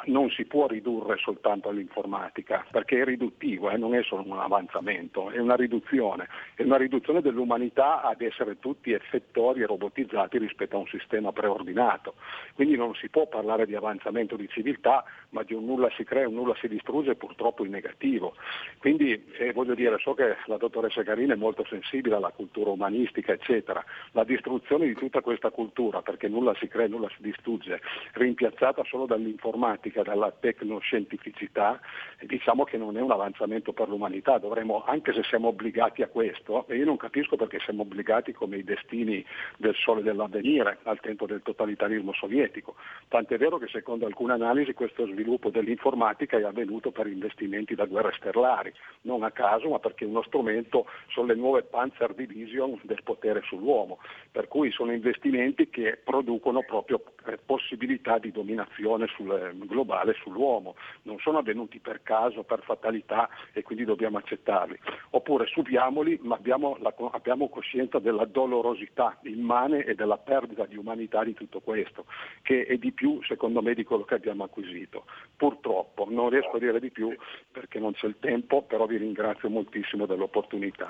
non 0.05 0.29
si 0.29 0.45
può 0.45 0.67
ridurre 0.67 1.17
soltanto 1.17 1.67
all'informatica, 1.67 2.65
perché 2.71 3.01
è 3.01 3.03
riduttivo, 3.03 3.69
eh, 3.69 3.75
non 3.75 3.93
è 3.93 4.03
solo 4.03 4.23
un 4.25 4.39
avanzamento, 4.39 5.29
è 5.29 5.39
una 5.39 5.55
riduzione, 5.55 6.29
è 6.55 6.63
una 6.63 6.77
riduzione 6.77 7.19
dell'umanità 7.19 8.03
ad 8.03 8.21
essere 8.21 8.57
tutti 8.59 8.93
effettori 8.93 9.63
e 9.63 9.65
robotizzati 9.65 10.37
rispetto 10.37 10.77
a 10.77 10.79
un 10.79 10.87
sistema 10.87 11.33
preordinato. 11.33 12.13
Quindi 12.53 12.77
non 12.77 12.95
si 12.95 13.09
può 13.09 13.27
parlare 13.27 13.65
di 13.65 13.75
avanzamento 13.75 14.37
di 14.37 14.47
civiltà, 14.47 15.03
ma 15.31 15.43
di 15.43 15.53
un 15.53 15.65
nulla 15.65 15.89
si 15.97 16.05
crea, 16.05 16.29
un 16.29 16.35
nulla 16.35 16.55
si 16.55 16.69
distrugge 16.69 17.15
purtroppo 17.15 17.65
in 17.65 17.71
negativo. 17.71 18.33
Quindi 18.77 19.25
eh, 19.37 19.51
voglio 19.51 19.75
dire, 19.75 19.97
so 19.97 20.13
che 20.13 20.37
la 20.45 20.55
dottoressa 20.55 21.03
Garini 21.17 21.33
è 21.33 21.35
molto 21.35 21.65
sensibile 21.65 22.15
alla 22.15 22.29
cultura 22.29 22.69
umanistica, 22.69 23.33
eccetera. 23.33 23.83
La 24.11 24.23
distruzione 24.23 24.85
di 24.85 24.93
tutta 24.93 25.21
questa 25.21 25.49
cultura, 25.49 26.03
perché 26.03 26.27
nulla 26.27 26.53
si 26.59 26.67
crea, 26.67 26.87
nulla 26.87 27.09
si 27.09 27.23
distrugge, 27.23 27.81
rimpiazzata 28.13 28.83
solo 28.83 29.07
dall'informatica, 29.07 30.03
dalla 30.03 30.31
tecnoscientificità, 30.31 31.79
diciamo 32.21 32.63
che 32.65 32.77
non 32.77 32.97
è 32.97 33.01
un 33.01 33.11
avanzamento 33.11 33.73
per 33.73 33.89
l'umanità. 33.89 34.37
Dovremmo, 34.37 34.83
anche 34.85 35.11
se 35.13 35.23
siamo 35.23 35.47
obbligati 35.47 36.03
a 36.03 36.07
questo, 36.07 36.67
e 36.67 36.77
io 36.77 36.85
non 36.85 36.97
capisco 36.97 37.35
perché 37.35 37.59
siamo 37.59 37.81
obbligati 37.81 38.31
come 38.33 38.57
i 38.57 38.63
destini 38.63 39.25
del 39.57 39.75
sole 39.75 40.03
dell'avvenire 40.03 40.77
al 40.83 40.99
tempo 40.99 41.25
del 41.25 41.41
totalitarismo 41.41 42.13
sovietico. 42.13 42.75
Tant'è 43.07 43.37
vero 43.37 43.57
che 43.57 43.67
secondo 43.67 44.05
alcune 44.05 44.33
analisi 44.33 44.73
questo 44.73 45.07
sviluppo 45.07 45.49
dell'informatica 45.49 46.37
è 46.37 46.43
avvenuto 46.43 46.91
per 46.91 47.07
investimenti 47.07 47.73
da 47.73 47.85
guerre 47.85 48.13
sterlari, 48.17 48.71
non 49.01 49.23
a 49.23 49.31
caso, 49.31 49.69
ma 49.69 49.79
perché 49.79 50.05
uno 50.05 50.21
strumento 50.21 50.85
sono 51.09 51.27
le 51.27 51.35
nuove 51.35 51.63
Panzer 51.63 52.13
Division 52.13 52.79
del 52.83 53.03
potere 53.03 53.41
sull'uomo, 53.43 53.99
per 54.31 54.47
cui 54.47 54.71
sono 54.71 54.91
investimenti 54.91 55.69
che 55.69 55.99
producono 56.03 56.63
proprio 56.63 57.03
eh, 57.25 57.37
possibilità 57.37 58.17
di 58.17 58.31
dominazione 58.31 59.07
sul, 59.07 59.31
eh, 59.31 59.51
globale 59.65 60.13
sull'uomo, 60.13 60.75
non 61.03 61.17
sono 61.19 61.39
avvenuti 61.39 61.79
per 61.79 62.01
caso, 62.03 62.43
per 62.43 62.61
fatalità 62.63 63.29
e 63.53 63.63
quindi 63.63 63.85
dobbiamo 63.85 64.17
accettarli. 64.17 64.77
Oppure 65.11 65.47
subiamoli, 65.47 66.19
ma 66.21 66.35
abbiamo, 66.35 66.77
la, 66.79 66.93
abbiamo 67.11 67.49
coscienza 67.49 67.99
della 67.99 68.25
dolorosità 68.25 69.17
immane 69.23 69.83
e 69.83 69.95
della 69.95 70.17
perdita 70.17 70.65
di 70.65 70.77
umanità 70.77 71.23
di 71.23 71.33
tutto 71.33 71.59
questo, 71.59 72.05
che 72.41 72.65
è 72.65 72.77
di 72.77 72.91
più 72.91 73.21
secondo 73.23 73.61
me 73.61 73.73
di 73.73 73.83
quello 73.83 74.03
che 74.03 74.15
abbiamo 74.15 74.43
acquisito. 74.43 75.05
Purtroppo 75.35 76.05
non 76.09 76.29
riesco 76.29 76.57
a 76.57 76.59
dire 76.59 76.79
di 76.79 76.91
più 76.91 77.15
perché 77.51 77.79
non 77.79 77.93
c'è 77.93 78.07
il 78.07 78.17
tempo, 78.19 78.61
però 78.63 78.85
vi 78.85 78.97
ringrazio 78.97 79.49
moltissimo 79.49 80.05
dell'opportunità. 80.05 80.86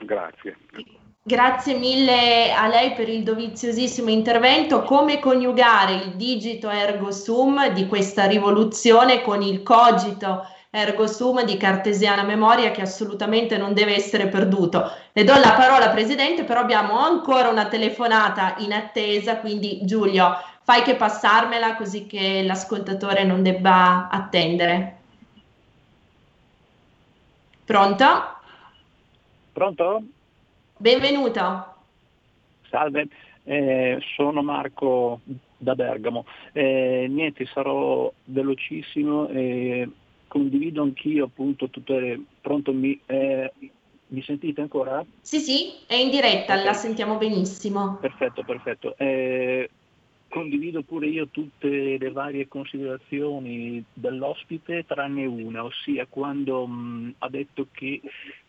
Grazie. 0.00 0.56
Grazie 1.22 1.74
mille 1.74 2.52
a 2.52 2.68
lei 2.68 2.92
per 2.92 3.08
il 3.08 3.22
doviziosissimo 3.22 4.08
intervento. 4.08 4.82
Come 4.82 5.18
coniugare 5.18 5.94
il 5.94 6.16
digito 6.16 6.70
ergo 6.70 7.10
sum 7.10 7.68
di 7.72 7.86
questa 7.86 8.26
rivoluzione 8.26 9.20
con 9.20 9.42
il 9.42 9.62
cogito 9.62 10.46
ergo 10.70 11.06
sum 11.06 11.44
di 11.44 11.56
cartesiana 11.56 12.22
memoria 12.22 12.70
che 12.70 12.82
assolutamente 12.82 13.56
non 13.56 13.74
deve 13.74 13.94
essere 13.94 14.28
perduto. 14.28 14.90
Le 15.12 15.24
do 15.24 15.34
la 15.34 15.52
parola 15.52 15.90
Presidente, 15.90 16.44
però 16.44 16.60
abbiamo 16.60 16.98
ancora 16.98 17.48
una 17.48 17.66
telefonata 17.66 18.54
in 18.58 18.72
attesa, 18.72 19.38
quindi 19.38 19.80
Giulio, 19.82 20.34
fai 20.62 20.82
che 20.82 20.94
passarmela 20.94 21.76
così 21.76 22.06
che 22.06 22.42
l'ascoltatore 22.42 23.24
non 23.24 23.42
debba 23.42 24.08
attendere. 24.10 24.96
Pronto? 27.64 28.37
Pronto? 29.58 30.04
Benvenuto. 30.76 31.74
Salve, 32.70 33.08
eh, 33.42 33.98
sono 34.14 34.40
Marco 34.40 35.20
da 35.56 35.74
Bergamo. 35.74 36.26
Eh, 36.52 37.08
niente, 37.10 37.44
sarò 37.46 38.08
velocissimo 38.26 39.26
e 39.30 39.90
condivido 40.28 40.82
anch'io 40.82 41.24
appunto 41.24 41.68
tutte 41.70 41.98
le... 41.98 42.20
Pronto, 42.40 42.72
mi, 42.72 43.00
eh, 43.06 43.52
mi 44.06 44.22
sentite 44.22 44.60
ancora? 44.60 45.04
Sì, 45.22 45.40
sì, 45.40 45.72
è 45.88 45.96
in 45.96 46.10
diretta, 46.10 46.52
okay. 46.52 46.64
la 46.64 46.72
sentiamo 46.74 47.16
benissimo. 47.16 47.96
Perfetto, 48.00 48.44
perfetto. 48.44 48.94
Eh, 48.96 49.68
condivido 50.28 50.82
pure 50.82 51.08
io 51.08 51.26
tutte 51.32 51.98
le 51.98 52.10
varie 52.12 52.46
considerazioni 52.46 53.82
dell'ospite, 53.92 54.84
tranne 54.86 55.26
una, 55.26 55.64
ossia 55.64 56.06
quando 56.08 56.64
mh, 56.64 57.14
ha 57.18 57.28
detto 57.28 57.66
che 57.72 58.00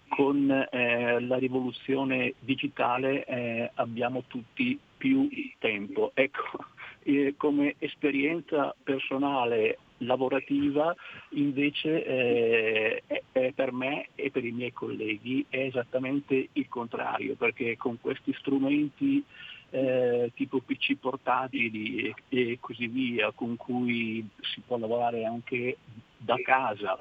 con 0.10 0.52
eh, 0.52 1.20
la 1.22 1.38
rivoluzione 1.38 2.34
digitale 2.40 3.24
eh, 3.24 3.72
abbiamo 3.76 4.24
tutti 4.28 4.78
più 4.98 5.30
tempo. 5.60 6.12
Ecco, 6.14 6.66
eh, 7.04 7.36
come 7.38 7.76
esperienza 7.80 8.76
personale 8.84 9.78
lavorativa 10.00 10.96
invece 11.32 12.06
eh, 12.06 13.04
è, 13.08 13.22
è 13.32 13.52
per 13.54 13.72
me 13.72 14.10
e 14.16 14.32
per 14.32 14.46
i 14.46 14.52
miei 14.52 14.72
colleghi 14.72 15.46
è 15.50 15.60
esattamente 15.60 16.50
il 16.54 16.68
contrario, 16.68 17.36
perché 17.36 17.78
con 17.78 18.00
questi 18.02 18.34
strumenti 18.40 19.24
eh, 19.72 20.32
tipo 20.36 20.60
PC 20.60 20.96
portatili 20.96 22.06
e, 22.06 22.14
e, 22.30 22.58
così 22.60 22.88
via, 22.88 23.32
con 23.32 23.56
cui 23.56 24.28
si 24.42 24.62
può 24.66 24.78
lavorare 24.78 25.26
anche 25.26 25.78
da 26.18 26.36
casa 26.42 26.98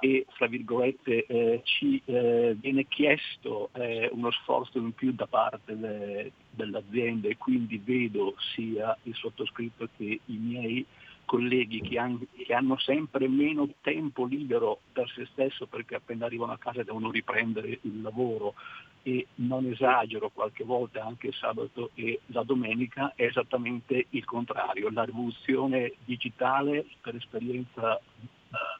e 0.00 0.26
fra 0.30 0.46
virgolette 0.46 1.26
eh, 1.26 1.60
ci 1.64 2.00
eh, 2.06 2.56
viene 2.58 2.86
chiesto 2.88 3.70
eh, 3.74 4.08
uno 4.12 4.30
sforzo 4.30 4.78
in 4.78 4.92
più 4.92 5.12
da 5.12 5.26
parte 5.26 5.78
de, 5.78 6.32
dell'azienda 6.50 7.28
e 7.28 7.36
quindi 7.36 7.80
vedo 7.82 8.34
sia 8.54 8.96
il 9.04 9.14
sottoscritto 9.14 9.88
che 9.96 10.20
i 10.24 10.36
miei 10.36 10.84
colleghi 11.26 11.80
che, 11.80 11.98
han, 11.98 12.18
che, 12.36 12.52
hanno 12.52 12.76
sempre 12.78 13.28
meno 13.28 13.68
tempo 13.82 14.24
libero 14.24 14.80
per 14.92 15.08
se 15.14 15.28
stesso 15.30 15.66
perché 15.66 15.94
appena 15.94 16.24
arrivano 16.24 16.52
a 16.52 16.58
casa 16.58 16.82
devono 16.82 17.10
riprendere 17.10 17.78
il 17.82 18.02
lavoro 18.02 18.54
e 19.02 19.28
non 19.36 19.66
esagero 19.66 20.30
qualche 20.30 20.64
volta 20.64 21.04
anche 21.04 21.28
il 21.28 21.34
sabato 21.34 21.90
e 21.94 22.20
la 22.26 22.42
domenica, 22.42 23.12
è 23.14 23.24
esattamente 23.24 24.06
il 24.10 24.24
contrario. 24.24 24.90
La 24.90 25.04
rivoluzione 25.04 25.92
digitale 26.04 26.84
per 27.00 27.14
esperienza 27.14 27.98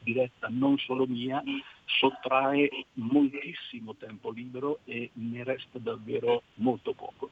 diretta 0.03 0.47
non 0.49 0.77
solo 0.77 1.05
mia, 1.07 1.41
sottrae 1.85 2.69
moltissimo 2.93 3.95
tempo 3.95 4.31
libero 4.31 4.79
e 4.85 5.09
ne 5.13 5.43
resta 5.43 5.79
davvero 5.79 6.43
molto 6.55 6.93
poco. 6.93 7.29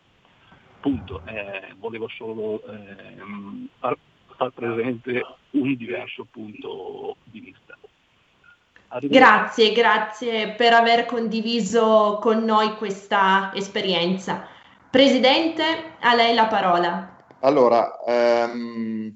Punto, 0.80 1.22
eh, 1.26 1.74
volevo 1.78 2.08
solo 2.08 2.64
eh, 2.66 3.16
far, 3.80 3.98
far 4.38 4.52
presente 4.52 5.22
un 5.52 5.76
diverso 5.76 6.26
punto 6.32 7.18
di 7.24 7.40
vista. 7.42 7.78
Grazie, 9.02 9.72
grazie 9.72 10.54
per 10.54 10.74
aver 10.74 11.06
condiviso 11.06 12.18
con 12.20 12.44
noi 12.44 12.76
questa 12.76 13.52
esperienza. 13.54 14.48
Presidente, 14.90 15.98
a 16.00 16.16
lei 16.16 16.34
la 16.34 16.48
parola. 16.48 17.18
Allora, 17.42 18.00
ehm, 18.04 19.16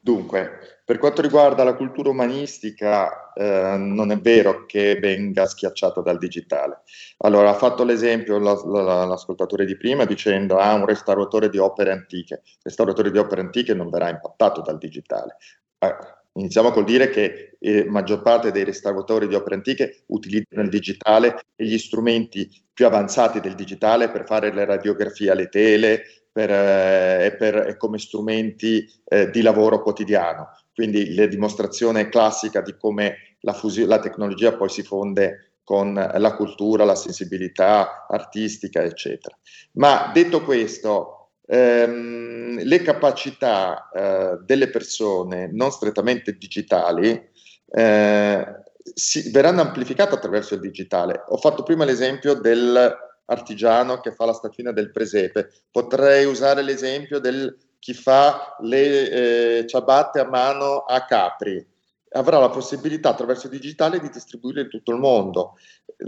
dunque, 0.00 0.71
per 0.92 1.00
quanto 1.00 1.22
riguarda 1.22 1.64
la 1.64 1.74
cultura 1.74 2.10
umanistica, 2.10 3.32
eh, 3.32 3.78
non 3.78 4.10
è 4.10 4.18
vero 4.18 4.66
che 4.66 4.98
venga 5.00 5.46
schiacciata 5.46 6.02
dal 6.02 6.18
digitale. 6.18 6.82
Allora, 7.24 7.48
ha 7.48 7.54
fatto 7.54 7.82
l'esempio 7.82 8.38
la, 8.38 8.52
la, 8.66 9.06
l'ascoltatore 9.06 9.64
di 9.64 9.78
prima 9.78 10.04
dicendo 10.04 10.58
ah, 10.58 10.74
un 10.74 10.84
restauratore 10.84 11.48
di 11.48 11.56
opere 11.56 11.92
antiche. 11.92 12.42
Il 12.44 12.60
restauratore 12.64 13.10
di 13.10 13.16
opere 13.16 13.40
antiche 13.40 13.72
non 13.72 13.88
verrà 13.88 14.10
impattato 14.10 14.60
dal 14.60 14.76
digitale. 14.76 15.38
Eh, 15.78 15.96
Iniziamo 16.34 16.70
col 16.70 16.84
dire 16.84 17.10
che 17.10 17.56
eh, 17.58 17.84
maggior 17.84 18.22
parte 18.22 18.52
dei 18.52 18.64
restauratori 18.64 19.28
di 19.28 19.34
opere 19.34 19.56
antiche 19.56 20.04
utilizzano 20.06 20.62
il 20.62 20.70
digitale 20.70 21.44
e 21.54 21.66
gli 21.66 21.76
strumenti 21.76 22.50
più 22.72 22.86
avanzati 22.86 23.38
del 23.38 23.54
digitale 23.54 24.10
per 24.10 24.24
fare 24.24 24.50
le 24.50 24.64
radiografie 24.64 25.30
alle 25.30 25.50
tele 25.50 26.22
per, 26.32 26.50
eh, 26.50 27.36
per, 27.38 27.76
come 27.76 27.98
strumenti 27.98 28.90
eh, 29.04 29.28
di 29.30 29.42
lavoro 29.42 29.82
quotidiano. 29.82 30.48
Quindi 30.74 31.14
la 31.14 31.26
dimostrazione 31.26 32.08
classica 32.08 32.60
di 32.60 32.76
come 32.76 33.36
la, 33.40 33.52
fusio- 33.52 33.86
la 33.86 33.98
tecnologia 33.98 34.54
poi 34.54 34.68
si 34.68 34.82
fonde 34.82 35.52
con 35.64 35.94
la 35.94 36.34
cultura, 36.34 36.84
la 36.84 36.94
sensibilità 36.94 38.06
artistica, 38.08 38.82
eccetera. 38.82 39.36
Ma 39.72 40.10
detto 40.12 40.42
questo, 40.42 41.30
ehm, 41.46 42.62
le 42.62 42.82
capacità 42.82 43.88
eh, 43.90 44.38
delle 44.44 44.68
persone 44.68 45.48
non 45.52 45.70
strettamente 45.70 46.36
digitali 46.36 47.30
eh, 47.74 48.46
si, 48.94 49.30
verranno 49.30 49.60
amplificate 49.60 50.14
attraverso 50.14 50.54
il 50.54 50.60
digitale. 50.60 51.24
Ho 51.28 51.36
fatto 51.36 51.62
prima 51.62 51.84
l'esempio 51.84 52.34
dell'artigiano 52.34 54.00
che 54.00 54.12
fa 54.12 54.26
la 54.26 54.32
statuina 54.32 54.72
del 54.72 54.90
presepe, 54.90 55.50
potrei 55.70 56.24
usare 56.24 56.62
l'esempio 56.62 57.18
del 57.18 57.56
chi 57.82 57.94
fa 57.94 58.54
le 58.60 59.10
eh, 59.58 59.66
ciabatte 59.66 60.20
a 60.20 60.28
mano 60.28 60.84
a 60.84 61.04
Capri. 61.04 61.66
Avrà 62.12 62.38
la 62.38 62.48
possibilità 62.48 63.08
attraverso 63.08 63.46
il 63.46 63.54
digitale 63.58 63.98
di 63.98 64.08
distribuirle 64.08 64.60
in 64.60 64.68
tutto 64.68 64.92
il 64.92 65.00
mondo. 65.00 65.58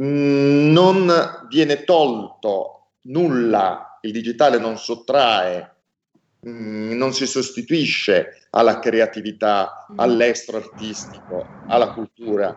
Mm, 0.01 0.71
non 0.71 1.13
viene 1.49 1.83
tolto 1.83 2.91
nulla 3.07 3.99
il 4.03 4.13
digitale 4.13 4.59
non 4.59 4.79
sottrae, 4.79 5.75
mm, 6.47 6.93
non 6.93 7.13
si 7.13 7.27
sostituisce 7.27 8.47
alla 8.51 8.79
creatività, 8.79 9.85
mm. 9.93 9.99
all'estro 9.99 10.59
artistico, 10.59 11.45
alla 11.67 11.93
cultura, 11.93 12.57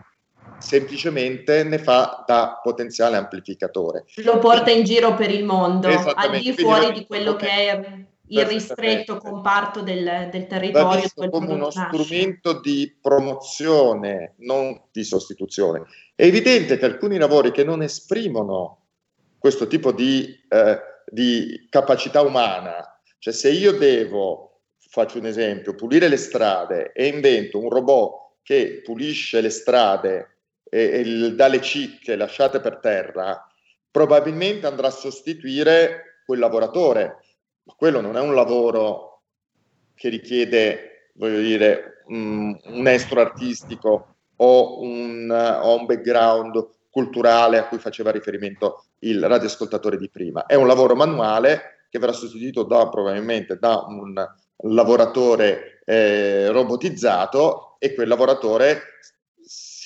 semplicemente 0.58 1.64
ne 1.64 1.78
fa 1.78 2.22
da 2.24 2.60
potenziale 2.62 3.16
amplificatore. 3.16 4.04
Lo 4.22 4.38
porta 4.38 4.70
in 4.70 4.84
giro 4.84 5.16
per 5.16 5.32
il 5.32 5.44
mondo, 5.44 5.88
al 5.88 6.38
di 6.38 6.52
fuori 6.52 6.92
di 6.92 7.04
quello 7.04 7.34
che 7.34 7.48
è 7.48 8.06
il 8.28 8.44
ristretto 8.46 9.16
comparto 9.18 9.82
del, 9.82 10.28
del 10.30 10.46
territorio. 10.46 11.08
come 11.14 11.46
uno 11.46 11.70
nasce. 11.72 11.88
strumento 11.92 12.60
di 12.60 12.96
promozione, 13.00 14.34
non 14.38 14.80
di 14.90 15.04
sostituzione. 15.04 15.84
È 16.14 16.24
evidente 16.24 16.76
che 16.78 16.84
alcuni 16.84 17.18
lavori 17.18 17.50
che 17.50 17.64
non 17.64 17.82
esprimono 17.82 18.82
questo 19.38 19.66
tipo 19.66 19.92
di 19.92 20.36
eh, 20.48 20.78
di 21.10 21.66
capacità 21.70 22.22
umana. 22.22 23.00
Cioè 23.18 23.32
se 23.32 23.50
io 23.50 23.72
devo, 23.72 24.60
faccio 24.90 25.18
un 25.18 25.26
esempio, 25.26 25.74
pulire 25.74 26.08
le 26.08 26.16
strade 26.16 26.92
e 26.92 27.06
invento 27.06 27.58
un 27.58 27.68
robot 27.68 28.36
che 28.42 28.80
pulisce 28.84 29.40
le 29.40 29.50
strade 29.50 30.36
e, 30.68 31.00
e 31.00 31.32
dà 31.34 31.48
le 31.48 31.60
cicche 31.60 32.16
lasciate 32.16 32.60
per 32.60 32.78
terra, 32.78 33.46
probabilmente 33.90 34.66
andrà 34.66 34.88
a 34.88 34.92
sostituire 34.92 36.22
quel 36.24 36.38
lavoratore. 36.38 37.24
Ma 37.68 37.74
quello 37.76 38.00
non 38.00 38.16
è 38.16 38.20
un 38.20 38.34
lavoro 38.34 39.24
che 39.94 40.08
richiede, 40.08 41.10
voglio 41.16 41.40
dire, 41.40 42.02
un, 42.06 42.56
estro 42.86 43.20
artistico 43.20 44.16
o 44.36 44.80
un, 44.80 45.30
o 45.30 45.78
un 45.78 45.84
background 45.84 46.66
culturale 46.88 47.58
a 47.58 47.68
cui 47.68 47.78
faceva 47.78 48.10
riferimento 48.10 48.86
il 49.00 49.22
radioascoltatore 49.22 49.98
di 49.98 50.08
prima. 50.08 50.46
È 50.46 50.54
un 50.54 50.66
lavoro 50.66 50.94
manuale 50.94 51.84
che 51.90 51.98
verrà 51.98 52.12
sostituito 52.12 52.62
da, 52.62 52.88
probabilmente 52.88 53.58
da 53.58 53.84
un 53.86 54.14
lavoratore 54.72 55.82
eh, 55.84 56.48
robotizzato 56.48 57.76
e 57.78 57.92
quel 57.92 58.08
lavoratore 58.08 58.80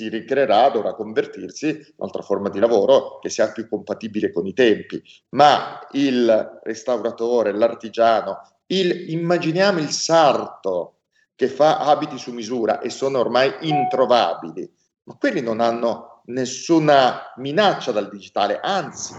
si 0.03 0.09
ricreerà, 0.09 0.69
dovrà 0.71 0.95
convertirsi 0.95 1.69
in 1.69 1.93
un'altra 1.97 2.23
forma 2.23 2.49
di 2.49 2.59
lavoro 2.59 3.19
che 3.21 3.29
sia 3.29 3.53
più 3.53 3.69
compatibile 3.69 4.33
con 4.33 4.47
i 4.47 4.53
tempi. 4.53 5.01
Ma 5.31 5.87
il 5.93 6.61
restauratore, 6.65 7.53
l'artigiano, 7.53 8.41
il, 8.67 9.13
immaginiamo 9.13 9.79
il 9.79 9.91
sarto 9.91 10.97
che 11.37 11.47
fa 11.47 11.79
abiti 11.79 12.19
su 12.19 12.33
misura 12.33 12.81
e 12.81 12.91
sono 12.91 13.21
ormai 13.21 13.53
introvabili, 13.61 14.69
ma 15.05 15.15
quelli 15.15 15.41
non 15.41 15.61
hanno 15.61 16.23
nessuna 16.27 17.33
minaccia 17.37 17.93
dal 17.93 18.09
digitale, 18.09 18.59
anzi 18.61 19.15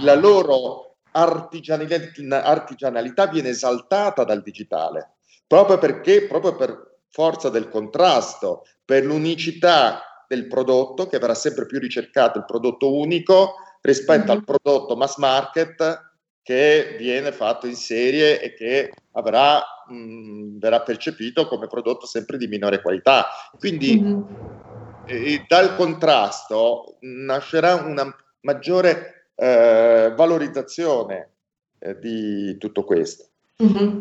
la 0.00 0.14
loro 0.14 0.96
artigianalità, 1.12 3.26
viene 3.26 3.50
esaltata 3.50 4.24
dal 4.24 4.42
digitale, 4.42 5.16
proprio 5.46 5.78
perché, 5.78 6.26
proprio 6.26 6.56
per 6.56 7.00
forza 7.10 7.50
del 7.50 7.68
contrasto, 7.68 8.64
per 8.84 9.04
l'unicità 9.04 10.11
del 10.32 10.46
prodotto 10.46 11.06
che 11.06 11.18
verrà 11.18 11.34
sempre 11.34 11.66
più 11.66 11.78
ricercato, 11.78 12.38
il 12.38 12.44
prodotto 12.44 12.94
unico 12.94 13.54
rispetto 13.80 14.32
mm-hmm. 14.32 14.36
al 14.38 14.44
prodotto 14.44 14.96
mass 14.96 15.16
market 15.16 16.10
che 16.42 16.96
viene 16.98 17.32
fatto 17.32 17.66
in 17.66 17.76
serie 17.76 18.40
e 18.40 18.54
che 18.54 18.92
avrà, 19.12 19.62
mh, 19.88 20.58
verrà 20.58 20.80
percepito 20.80 21.46
come 21.46 21.66
prodotto 21.66 22.06
sempre 22.06 22.36
di 22.36 22.46
minore 22.46 22.80
qualità. 22.80 23.28
Quindi 23.58 24.00
mm-hmm 24.00 24.60
e 25.04 25.44
dal 25.48 25.74
contrasto 25.76 26.96
nascerà 27.00 27.74
una 27.74 28.14
maggiore 28.40 29.30
eh, 29.34 30.12
valorizzazione 30.16 31.30
eh, 31.78 31.98
di 31.98 32.56
tutto 32.58 32.84
questo. 32.84 33.26
Mm-hmm. 33.62 34.00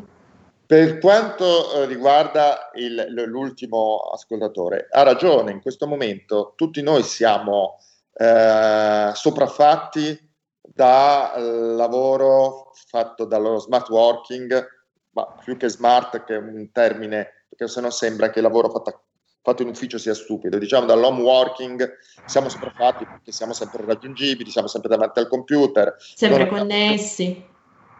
Per 0.72 1.00
quanto 1.00 1.74
eh, 1.74 1.86
riguarda 1.86 2.70
il, 2.76 3.26
l'ultimo 3.26 4.10
ascoltatore, 4.14 4.88
ha 4.90 5.04
ragione, 5.04 5.52
in 5.52 5.60
questo 5.60 5.86
momento 5.86 6.54
tutti 6.56 6.82
noi 6.82 7.04
siamo 7.04 7.78
eh, 8.14 9.12
sopraffatti 9.14 10.18
dal 10.62 11.76
lavoro 11.76 12.72
fatto 12.88 13.26
dallo 13.26 13.60
smart 13.60 13.90
working, 13.90 14.66
ma 15.10 15.26
più 15.44 15.58
che 15.58 15.68
smart 15.68 16.24
che 16.24 16.36
è 16.36 16.38
un 16.38 16.72
termine, 16.72 17.48
perché 17.50 17.68
se 17.68 17.82
no 17.82 17.90
sembra 17.90 18.30
che 18.30 18.40
il 18.40 18.46
lavoro 18.46 18.70
fatto 18.70 19.08
fatto 19.42 19.64
in 19.64 19.68
ufficio 19.68 19.98
sia 19.98 20.14
stupido. 20.14 20.58
Diciamo 20.58 20.86
dall'home 20.86 21.22
working 21.22 21.98
siamo 22.26 22.48
sopraffatti 22.48 23.04
perché 23.04 23.34
siamo 23.34 23.52
sempre 23.52 23.84
raggiungibili, 23.84 24.50
siamo 24.50 24.68
sempre 24.68 24.88
davanti 24.88 25.20
al 25.20 25.28
computer. 25.28 25.98
Sempre 25.98 26.48
connessi. 26.48 27.50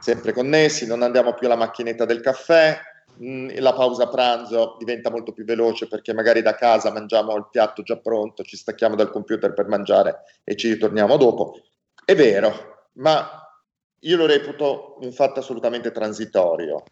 Sempre 0.02 0.34
connessi, 0.34 0.88
non 0.88 1.04
andiamo 1.04 1.36
più 1.36 1.46
alla 1.46 1.56
macchinetta 1.56 2.06
del 2.06 2.22
caffè, 2.22 2.76
mm, 3.24 3.52
la 3.60 3.74
pausa 3.74 4.08
pranzo 4.08 4.76
diventa 4.80 5.12
molto 5.12 5.32
più 5.32 5.46
veloce 5.46 5.88
perché 5.88 6.12
magari 6.12 6.42
da 6.42 6.56
casa 6.56 6.92
mangiamo 6.92 7.36
il 7.36 7.48
piatto 7.52 7.84
già 7.84 7.98
pronto, 7.98 8.42
ci 8.42 8.58
stacchiamo 8.58 8.96
dal 8.96 9.12
computer 9.12 9.54
per 9.54 9.68
mangiare 9.68 10.24
e 10.44 10.56
ci 10.56 10.70
ritorniamo 10.70 11.18
dopo. 11.18 11.54
È 12.04 12.16
vero, 12.16 12.88
ma 12.94 13.48
io 14.00 14.18
lo 14.18 14.26
reputo 14.26 14.98
un 15.02 15.12
fatto 15.12 15.40
assolutamente 15.40 15.92
transitorio. 15.92 16.84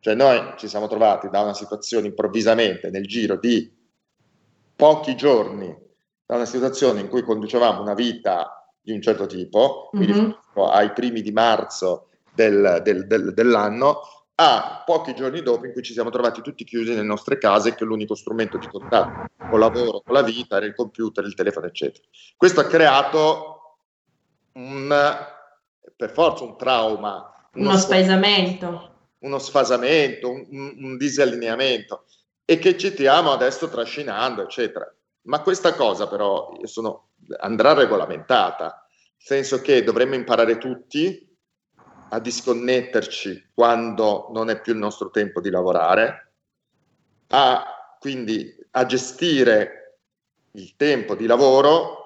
Cioè 0.00 0.14
noi 0.14 0.54
ci 0.56 0.66
siamo 0.66 0.88
trovati 0.88 1.28
da 1.30 1.42
una 1.42 1.54
situazione 1.54 2.08
improvvisamente 2.08 2.90
nel 2.90 3.06
giro 3.06 3.36
di 3.36 3.72
pochi 4.74 5.14
giorni 5.14 5.72
da 6.26 6.34
una 6.34 6.44
situazione 6.44 6.98
in 6.98 7.08
cui 7.08 7.22
conducevamo 7.22 7.80
una 7.80 7.94
vita 7.94 8.72
di 8.80 8.90
un 8.90 9.00
certo 9.00 9.26
tipo, 9.26 9.90
mm-hmm. 9.94 10.04
mi 10.04 10.12
riferisco 10.12 10.68
ai 10.68 10.92
primi 10.92 11.22
di 11.22 11.30
marzo 11.30 12.08
del, 12.36 12.80
del, 12.84 13.06
del, 13.06 13.34
dell'anno, 13.34 14.02
a 14.38 14.82
pochi 14.84 15.14
giorni 15.14 15.40
dopo 15.40 15.64
in 15.64 15.72
cui 15.72 15.82
ci 15.82 15.94
siamo 15.94 16.10
trovati 16.10 16.42
tutti 16.42 16.64
chiusi 16.64 16.90
nelle 16.90 17.02
nostre 17.02 17.38
case, 17.38 17.74
che 17.74 17.84
l'unico 17.84 18.14
strumento 18.14 18.58
di 18.58 18.68
contatto 18.68 19.30
con 19.38 19.54
il 19.54 19.58
lavoro, 19.58 20.02
con 20.02 20.14
la 20.14 20.22
vita 20.22 20.56
era 20.56 20.66
il 20.66 20.74
computer, 20.74 21.24
il 21.24 21.34
telefono, 21.34 21.66
eccetera. 21.66 22.04
Questo 22.36 22.60
ha 22.60 22.66
creato 22.66 23.78
un, 24.52 24.94
per 25.96 26.10
forza 26.10 26.44
un 26.44 26.56
trauma. 26.58 27.48
Uno, 27.54 27.70
uno 27.70 27.78
spaesamento. 27.78 28.90
Uno 29.20 29.38
sfasamento, 29.38 30.30
un, 30.30 30.46
un 30.50 30.96
disallineamento 30.98 32.04
e 32.44 32.58
che 32.58 32.76
ci 32.76 32.90
stiamo 32.90 33.32
adesso 33.32 33.68
trascinando, 33.68 34.42
eccetera. 34.42 34.88
Ma 35.22 35.40
questa 35.40 35.74
cosa 35.74 36.06
però 36.06 36.52
sono, 36.62 37.08
andrà 37.40 37.72
regolamentata, 37.72 38.64
nel 38.64 39.14
senso 39.16 39.60
che 39.60 39.82
dovremmo 39.82 40.14
imparare 40.14 40.58
tutti 40.58 41.35
a 42.08 42.18
disconnetterci 42.20 43.50
quando 43.54 44.28
non 44.32 44.50
è 44.50 44.60
più 44.60 44.72
il 44.72 44.78
nostro 44.78 45.10
tempo 45.10 45.40
di 45.40 45.50
lavorare, 45.50 46.32
a 47.28 47.96
quindi 47.98 48.54
a 48.72 48.86
gestire 48.86 49.98
il 50.52 50.74
tempo 50.76 51.14
di 51.14 51.26
lavoro 51.26 52.04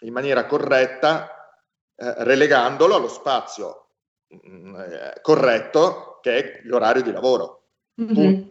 in 0.00 0.12
maniera 0.12 0.46
corretta, 0.46 1.54
eh, 1.94 2.24
relegandolo 2.24 2.96
allo 2.96 3.08
spazio 3.08 3.86
mh, 4.28 4.48
mm, 4.48 4.74
eh, 4.74 5.18
corretto 5.22 6.18
che 6.20 6.36
è 6.36 6.60
l'orario 6.64 7.02
di 7.02 7.12
lavoro. 7.12 7.62
Mm-hmm. 8.00 8.42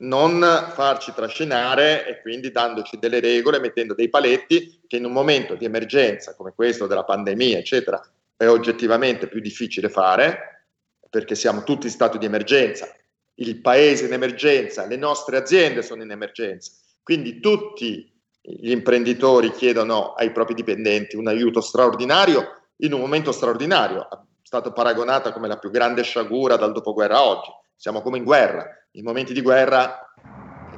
Non 0.00 0.40
farci 0.74 1.12
trascinare 1.12 2.06
e 2.06 2.20
quindi 2.20 2.52
dandoci 2.52 2.98
delle 2.98 3.18
regole, 3.18 3.58
mettendo 3.58 3.94
dei 3.94 4.08
paletti 4.08 4.82
che 4.86 4.96
in 4.96 5.04
un 5.04 5.12
momento 5.12 5.56
di 5.56 5.64
emergenza 5.64 6.36
come 6.36 6.52
questo 6.54 6.86
della 6.86 7.02
pandemia, 7.02 7.58
eccetera, 7.58 8.00
è 8.38 8.48
oggettivamente 8.48 9.26
più 9.26 9.40
difficile 9.40 9.88
fare 9.88 10.66
perché 11.10 11.34
siamo 11.34 11.64
tutti 11.64 11.86
in 11.86 11.92
stato 11.92 12.18
di 12.18 12.24
emergenza, 12.24 12.88
il 13.34 13.60
paese 13.60 14.06
in 14.06 14.12
emergenza, 14.12 14.86
le 14.86 14.96
nostre 14.96 15.36
aziende 15.36 15.82
sono 15.82 16.02
in 16.02 16.10
emergenza. 16.10 16.70
Quindi 17.02 17.40
tutti 17.40 18.14
gli 18.40 18.70
imprenditori 18.70 19.50
chiedono 19.50 20.12
ai 20.12 20.30
propri 20.30 20.54
dipendenti 20.54 21.16
un 21.16 21.26
aiuto 21.26 21.60
straordinario 21.60 22.62
in 22.76 22.92
un 22.92 23.00
momento 23.00 23.32
straordinario. 23.32 24.08
È 24.08 24.16
stato 24.42 24.72
paragonata 24.72 25.32
come 25.32 25.48
la 25.48 25.58
più 25.58 25.70
grande 25.70 26.02
sciagura 26.02 26.56
dal 26.56 26.72
dopoguerra 26.72 27.16
a 27.16 27.26
oggi. 27.26 27.50
Siamo 27.74 28.02
come 28.02 28.18
in 28.18 28.24
guerra. 28.24 28.66
In 28.92 29.04
momenti 29.04 29.32
di 29.32 29.42
guerra 29.42 30.12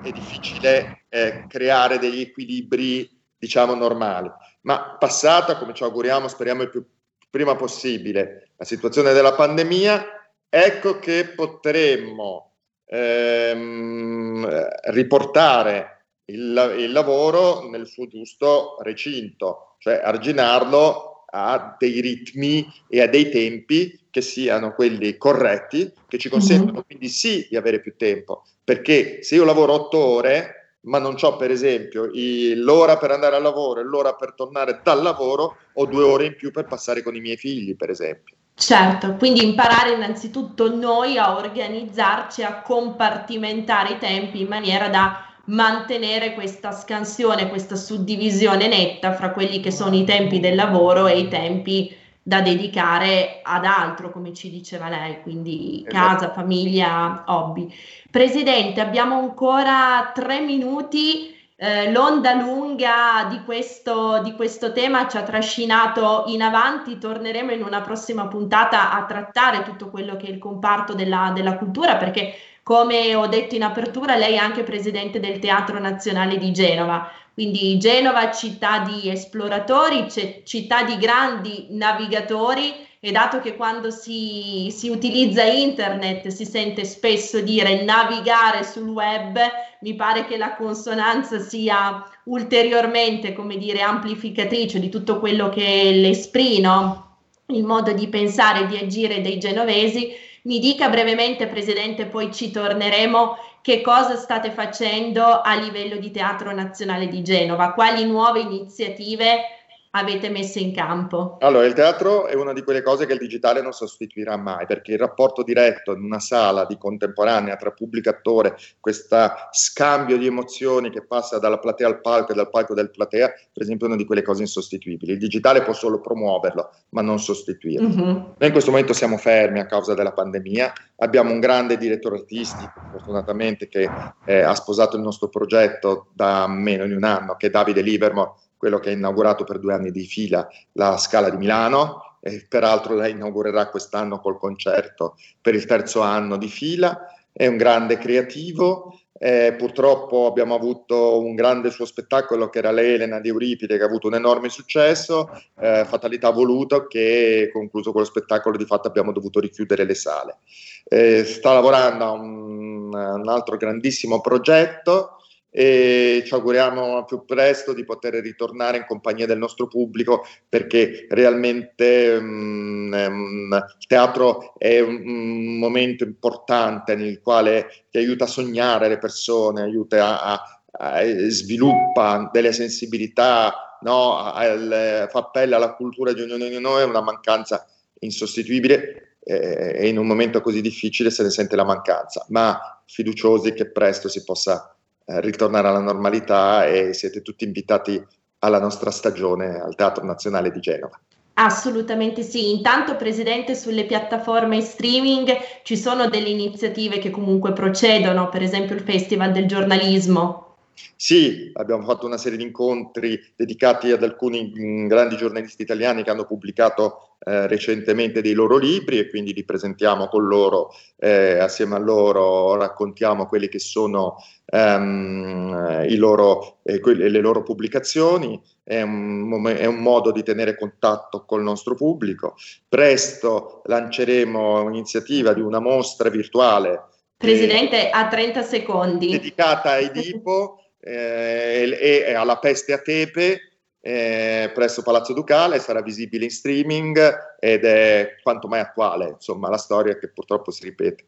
è 0.03 0.11
difficile 0.11 1.05
eh, 1.09 1.45
creare 1.47 1.99
degli 1.99 2.21
equilibri, 2.21 3.21
diciamo, 3.37 3.75
normali. 3.75 4.31
Ma 4.63 4.97
passata, 4.99 5.59
come 5.59 5.75
ci 5.75 5.83
auguriamo, 5.83 6.27
speriamo 6.27 6.63
il 6.63 6.71
più 6.71 6.85
prima 7.31 7.55
possibile, 7.55 8.51
la 8.57 8.65
situazione 8.65 9.13
della 9.13 9.35
pandemia, 9.35 10.05
ecco 10.49 10.99
che 10.99 11.29
potremmo 11.29 12.53
ehm, 12.87 14.69
riportare 14.91 16.07
il, 16.27 16.75
il 16.79 16.93
lavoro 16.93 17.69
nel 17.69 17.87
suo 17.87 18.07
giusto 18.09 18.77
recinto, 18.83 19.77
cioè 19.79 20.01
arginarlo 20.03 21.25
a 21.33 21.77
dei 21.79 22.01
ritmi 22.01 22.67
e 22.89 23.01
a 23.01 23.07
dei 23.07 23.31
tempi 23.31 23.99
che 24.11 24.21
siano 24.21 24.75
quelli 24.75 25.17
corretti, 25.17 25.93
che 26.09 26.19
ci 26.19 26.29
consentono 26.29 26.73
mm-hmm. 26.73 26.83
quindi 26.87 27.09
sì 27.09 27.47
di 27.49 27.57
avere 27.57 27.81
più 27.81 27.95
tempo, 27.97 28.45
perché 28.65 29.23
se 29.23 29.37
io 29.37 29.45
lavoro 29.45 29.75
otto 29.75 29.99
ore, 29.99 30.60
ma 30.83 30.99
non 30.99 31.17
ho 31.21 31.37
per 31.37 31.51
esempio 31.51 32.11
i, 32.13 32.55
l'ora 32.55 32.97
per 32.97 33.11
andare 33.11 33.37
al 33.37 33.43
lavoro 33.43 33.81
e 33.81 33.85
l'ora 33.85 34.15
per 34.15 34.35
tornare 34.35 34.81
dal 34.83 35.03
lavoro, 35.03 35.57
ho 35.75 35.87
due 35.87 36.05
ore 36.05 36.27
in 36.27 36.37
più 36.37 36.51
per 36.51 36.67
passare 36.67 37.03
con 37.03 37.15
i 37.15 37.21
miei 37.21 37.37
figli, 37.37 37.77
per 37.77 37.91
esempio. 37.91 38.37
Certo, 38.55 39.15
quindi 39.15 39.43
imparare 39.43 39.93
innanzitutto 39.93 40.75
noi 40.75 41.17
a 41.17 41.35
organizzarci, 41.37 42.43
a 42.43 42.61
compartimentare 42.61 43.95
i 43.95 43.99
tempi 43.99 44.43
in 44.43 44.49
maniera 44.49 44.89
da 44.89 45.25
mantenere 45.47 46.35
questa 46.35 46.71
scansione, 46.71 47.49
questa 47.49 47.75
suddivisione 47.75 48.69
netta 48.69 49.15
fra 49.15 49.33
quelli 49.33 49.61
che 49.61 49.71
sono 49.71 49.97
i 49.97 50.05
tempi 50.05 50.41
del 50.41 50.55
lavoro 50.55 51.07
e 51.07 51.19
i 51.19 51.29
tempi 51.29 51.97
da 52.23 52.41
dedicare 52.41 53.41
ad 53.43 53.65
altro, 53.65 54.11
come 54.11 54.33
ci 54.35 54.51
diceva 54.51 54.89
lei, 54.89 55.23
quindi 55.23 55.85
esatto. 55.87 56.07
casa, 56.07 56.33
famiglia, 56.33 57.25
hobby. 57.27 57.73
Presidente, 58.11 58.81
abbiamo 58.81 59.19
ancora 59.19 60.11
tre 60.15 60.41
minuti. 60.41 61.39
Eh, 61.63 61.93
l'onda 61.93 62.33
lunga 62.33 63.27
di 63.29 63.43
questo, 63.45 64.23
di 64.23 64.33
questo 64.35 64.73
tema 64.73 65.07
ci 65.09 65.19
ha 65.19 65.23
trascinato 65.23 66.25
in 66.29 66.41
avanti, 66.41 66.97
torneremo 66.97 67.53
in 67.53 67.63
una 67.63 67.83
prossima 67.83 68.27
puntata 68.29 68.93
a 68.93 69.05
trattare 69.05 69.63
tutto 69.63 69.91
quello 69.91 70.17
che 70.17 70.27
è 70.27 70.31
il 70.31 70.39
comparto 70.39 70.95
della, 70.95 71.33
della 71.35 71.59
cultura, 71.59 71.97
perché 71.97 72.35
come 72.63 73.15
ho 73.15 73.27
detto 73.27 73.57
in 73.57 73.63
apertura, 73.63 74.17
lei 74.17 74.35
è 74.35 74.39
anche 74.39 74.63
presidente 74.63 75.21
del 75.21 75.39
Teatro 75.39 75.79
Nazionale 75.79 76.39
di 76.39 76.53
Genova, 76.53 77.11
quindi 77.41 77.79
Genova 77.79 78.31
città 78.31 78.81
di 78.81 79.09
esploratori, 79.09 80.07
città 80.45 80.83
di 80.83 80.99
grandi 80.99 81.69
navigatori 81.71 82.87
e 83.01 83.13
dato 83.13 83.41
che 83.41 83.57
quando 83.57 83.91
si, 83.91 84.69
si, 84.71 84.91
utilizza 84.91 85.43
internet 85.45 86.29
si 86.29 86.45
sente 86.45 86.85
spesso 86.85 87.41
dire 87.41 87.83
navigare 87.83 88.63
sul 88.63 88.91
web, 88.91 89.39
mi 89.81 89.95
pare 89.95 90.27
che 90.27 90.37
la 90.37 90.55
consonanza 90.55 91.39
sia 91.39 92.07
ulteriormente, 92.25 93.33
come 93.33 93.57
dire, 93.57 93.81
amplificatrice 93.81 94.79
di 94.79 94.91
tutto 94.91 95.19
quello 95.19 95.49
che 95.49 95.65
è 95.65 95.93
l'esprit, 95.95 96.61
no? 96.61 97.17
il 97.47 97.65
modo 97.65 97.93
di 97.93 98.07
pensare 98.09 98.65
e 98.65 98.67
di 98.67 98.77
agire 98.77 99.23
dei 99.23 99.39
genovesi 99.39 100.29
mi 100.43 100.59
dica 100.59 100.89
brevemente, 100.89 101.47
Presidente, 101.49 102.07
poi 102.07 102.33
ci 102.33 102.51
torneremo, 102.51 103.37
che 103.63 103.81
cosa 103.83 104.17
state 104.17 104.51
facendo 104.51 105.41
a 105.41 105.55
livello 105.55 105.97
di 105.97 106.11
Teatro 106.11 106.53
Nazionale 106.53 107.09
di 107.09 107.23
Genova, 107.23 107.73
quali 107.73 108.05
nuove 108.05 108.41
iniziative 108.41 109.60
avete 109.93 110.29
messo 110.29 110.59
in 110.59 110.73
campo? 110.73 111.39
Allora, 111.41 111.67
il 111.67 111.73
teatro 111.73 112.27
è 112.27 112.35
una 112.35 112.53
di 112.53 112.63
quelle 112.63 112.83
cose 112.83 113.07
che 113.07 113.13
il 113.13 113.19
digitale 113.19 113.61
non 113.63 113.73
sostituirà 113.73 114.37
mai, 114.37 114.67
perché 114.67 114.93
il 114.93 114.99
rapporto 114.99 115.43
diretto 115.43 115.93
in 115.93 116.03
una 116.03 116.21
sala 116.21 116.65
di 116.65 116.77
contemporanea 116.79 117.57
tra 117.57 117.73
pubblico 117.73 118.09
e 118.09 118.13
attore, 118.13 118.57
questo 118.79 119.17
scambio 119.51 120.17
di 120.17 120.27
emozioni 120.27 120.91
che 120.91 121.05
passa 121.05 121.39
dalla 121.39 121.59
platea 121.59 121.89
al 121.89 122.01
palco 122.01 122.33
e 122.33 122.35
dal 122.35 122.51
palco 122.51 122.75
del 122.75 122.91
platea, 122.91 123.29
per 123.53 123.63
esempio, 123.63 123.87
è 123.87 123.89
una 123.89 123.99
di 123.99 124.05
quelle 124.05 124.23
cose 124.23 124.43
insostituibili. 124.43 125.13
Il 125.13 125.19
digitale 125.19 125.63
può 125.63 125.73
solo 125.73 126.01
promuoverlo, 126.01 126.71
ma 126.91 127.03
non 127.03 127.19
sostituirlo. 127.19 127.89
Mm-hmm. 127.89 128.07
Noi 128.07 128.35
in 128.39 128.53
questo 128.53 128.71
momento 128.71 128.93
siamo 128.93 129.17
fermi 129.17 129.59
a 129.59 129.67
causa 129.67 129.95
della 129.95 130.13
pandemia, 130.13 130.73
abbiamo 130.97 131.33
un 131.33 131.41
grande 131.41 131.77
direttore 131.77 132.17
artistico, 132.17 132.73
fortunatamente, 132.93 133.69
che 133.69 133.91
eh, 134.25 134.41
ha 134.41 134.55
sposato 134.55 134.97
il 134.97 135.03
nostro 135.03 135.29
progetto 135.29 136.09
da 136.13 136.47
meno 136.47 136.87
di 136.87 136.93
un 136.93 137.05
anno, 137.05 137.35
che 137.37 137.49
è 137.49 137.51
Davide 137.51 137.81
Livermore, 137.81 138.33
quello 138.61 138.79
che 138.79 138.91
ha 138.91 138.93
inaugurato 138.93 139.45
per 139.45 139.59
due 139.59 139.73
anni 139.73 139.91
di 139.91 140.05
fila 140.05 140.47
la 140.73 140.99
Scala 140.99 141.31
di 141.31 141.39
Milano 141.39 142.19
e 142.21 142.45
peraltro 142.47 142.95
la 142.95 143.09
inaugurerà 143.09 143.71
quest'anno 143.71 144.21
col 144.21 144.39
concerto 144.39 145.17
per 145.41 145.55
il 145.55 145.65
terzo 145.65 146.03
anno 146.03 146.37
di 146.37 146.49
fila. 146.49 147.07
È 147.33 147.47
un 147.47 147.57
grande 147.57 147.97
creativo. 147.97 149.01
Eh, 149.19 149.55
purtroppo 149.57 150.27
abbiamo 150.27 150.55
avuto 150.55 151.21
un 151.21 151.35
grande 151.35 151.71
suo 151.71 151.87
spettacolo 151.87 152.51
che 152.51 152.59
era 152.59 152.71
l'Elena 152.71 153.19
di 153.19 153.29
Euripide 153.29 153.79
che 153.79 153.83
ha 153.83 153.87
avuto 153.87 154.09
un 154.09 154.15
enorme 154.15 154.51
successo, 154.51 155.31
eh, 155.59 155.87
fatalità 155.87 156.29
voluta 156.29 156.87
che 156.87 157.49
concluso 157.51 157.93
quello 157.93 158.07
spettacolo 158.07 158.59
di 158.59 158.67
fatto 158.67 158.89
abbiamo 158.89 159.13
dovuto 159.13 159.41
richiudere 159.41 159.85
le 159.85 159.95
sale. 159.95 160.37
Eh, 160.85 161.25
sta 161.25 161.55
lavorando 161.55 162.05
a 162.05 162.11
un, 162.11 162.93
un 162.93 163.29
altro 163.29 163.57
grandissimo 163.57 164.21
progetto 164.21 165.17
e 165.51 166.23
ci 166.25 166.33
auguriamo 166.33 166.97
a 166.97 167.05
più 167.05 167.25
presto 167.25 167.73
di 167.73 167.85
poter 167.85 168.15
ritornare 168.15 168.77
in 168.79 168.85
compagnia 168.87 169.27
del 169.27 169.39
nostro 169.39 169.67
pubblico 169.67 170.25
perché 170.49 171.07
realmente 171.11 172.17
um, 172.21 172.91
um, 172.93 173.67
il 173.79 173.87
teatro 173.87 174.55
è 174.59 174.79
un, 174.79 175.03
un, 175.05 175.59
momento 175.59 176.05
importante 176.05 176.95
nel 176.95 177.21
quale 177.21 177.87
ti 177.91 177.99
aiuta 177.99 178.25
a 178.25 178.29
sognare 178.29 178.89
le 178.89 178.99
persone, 178.99 179.63
aiuta 179.63 180.23
a, 180.23 180.33
a, 180.33 180.99
a 180.99 181.03
sviluppa 181.29 182.31
delle 182.33 182.53
sensibilità, 182.53 183.79
no? 183.83 184.19
Al, 184.19 185.09
fa 185.11 185.19
appello 185.19 185.57
alla 185.57 185.75
cultura 185.75 186.13
di 186.13 186.23
ognuno 186.23 186.47
di 186.47 186.61
noi, 186.61 186.83
è 186.83 186.85
una 186.85 187.03
mancanza 187.03 187.67
insostituibile 188.01 189.17
eh, 189.25 189.75
e 189.77 189.89
in 189.89 189.99
un 189.99 190.07
momento 190.07 190.41
così 190.41 190.61
difficile 190.61 191.11
se 191.11 191.23
ne 191.23 191.31
sente 191.31 191.57
la 191.57 191.65
mancanza, 191.65 192.25
ma 192.29 192.81
fiduciosi 192.87 193.53
che 193.53 193.71
presto 193.71 194.09
si 194.09 194.25
possa 194.25 194.75
eh, 195.11 195.21
ritornare 195.21 195.67
alla 195.67 195.81
normalità 195.81 196.67
e 196.67 196.93
siete 196.93 197.21
tutti 197.21 197.45
invitati 197.45 198.01
alla 198.39 198.61
nostra 198.61 198.91
stagione 198.93 199.59
al 199.61 199.75
Teatro 199.75 200.05
Nazionale 200.05 200.53
di 200.53 200.61
Genova. 200.61 200.99
Assolutamente 201.35 202.23
sì, 202.23 202.51
intanto 202.53 202.97
Presidente 202.97 203.55
sulle 203.55 203.87
piattaforme 203.87 204.61
streaming 204.61 205.31
ci 205.63 205.77
sono 205.77 206.09
delle 206.09 206.29
iniziative 206.29 206.99
che 206.99 207.11
comunque 207.11 207.53
procedono, 207.53 208.29
per 208.29 208.43
esempio 208.43 208.75
il 208.75 208.83
Festival 208.83 209.33
del 209.33 209.47
giornalismo. 209.47 210.50
Sì, 210.97 211.51
abbiamo 211.55 211.85
fatto 211.85 212.07
una 212.07 212.19
serie 212.19 212.39
di 212.39 212.45
incontri 212.45 213.21
dedicati 213.35 213.91
ad 213.91 214.03
alcuni 214.03 214.53
mm, 214.55 214.87
grandi 214.87 215.17
giornalisti 215.17 215.63
italiani 215.63 216.03
che 216.03 216.11
hanno 216.11 216.27
pubblicato 216.27 217.17
eh, 217.23 217.47
recentemente 217.47 218.23
dei 218.23 218.33
loro 218.33 218.57
libri 218.57 218.99
e 218.99 219.09
quindi 219.09 219.35
li 219.35 219.45
presentiamo 219.45 220.09
con 220.09 220.27
loro, 220.27 220.73
eh, 220.97 221.39
assieme 221.39 221.77
a 221.77 221.79
loro 221.79 222.57
raccontiamo 222.57 223.27
quelle 223.27 223.49
che 223.49 223.59
sono 223.59 224.17
ehm, 224.47 225.97
loro, 225.97 226.59
eh, 226.63 226.81
que- 226.81 226.95
le 226.95 227.21
loro 227.21 227.43
pubblicazioni, 227.43 228.41
è 228.63 228.83
un, 228.83 229.45
è 229.57 229.67
un, 229.67 229.77
modo 229.77 230.13
di 230.13 230.23
tenere 230.23 230.57
contatto 230.57 231.25
col 231.25 231.43
nostro 231.43 231.75
pubblico. 231.75 232.37
Presto 232.69 233.63
lanceremo 233.65 234.63
un'iniziativa 234.63 235.33
di 235.33 235.41
una 235.41 235.61
mostra 235.61 236.09
virtuale. 236.09 236.85
Presidente, 237.17 237.91
a 237.91 238.09
30 238.09 238.43
secondi. 238.43 239.11
Dedicata 239.11 239.73
ai 239.73 239.87
Edipo 239.87 240.57
eh, 240.57 240.60
e, 240.81 242.05
e 242.07 242.15
alla 242.15 242.39
peste 242.39 242.73
a 242.73 242.79
Tepe 242.79 243.51
eh, 243.83 244.51
presso 244.55 244.83
Palazzo 244.83 245.13
Ducale, 245.13 245.59
sarà 245.59 245.81
visibile 245.81 246.25
in 246.25 246.31
streaming 246.31 247.37
ed 247.39 247.65
è 247.65 248.17
quanto 248.23 248.47
mai 248.47 248.61
attuale, 248.61 249.09
insomma, 249.09 249.49
la 249.49 249.57
storia 249.57 249.99
che 249.99 250.09
purtroppo 250.09 250.51
si 250.51 250.65
ripete. 250.65 251.05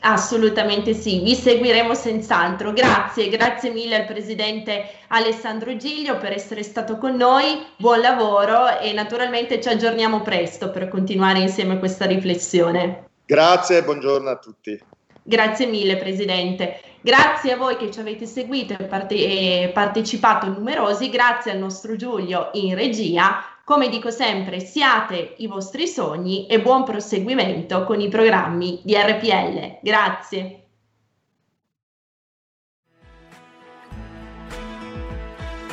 Assolutamente 0.00 0.92
sì, 0.92 1.20
vi 1.20 1.34
seguiremo 1.34 1.94
senz'altro. 1.94 2.72
Grazie, 2.72 3.28
grazie 3.28 3.70
mille 3.70 3.96
al 3.96 4.06
presidente 4.06 4.90
Alessandro 5.08 5.76
Giglio 5.76 6.18
per 6.18 6.32
essere 6.32 6.62
stato 6.62 6.98
con 6.98 7.16
noi. 7.16 7.64
Buon 7.76 8.00
lavoro 8.00 8.78
e 8.78 8.92
naturalmente 8.92 9.60
ci 9.60 9.68
aggiorniamo 9.68 10.22
presto 10.22 10.70
per 10.70 10.88
continuare 10.88 11.40
insieme 11.40 11.78
questa 11.78 12.06
riflessione. 12.06 13.06
Grazie 13.24 13.78
e 13.78 13.84
buongiorno 13.84 14.28
a 14.28 14.36
tutti. 14.38 14.80
Grazie 15.28 15.66
mille 15.66 15.98
Presidente. 15.98 16.80
Grazie 17.02 17.52
a 17.52 17.56
voi 17.58 17.76
che 17.76 17.90
ci 17.90 18.00
avete 18.00 18.24
seguito 18.24 18.72
e, 18.72 18.84
parte- 18.84 19.14
e 19.14 19.70
partecipato 19.74 20.48
numerosi. 20.48 21.10
Grazie 21.10 21.50
al 21.50 21.58
nostro 21.58 21.96
Giulio 21.96 22.48
in 22.54 22.74
regia. 22.74 23.44
Come 23.62 23.90
dico 23.90 24.10
sempre, 24.10 24.58
siate 24.60 25.34
i 25.36 25.46
vostri 25.46 25.86
sogni 25.86 26.46
e 26.46 26.62
buon 26.62 26.84
proseguimento 26.84 27.84
con 27.84 28.00
i 28.00 28.08
programmi 28.08 28.80
di 28.82 28.94
RPL. 28.94 29.80
Grazie. 29.82 30.62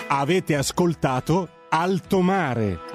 Avete 0.10 0.56
ascoltato 0.56 1.50
Alto 1.70 2.20
Mare. 2.20 2.95